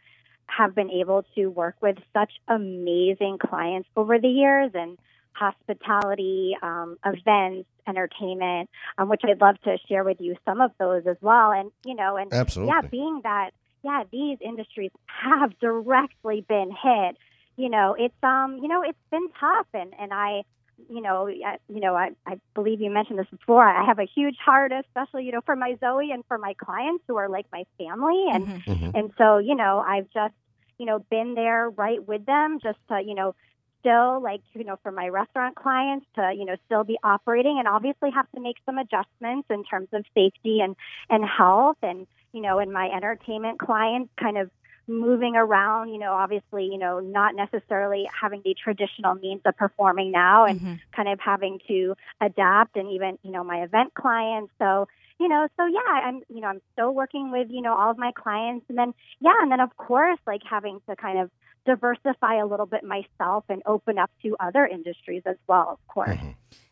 have 0.47 0.75
been 0.75 0.91
able 0.91 1.25
to 1.35 1.47
work 1.47 1.75
with 1.81 1.97
such 2.13 2.31
amazing 2.47 3.37
clients 3.39 3.89
over 3.95 4.19
the 4.19 4.27
years 4.27 4.71
and 4.73 4.97
hospitality, 5.33 6.55
um, 6.61 6.97
events, 7.05 7.67
entertainment, 7.87 8.69
um, 8.97 9.09
which 9.09 9.21
I'd 9.23 9.41
love 9.41 9.59
to 9.63 9.77
share 9.87 10.03
with 10.03 10.19
you 10.19 10.35
some 10.45 10.61
of 10.61 10.71
those 10.79 11.05
as 11.07 11.17
well. 11.21 11.51
And, 11.51 11.71
you 11.85 11.95
know, 11.95 12.15
and 12.15 12.33
Absolutely. 12.33 12.73
yeah, 12.73 12.87
being 12.87 13.21
that, 13.23 13.51
yeah, 13.83 14.03
these 14.11 14.37
industries 14.41 14.91
have 15.05 15.57
directly 15.59 16.43
been 16.47 16.71
hit. 16.71 17.17
You 17.57 17.69
know, 17.69 17.95
it's 17.97 18.15
um, 18.23 18.59
you 18.61 18.67
know, 18.67 18.81
it's 18.81 18.97
been 19.11 19.29
tough, 19.39 19.67
and 19.73 19.93
and 19.97 20.11
I, 20.13 20.41
you 20.89 21.01
know, 21.01 21.27
I, 21.27 21.57
you 21.67 21.79
know, 21.79 21.95
I 21.95 22.11
I 22.25 22.39
believe 22.53 22.81
you 22.81 22.89
mentioned 22.91 23.19
this 23.19 23.27
before. 23.31 23.63
I 23.63 23.85
have 23.85 23.99
a 23.99 24.05
huge 24.05 24.37
heart, 24.43 24.71
especially 24.71 25.25
you 25.25 25.31
know 25.31 25.41
for 25.45 25.55
my 25.55 25.75
Zoey 25.81 26.13
and 26.13 26.23
for 26.27 26.37
my 26.37 26.53
clients 26.53 27.03
who 27.07 27.17
are 27.17 27.29
like 27.29 27.45
my 27.51 27.65
family, 27.77 28.25
and 28.31 28.47
Mhm. 28.47 28.63
Mhm. 28.65 28.91
and 28.95 29.13
so 29.17 29.37
you 29.37 29.55
know, 29.55 29.79
I've 29.79 30.09
just 30.11 30.33
you 30.77 30.85
know 30.85 30.99
been 31.09 31.35
there 31.35 31.69
right 31.69 32.05
with 32.05 32.25
them, 32.25 32.59
just 32.61 32.79
to 32.89 33.01
you 33.01 33.15
know 33.15 33.35
still 33.79 34.19
like 34.21 34.41
you 34.53 34.63
know 34.63 34.77
for 34.81 34.91
my 34.91 35.07
restaurant 35.09 35.55
clients 35.55 36.05
to 36.15 36.33
you 36.35 36.45
know 36.45 36.55
still 36.65 36.83
be 36.83 36.97
operating 37.03 37.59
and 37.59 37.67
obviously 37.67 38.09
have 38.11 38.29
to 38.31 38.41
make 38.41 38.57
some 38.65 38.77
adjustments 38.77 39.47
in 39.49 39.63
terms 39.63 39.89
of 39.93 40.03
safety 40.13 40.59
and 40.59 40.75
and 41.09 41.23
health 41.23 41.77
and 41.83 42.07
you 42.33 42.41
know 42.41 42.57
and 42.59 42.73
my 42.73 42.89
entertainment 42.89 43.59
clients 43.59 44.11
kind 44.19 44.37
of 44.37 44.49
moving 44.87 45.35
around, 45.35 45.89
you 45.89 45.97
know, 45.97 46.13
obviously, 46.13 46.65
you 46.65 46.77
know, 46.77 46.99
not 46.99 47.35
necessarily 47.35 48.07
having 48.21 48.41
the 48.43 48.53
traditional 48.53 49.15
means 49.15 49.41
of 49.45 49.55
performing 49.57 50.11
now 50.11 50.45
and 50.45 50.61
Mhm. 50.61 50.79
kind 50.91 51.09
of 51.09 51.19
having 51.19 51.59
to 51.67 51.95
adapt 52.21 52.77
and 52.77 52.89
even, 52.91 53.17
you 53.23 53.31
know, 53.31 53.43
my 53.43 53.63
event 53.63 53.93
clients. 53.93 54.53
So, 54.59 54.87
you 55.19 55.27
know, 55.27 55.47
so 55.57 55.65
yeah, 55.65 55.79
I'm, 55.91 56.21
you 56.29 56.41
know, 56.41 56.47
I'm 56.47 56.61
still 56.73 56.93
working 56.93 57.31
with, 57.31 57.47
you 57.49 57.61
know, 57.61 57.73
all 57.75 57.89
of 57.89 57.97
my 57.97 58.11
clients. 58.11 58.65
And 58.69 58.77
then, 58.77 58.93
yeah, 59.19 59.35
and 59.41 59.51
then 59.51 59.59
of 59.59 59.75
course, 59.77 60.19
like 60.27 60.41
having 60.43 60.79
to 60.89 60.95
kind 60.95 61.19
of 61.19 61.31
diversify 61.65 62.35
a 62.35 62.45
little 62.45 62.67
bit 62.67 62.83
myself 62.83 63.45
and 63.49 63.63
open 63.65 63.97
up 63.97 64.11
to 64.21 64.35
other 64.39 64.67
industries 64.67 65.23
as 65.25 65.37
well, 65.47 65.69
of 65.71 65.87
course. 65.87 66.19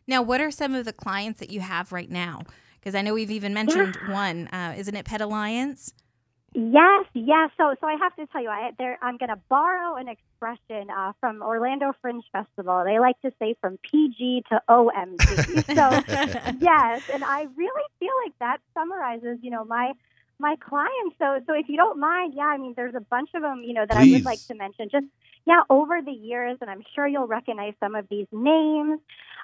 Now, 0.07 0.22
what 0.22 0.39
are 0.39 0.51
some 0.51 0.76
of 0.76 0.86
the 0.86 0.93
clients 0.93 1.39
that 1.39 1.49
you 1.49 1.61
have 1.61 1.91
right 1.91 2.09
now? 2.09 2.43
Because 2.80 2.93
I 2.93 3.01
know 3.01 3.14
we've 3.14 3.32
even 3.32 3.53
mentioned 3.53 3.97
one. 4.05 4.47
Uh, 4.47 4.76
isn't 4.78 4.95
it 4.95 5.05
Pet 5.05 5.22
Alliance? 5.22 5.93
Yes, 6.56 7.06
yes. 7.14 7.49
So, 7.58 7.74
so 7.82 7.88
I 7.88 7.95
have 7.95 8.16
to 8.16 8.28
tell 8.28 8.41
you, 8.41 8.49
I, 8.49 8.72
there, 8.78 8.99
I'm 9.01 9.18
going 9.18 9.30
to 9.30 9.39
borrow 9.49 9.95
an 9.95 10.08
expression 10.08 10.89
uh, 10.89 11.14
from 11.20 11.41
Orlando 11.41 11.93
Fringe 12.01 12.24
Festival. 12.32 12.84
They 12.86 12.99
like 12.99 13.20
to 13.22 13.32
say 13.39 13.56
from 13.60 13.80
PG 13.89 14.43
to 14.49 14.62
OMG. 14.70 15.66
so, 15.66 16.54
yes, 16.60 17.01
and 17.12 17.24
I 17.24 17.47
really 17.56 17.84
feel 17.99 18.14
like 18.24 18.38
that 18.39 18.58
summarizes, 18.74 19.39
you 19.41 19.49
know, 19.49 19.66
my 19.66 19.93
my 20.39 20.56
clients. 20.58 21.16
So, 21.20 21.39
so 21.47 21.54
if 21.54 21.70
you 21.70 21.78
don't 21.78 21.99
mind, 21.99 22.34
yeah, 22.36 22.45
I 22.45 22.58
mean, 22.58 22.74
there's 22.76 22.95
a 22.95 23.01
bunch 23.01 23.30
of 23.34 23.41
them, 23.41 23.64
you 23.64 23.74
know, 23.74 23.86
that 23.88 23.97
I 23.97 24.10
would 24.12 24.26
like 24.26 24.45
to 24.47 24.56
mention. 24.56 24.89
Just 24.89 25.06
yeah, 25.46 25.62
over 25.70 26.02
the 26.02 26.12
years, 26.12 26.58
and 26.62 26.70
I'm 26.70 26.84
sure 26.96 27.08
you'll 27.08 27.28
recognize 27.28 27.74
some 27.80 27.96
of 27.96 28.08
these 28.10 28.28
names. 28.32 29.00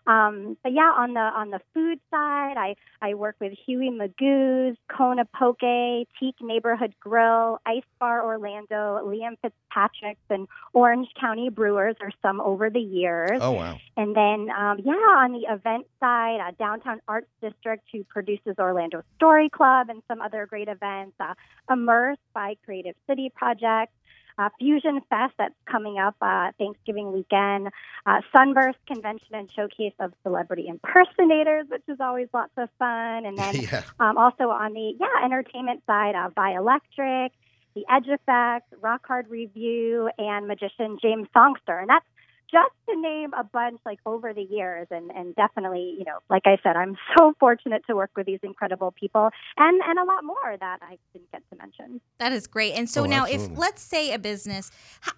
Um, 0.08 0.58
but 0.64 0.72
yeah, 0.72 0.93
on 0.97 1.14
the 1.14 1.20
on 1.20 1.50
the 1.50 1.60
food 1.74 2.00
side, 2.10 2.56
I 2.58 2.76
I 3.02 3.16
work 3.16 3.36
with 3.39 3.54
Huey 3.66 3.89
Magoo's, 3.89 4.78
Kona 4.89 5.26
Poke, 5.26 5.60
Teak 5.60 6.36
Neighborhood 6.41 6.95
Grill, 7.02 7.60
Ice 7.66 7.84
Bar 8.00 8.24
Orlando, 8.26 9.02
Liam 9.04 9.36
Fitzpatrick's, 9.41 10.22
and 10.30 10.47
Orange 10.74 11.10
County 11.20 11.50
Brewers 11.50 11.95
are 12.02 12.12
some 12.22 12.39
over 12.39 12.70
the 12.70 12.80
years. 12.80 13.39
Oh 13.41 13.52
wow. 13.52 13.78
And 13.97 14.16
then, 14.16 14.50
um, 14.58 14.80
yeah, 14.84 14.93
on 14.93 15.34
the 15.34 15.52
event 15.52 15.86
side, 16.00 16.39
uh, 16.39 16.52
Downtown 16.58 17.02
Arts 17.08 17.28
District, 17.41 17.84
who 17.91 18.06
produces 18.06 18.56
Orlando 18.58 19.04
Story 19.18 19.50
Club 19.50 19.89
and 19.89 20.02
some 20.08 20.22
other 20.22 20.45
great 20.45 20.70
events, 20.70 21.16
uh, 21.20 21.34
Immerse 21.70 22.18
by 22.34 22.56
Creative 22.64 22.95
City 23.08 23.32
Project, 23.36 23.91
uh, 24.40 24.50
Fusion 24.58 25.02
Fest 25.10 25.34
that's 25.38 25.54
coming 25.70 26.00
up 26.00 26.16
uh, 26.22 26.52
Thanksgiving 26.58 27.12
weekend, 27.12 27.70
uh, 28.06 28.22
Sunburst 28.36 28.80
Convention 28.88 29.36
and 29.36 29.52
Showcase 29.52 29.94
of 30.00 30.14
Celebrity 30.24 30.68
Impersonators, 30.68 31.66
which 31.70 31.84
is 31.88 31.98
always 32.00 32.30
lots 32.34 32.54
of 32.58 32.70
fun. 32.80 33.26
And 33.26 33.38
then 33.38 33.56
yeah. 33.62 33.84
um, 34.00 34.18
also 34.18 34.50
on 34.50 34.74
the 34.74 34.94
yeah 35.00 35.26
entertainment 35.26 35.84
side, 35.86 36.16
uh, 36.16 36.30
Vi 36.34 36.56
Electric, 36.56 37.34
The 37.76 37.84
Edge 37.92 38.08
Effect, 38.08 38.74
Rock 38.82 39.06
Hard 39.06 39.30
Review, 39.30 40.10
and 40.18 40.48
magician 40.48 40.98
James 41.02 41.28
Songster, 41.34 41.78
and 41.78 41.90
that's 41.90 42.06
just 42.52 42.74
to 42.89 43.00
name 43.00 43.32
a 43.38 43.43
bunch 43.43 43.80
like 43.86 44.00
over 44.06 44.34
the 44.34 44.41
years. 44.41 44.88
And 44.91 45.12
and 45.12 45.36
definitely, 45.36 45.95
you 45.97 46.06
know, 46.06 46.20
like 46.30 46.43
I 46.45 46.58
said, 46.64 46.76
I'm 46.76 46.97
so 47.18 47.34
fortunate 47.39 47.84
to 47.88 47.95
work 47.95 48.12
with 48.16 48.26
these 48.26 48.39
incredible 48.43 48.91
people, 48.91 49.30
and 49.58 49.82
and 49.86 50.00
a 50.00 50.04
lot 50.04 50.24
more 50.24 50.58
that 50.60 50.80
I 50.82 50.97
didn't 51.14 51.32
get 51.32 51.43
to 51.52 51.58
mention. 51.58 52.02
That 52.20 52.32
is 52.34 52.47
great. 52.47 52.74
And 52.74 52.89
so 52.89 53.04
Oh, 53.04 53.06
now, 53.06 53.24
absolutely. 53.24 53.54
if 53.54 53.60
let's 53.60 53.82
say 53.82 54.14
a 54.14 54.20
business, 54.20 54.72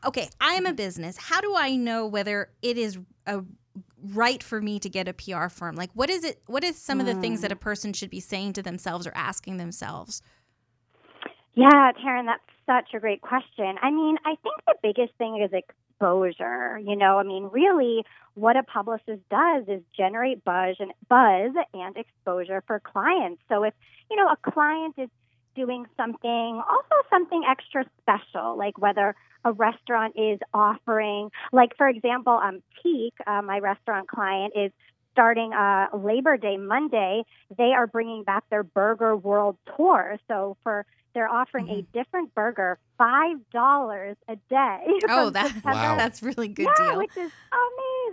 okay, 0.05 0.29
I 0.39 0.53
am 0.53 0.65
a 0.65 0.73
business. 0.73 1.17
How 1.17 1.41
do 1.41 1.55
I 1.55 1.75
know 1.75 2.05
whether 2.05 2.49
it 2.61 2.77
is 2.77 2.99
a 3.25 3.43
right 4.13 4.43
for 4.43 4.61
me 4.61 4.79
to 4.79 4.89
get 4.89 5.07
a 5.07 5.13
PR 5.13 5.47
firm? 5.47 5.75
Like, 5.75 5.91
what 5.93 6.09
is 6.09 6.23
it? 6.23 6.41
What 6.47 6.63
is 6.63 6.77
some 6.77 6.99
of 6.99 7.05
the 7.05 7.15
things 7.15 7.41
that 7.41 7.51
a 7.51 7.55
hmm. 7.55 7.61
person 7.61 7.93
should 7.93 8.09
be 8.09 8.19
saying 8.19 8.53
to 8.53 8.61
themselves 8.61 9.07
or 9.07 9.11
asking 9.15 9.57
themselves? 9.57 10.21
Yeah, 11.53 11.91
Taryn, 12.03 12.25
that's 12.25 12.41
such 12.71 12.93
a 12.93 12.99
great 12.99 13.21
question. 13.21 13.75
I 13.81 13.91
mean, 13.91 14.17
I 14.25 14.35
think 14.43 14.55
the 14.65 14.75
biggest 14.81 15.13
thing 15.17 15.41
is 15.43 15.51
exposure. 15.51 16.79
You 16.79 16.95
know, 16.95 17.17
I 17.17 17.23
mean, 17.23 17.49
really, 17.51 18.03
what 18.35 18.55
a 18.55 18.63
publicist 18.63 19.21
does 19.29 19.63
is 19.67 19.81
generate 19.95 20.43
buzz 20.43 20.75
and 20.79 20.91
buzz 21.09 21.51
and 21.73 21.97
exposure 21.97 22.63
for 22.65 22.79
clients. 22.79 23.41
So 23.49 23.63
if 23.63 23.73
you 24.09 24.17
know 24.17 24.27
a 24.27 24.51
client 24.51 24.95
is 24.97 25.09
doing 25.53 25.85
something, 25.97 26.61
also 26.69 26.95
something 27.09 27.43
extra 27.49 27.85
special, 28.01 28.57
like 28.57 28.77
whether 28.77 29.15
a 29.43 29.51
restaurant 29.51 30.13
is 30.15 30.39
offering, 30.53 31.29
like 31.51 31.75
for 31.77 31.89
example, 31.89 32.33
um, 32.33 32.61
Teak, 32.81 33.13
uh, 33.27 33.41
my 33.41 33.59
restaurant 33.59 34.07
client 34.07 34.53
is 34.55 34.71
starting 35.11 35.53
uh, 35.53 35.87
Labor 35.95 36.37
Day 36.37 36.57
Monday. 36.57 37.23
They 37.57 37.73
are 37.75 37.87
bringing 37.87 38.23
back 38.23 38.43
their 38.49 38.63
Burger 38.63 39.15
World 39.15 39.57
Tour. 39.75 40.17
So 40.27 40.57
for 40.63 40.85
they're 41.13 41.27
offering 41.29 41.67
a 41.69 41.81
different 41.93 42.33
burger, 42.33 42.77
five 42.97 43.37
dollars 43.51 44.15
a 44.27 44.35
day. 44.49 44.77
Oh, 45.09 45.29
that 45.31 45.53
Wow. 45.65 45.95
that's 45.97 46.23
really 46.23 46.47
good 46.47 46.67
yeah, 46.79 46.91
deal. 46.91 46.97
which 46.99 47.17
is 47.17 47.31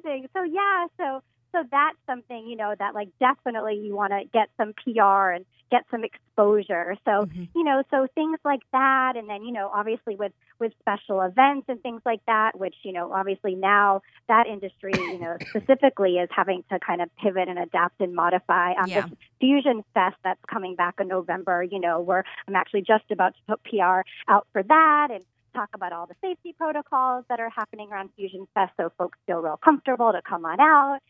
amazing. 0.04 0.28
So 0.34 0.42
yeah, 0.42 0.86
so 0.96 1.22
so 1.52 1.64
that's 1.70 1.96
something 2.06 2.46
you 2.46 2.56
know 2.56 2.74
that 2.78 2.94
like 2.94 3.08
definitely 3.20 3.76
you 3.76 3.94
want 3.94 4.12
to 4.12 4.24
get 4.32 4.48
some 4.56 4.72
PR 4.74 5.30
and 5.30 5.44
get 5.70 5.84
some 5.90 6.04
exposure. 6.04 6.96
So 7.04 7.26
Mhm. 7.26 7.48
you 7.54 7.64
know, 7.64 7.82
so 7.90 8.06
things 8.14 8.38
like 8.44 8.62
that, 8.72 9.16
and 9.16 9.28
then 9.28 9.42
you 9.44 9.52
know, 9.52 9.70
obviously 9.74 10.16
with 10.16 10.32
with 10.58 10.72
special 10.80 11.20
events 11.22 11.68
and 11.68 11.80
things 11.82 12.02
like 12.04 12.24
that, 12.26 12.58
which 12.58 12.74
you 12.82 12.92
know, 12.92 13.12
obviously 13.12 13.54
now 13.54 14.00
that 14.28 14.46
industry, 14.46 14.94
you 14.94 15.18
know, 15.18 15.36
specifically 15.50 16.18
is 16.18 16.28
having 16.30 16.62
to 16.70 16.78
kind 16.78 17.00
of 17.02 17.08
pivot 17.16 17.48
and 17.48 17.58
adapt 17.58 18.00
and 18.00 18.14
modify. 18.14 18.72
Um, 18.74 18.88
Yeah. 18.88 19.02
This 19.02 19.18
Fusion 19.40 19.84
Fest 19.94 20.16
that's 20.24 20.44
coming 20.46 20.74
back 20.74 20.94
in 21.00 21.08
November, 21.08 21.62
you 21.62 21.78
know, 21.78 22.00
where 22.00 22.24
I'm 22.46 22.56
actually 22.56 22.82
just 22.82 23.10
about 23.10 23.34
to 23.34 23.40
put 23.46 23.62
PR 23.64 24.02
out 24.28 24.46
for 24.52 24.62
that 24.62 25.08
and 25.10 25.24
talk 25.54 25.70
about 25.74 25.92
all 25.92 26.06
the 26.06 26.14
safety 26.20 26.52
protocols 26.52 27.24
that 27.28 27.40
are 27.40 27.48
happening 27.50 27.90
around 27.90 28.10
Fusion 28.16 28.46
Fest 28.54 28.72
so 28.76 28.90
folks 28.98 29.18
feel 29.26 29.40
real 29.40 29.56
comfortable 29.56 30.12
to 30.12 30.20
come 30.22 30.44
on 30.44 30.60
out. 30.60 31.00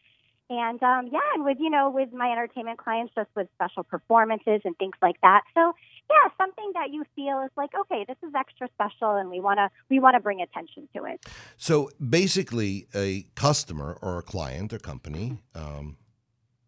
And 0.50 0.82
um, 0.82 1.08
yeah, 1.12 1.20
and 1.34 1.44
with 1.44 1.58
you 1.60 1.68
know 1.68 1.90
with 1.90 2.12
my 2.12 2.32
entertainment 2.32 2.78
clients, 2.78 3.12
just 3.14 3.28
with 3.36 3.48
special 3.54 3.82
performances 3.82 4.62
and 4.64 4.76
things 4.78 4.94
like 5.02 5.20
that. 5.22 5.42
So 5.54 5.74
yeah, 6.08 6.30
something 6.38 6.70
that 6.72 6.90
you 6.90 7.04
feel 7.14 7.42
is 7.42 7.50
like, 7.56 7.70
okay, 7.78 8.06
this 8.08 8.16
is 8.26 8.32
extra 8.34 8.68
special, 8.74 9.16
and 9.16 9.28
we 9.30 9.40
wanna 9.40 9.70
we 9.90 10.00
wanna 10.00 10.20
bring 10.20 10.40
attention 10.40 10.88
to 10.96 11.04
it. 11.04 11.24
So 11.58 11.90
basically, 12.00 12.86
a 12.94 13.26
customer 13.34 13.98
or 14.00 14.18
a 14.18 14.22
client 14.22 14.72
or 14.72 14.78
company 14.78 15.42
um, 15.54 15.98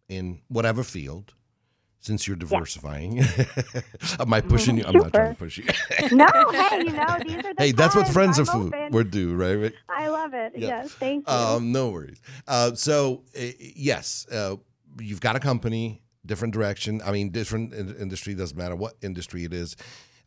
in 0.07 0.41
whatever 0.47 0.83
field, 0.83 1.33
since 2.01 2.27
you're 2.27 2.35
diversifying, 2.35 3.19
am 4.19 4.33
I 4.33 4.41
pushing 4.41 4.77
you? 4.77 4.83
I'm 4.85 4.93
not 4.95 5.13
trying 5.13 5.33
to 5.33 5.39
push 5.39 5.57
you. 5.59 5.65
no, 6.11 6.27
hey, 6.51 6.83
you 6.85 6.91
know 6.91 7.17
these 7.23 7.37
are 7.37 7.53
the 7.53 7.55
hey, 7.57 7.71
that's 7.71 7.95
what 7.95 8.07
friends 8.07 8.37
I'm 8.39 8.43
of 8.43 8.49
food 8.49 8.73
would 8.91 9.11
do, 9.11 9.35
right? 9.35 9.55
right? 9.55 9.73
I 9.87 10.07
love 10.09 10.33
it. 10.33 10.53
Yeah. 10.55 10.67
Yes, 10.67 10.91
thank 10.93 11.27
you. 11.29 11.33
Um, 11.33 11.71
no 11.71 11.89
worries. 11.89 12.19
Uh, 12.47 12.73
so 12.73 13.23
uh, 13.39 13.43
yes, 13.59 14.25
uh, 14.31 14.55
you've 14.99 15.21
got 15.21 15.35
a 15.35 15.39
company, 15.39 16.01
different 16.25 16.53
direction. 16.53 17.01
I 17.05 17.11
mean, 17.11 17.29
different 17.29 17.73
in- 17.73 17.95
industry 17.95 18.33
doesn't 18.33 18.57
matter 18.57 18.75
what 18.75 18.95
industry 19.01 19.43
it 19.45 19.53
is. 19.53 19.75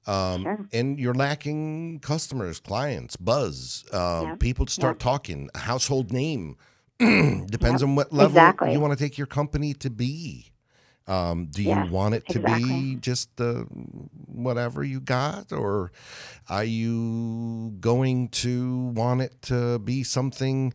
Um, 0.07 0.43
Sure. 0.43 0.69
And 0.73 1.01
you're 1.01 1.15
lacking 1.15 2.01
customers, 2.01 2.61
clients, 2.61 3.17
buzz, 3.17 3.85
uh, 3.93 4.23
Yeah. 4.25 4.35
people 4.37 4.67
to 4.67 4.73
start 4.73 5.01
talking, 5.01 5.49
household 5.55 6.13
name. 6.13 6.57
Depends 6.99 7.83
on 7.83 7.97
what 7.97 8.13
level 8.13 8.29
Exactly. 8.29 8.73
you 8.73 8.81
want 8.81 8.93
to 8.97 9.03
take 9.03 9.17
your 9.19 9.27
company 9.27 9.73
to 9.75 9.91
be. 9.91 10.53
Um, 11.09 11.47
do 11.47 11.63
you 11.63 11.81
Yes, 11.81 11.89
want 11.89 12.15
it 12.15 12.29
to 12.31 12.41
be 12.41 12.97
just 12.97 13.41
uh, 13.41 13.65
whatever 14.27 14.85
you 14.85 15.01
got, 15.01 15.53
or 15.53 15.93
are 16.49 16.65
you 16.65 17.75
going 17.81 18.29
to 18.31 18.89
want 18.97 19.23
it 19.23 19.43
to 19.43 19.79
be 19.81 20.05
something 20.05 20.75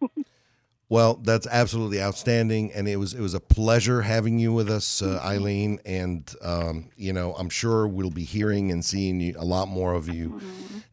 Well, 0.91 1.21
that's 1.23 1.47
absolutely 1.47 2.03
outstanding, 2.03 2.73
and 2.73 2.89
it 2.89 2.97
was 2.97 3.15
it 3.15 3.21
was 3.21 3.33
a 3.33 3.39
pleasure 3.41 4.03
having 4.03 4.41
you 4.41 4.53
with 4.53 4.69
us, 4.69 5.01
uh, 5.01 5.21
Ilene. 5.25 5.79
And 5.87 6.29
um, 6.43 6.91
you 6.97 7.13
know, 7.13 7.33
I'm 7.35 7.49
sure 7.49 7.87
we'll 7.87 8.11
be 8.11 8.25
hearing 8.25 8.73
and 8.73 8.85
seeing 8.85 9.21
you, 9.21 9.35
a 9.39 9.45
lot 9.45 9.69
more 9.69 9.95
of 9.95 10.09
you 10.09 10.41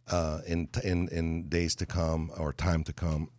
uh, 0.08 0.42
in 0.46 0.70
in 0.84 1.08
in 1.10 1.50
days 1.50 1.76
to 1.78 1.88
come 1.88 2.32
or 2.38 2.54
time 2.54 2.84
to 2.84 2.94
come. 2.94 3.32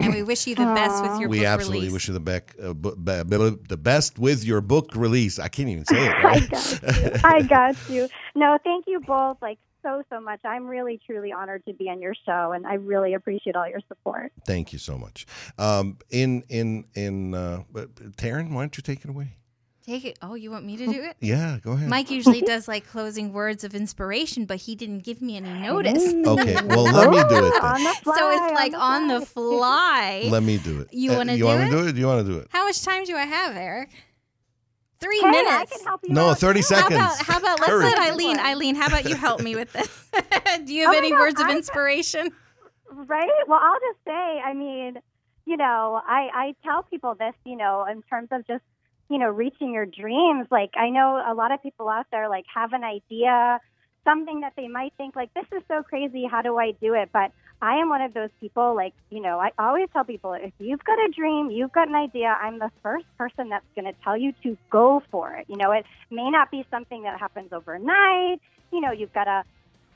And 0.00 0.14
we 0.14 0.22
wish 0.22 0.46
you 0.46 0.54
the 0.54 0.64
best 0.64 1.02
with 1.02 1.20
your 1.20 1.28
we 1.28 1.40
book 1.40 1.46
absolutely 1.46 1.78
release. 1.80 1.92
wish 1.92 2.08
you 2.08 2.14
the 2.14 2.20
bec- 2.20 2.54
uh, 2.62 2.72
bu- 2.72 2.96
be- 2.96 3.24
be- 3.24 3.58
the 3.68 3.76
best 3.76 4.18
with 4.18 4.44
your 4.44 4.62
book 4.62 4.92
release. 4.94 5.38
I 5.38 5.48
can't 5.48 5.68
even 5.68 5.84
say 5.84 6.06
it. 6.06 6.14
I 6.24 6.40
got 6.40 6.82
you. 6.82 7.10
I 7.24 7.42
got 7.42 7.90
you. 7.90 8.08
No, 8.34 8.56
thank 8.64 8.86
you 8.86 9.00
both 9.00 9.36
like 9.42 9.58
so 9.88 10.02
so 10.10 10.20
much. 10.20 10.40
I'm 10.44 10.66
really 10.66 11.00
truly 11.06 11.32
honored 11.32 11.64
to 11.66 11.72
be 11.72 11.88
on 11.88 12.00
your 12.00 12.14
show, 12.26 12.52
and 12.52 12.66
I 12.66 12.74
really 12.74 13.14
appreciate 13.14 13.56
all 13.56 13.68
your 13.68 13.80
support. 13.88 14.32
Thank 14.46 14.72
you 14.72 14.78
so 14.78 14.98
much. 14.98 15.26
Um, 15.58 15.98
in 16.10 16.42
in 16.48 16.84
in 16.94 17.34
uh, 17.34 17.62
Taryn, 18.16 18.52
why 18.52 18.62
don't 18.62 18.76
you 18.76 18.82
take 18.82 19.04
it 19.04 19.08
away? 19.10 19.28
Take 19.86 20.04
it. 20.04 20.18
Oh, 20.20 20.34
you 20.34 20.50
want 20.50 20.66
me 20.66 20.76
to 20.76 20.84
do 20.84 21.02
it? 21.02 21.16
Yeah, 21.20 21.56
go 21.62 21.72
ahead. 21.72 21.88
Mike 21.88 22.10
usually 22.10 22.42
does 22.42 22.68
like 22.68 22.86
closing 22.86 23.32
words 23.32 23.64
of 23.64 23.74
inspiration, 23.74 24.44
but 24.44 24.58
he 24.58 24.74
didn't 24.74 24.98
give 25.02 25.22
me 25.22 25.38
any 25.38 25.50
notice. 25.50 26.12
Okay, 26.26 26.56
well 26.66 26.84
let 26.84 27.08
me 27.08 27.16
do 27.16 27.46
it 27.46 27.54
then. 27.54 27.64
On 27.64 27.82
the 27.82 27.94
fly, 28.02 28.16
so 28.18 28.30
it's 28.32 28.52
like 28.52 28.74
on 28.76 29.08
the 29.08 29.24
fly. 29.24 30.28
Let 30.30 30.42
me 30.42 30.58
do 30.58 30.80
it. 30.82 30.88
You 30.92 31.12
Uh, 31.12 31.16
wanna 31.16 31.32
You 31.32 31.38
do 31.38 31.44
want 31.46 31.60
it? 31.60 31.64
me 31.64 31.70
to 31.70 31.76
do 31.82 31.88
it? 31.88 31.96
You 31.96 32.06
want 32.06 32.26
to 32.26 32.30
do 32.32 32.38
it? 32.38 32.48
How 32.50 32.64
much 32.64 32.82
time 32.82 33.04
do 33.04 33.16
I 33.16 33.22
have, 33.24 33.56
Eric? 33.56 33.88
Three 35.00 35.20
Hey, 35.20 35.26
I 35.26 35.30
minutes. 35.30 35.76
can 35.76 35.86
help 35.86 36.00
you 36.04 36.12
No, 36.14 36.30
out, 36.30 36.38
thirty 36.38 36.60
too. 36.62 36.74
How 36.74 36.80
seconds. 36.88 36.96
about 37.00 37.22
how 37.24 37.38
about 37.38 37.60
let's 37.60 37.70
Hurry. 37.72 37.84
let 37.84 38.14
Ilene 38.14 38.36
Ilene, 38.38 38.76
how 38.76 38.86
about 38.86 39.08
you 39.08 39.14
help 39.14 39.40
me 39.40 39.54
with 39.54 39.72
this? 39.72 40.10
do 40.64 40.74
you 40.74 40.86
have 40.86 40.94
Oh 40.94 40.98
any 40.98 41.10
God, 41.10 41.18
words 41.20 41.40
of 41.40 41.46
I- 41.46 41.52
inspiration? 41.56 42.30
Right? 42.90 43.28
Well, 43.46 43.60
I'll 43.62 43.78
just 43.80 43.98
say, 44.04 44.40
I 44.44 44.54
mean, 44.54 44.98
you 45.44 45.56
know, 45.56 46.00
I, 46.06 46.28
I 46.34 46.54
tell 46.64 46.82
people 46.82 47.14
this, 47.14 47.34
you 47.44 47.54
know, 47.56 47.86
in 47.90 48.02
terms 48.02 48.28
of 48.32 48.46
just, 48.46 48.64
you 49.10 49.18
know, 49.18 49.28
reaching 49.28 49.72
your 49.72 49.86
dreams. 49.86 50.46
Like, 50.50 50.70
I 50.76 50.88
know 50.90 51.22
a 51.24 51.34
lot 51.34 51.52
of 51.52 51.62
people 51.62 51.88
out 51.88 52.06
there, 52.10 52.28
like, 52.28 52.46
have 52.52 52.72
an 52.72 52.84
idea, 52.84 53.60
something 54.04 54.40
that 54.40 54.54
they 54.56 54.68
might 54.68 54.94
think, 54.96 55.14
like, 55.16 55.32
this 55.34 55.44
is 55.54 55.62
so 55.68 55.82
crazy. 55.82 56.26
How 56.30 56.40
do 56.42 56.56
I 56.58 56.72
do 56.80 56.94
it? 56.94 57.10
But 57.12 57.30
I 57.60 57.76
am 57.78 57.88
one 57.88 58.02
of 58.02 58.14
those 58.14 58.30
people, 58.40 58.74
like, 58.76 58.92
you 59.10 59.20
know, 59.20 59.38
I 59.40 59.50
always 59.58 59.88
tell 59.92 60.04
people, 60.04 60.32
if 60.34 60.52
you've 60.58 60.82
got 60.84 60.98
a 60.98 61.10
dream, 61.14 61.50
you've 61.50 61.72
got 61.72 61.88
an 61.88 61.94
idea, 61.96 62.36
I'm 62.40 62.58
the 62.58 62.70
first 62.82 63.06
person 63.18 63.48
that's 63.50 63.66
going 63.74 63.86
to 63.86 63.98
tell 64.04 64.16
you 64.16 64.32
to 64.44 64.56
go 64.70 65.02
for 65.10 65.34
it. 65.34 65.46
You 65.48 65.56
know, 65.56 65.72
it 65.72 65.84
may 66.10 66.30
not 66.30 66.50
be 66.50 66.64
something 66.70 67.02
that 67.02 67.18
happens 67.18 67.48
overnight. 67.52 68.38
You 68.72 68.80
know, 68.80 68.92
you've 68.92 69.12
got 69.12 69.24
to 69.24 69.42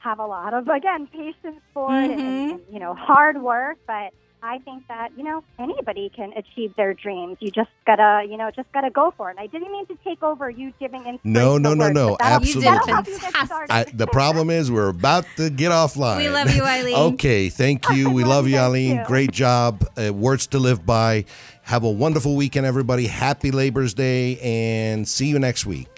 have 0.00 0.18
a 0.18 0.26
lot 0.26 0.52
of 0.52 0.66
again 0.68 1.06
patience 1.12 1.62
for 1.72 2.02
it 2.02 2.10
and, 2.10 2.20
Mhm. 2.20 2.50
and 2.50 2.60
you 2.68 2.80
know 2.80 2.92
hard 2.94 3.40
work 3.40 3.76
but 3.86 4.10
i 4.42 4.58
think 4.58 4.86
that 4.88 5.10
you 5.16 5.24
know 5.24 5.42
anybody 5.58 6.10
can 6.14 6.32
achieve 6.36 6.74
their 6.76 6.94
dreams 6.94 7.36
you 7.40 7.50
just 7.50 7.70
gotta 7.86 8.26
you 8.28 8.36
know 8.36 8.50
just 8.54 8.70
gotta 8.72 8.90
go 8.90 9.12
for 9.16 9.28
it 9.28 9.36
and 9.36 9.40
i 9.40 9.46
didn't 9.46 9.70
mean 9.72 9.86
to 9.86 9.96
take 10.04 10.22
over 10.22 10.50
you 10.50 10.72
giving 10.80 11.00
inspiration 11.00 11.20
No, 11.32 11.58
no, 11.58 11.74
no, 11.74 11.88
no, 11.90 12.16
absolutely 12.20 12.68
absolutely. 12.68 12.72
You 12.72 12.80
did 12.80 12.90
help 12.94 13.06
you 13.06 13.18
get 13.18 13.32
fantastic. 13.32 13.70
I, 13.70 13.84
the 13.96 14.06
problem 14.06 14.50
is 14.50 14.70
we're 14.70 14.88
about 14.88 15.24
to 15.36 15.50
get 15.50 15.70
offline. 15.72 16.18
We 16.18 16.28
love 16.28 16.54
you, 16.54 16.62
Ilene. 16.62 17.12
okay, 17.14 17.48
thank 17.48 17.88
you. 17.90 18.10
We 18.18 18.22
love 18.24 18.30
love 18.44 18.48
you, 18.48 18.54
you 18.54 18.60
Ilene. 18.60 19.02
too. 19.02 19.06
Great 19.06 19.30
job. 19.32 19.84
Uh, 19.96 20.12
words 20.12 20.46
to 20.48 20.58
live 20.58 20.84
by. 20.84 21.24
Have 21.62 21.84
a 21.84 21.90
wonderful 21.90 22.34
weekend, 22.36 22.66
everybody. 22.66 23.06
Happy 23.06 23.50
Labor's 23.50 23.94
Day, 23.94 24.38
and 24.40 25.06
see 25.06 25.26
you 25.26 25.38
next 25.38 25.64
week. 25.66 25.91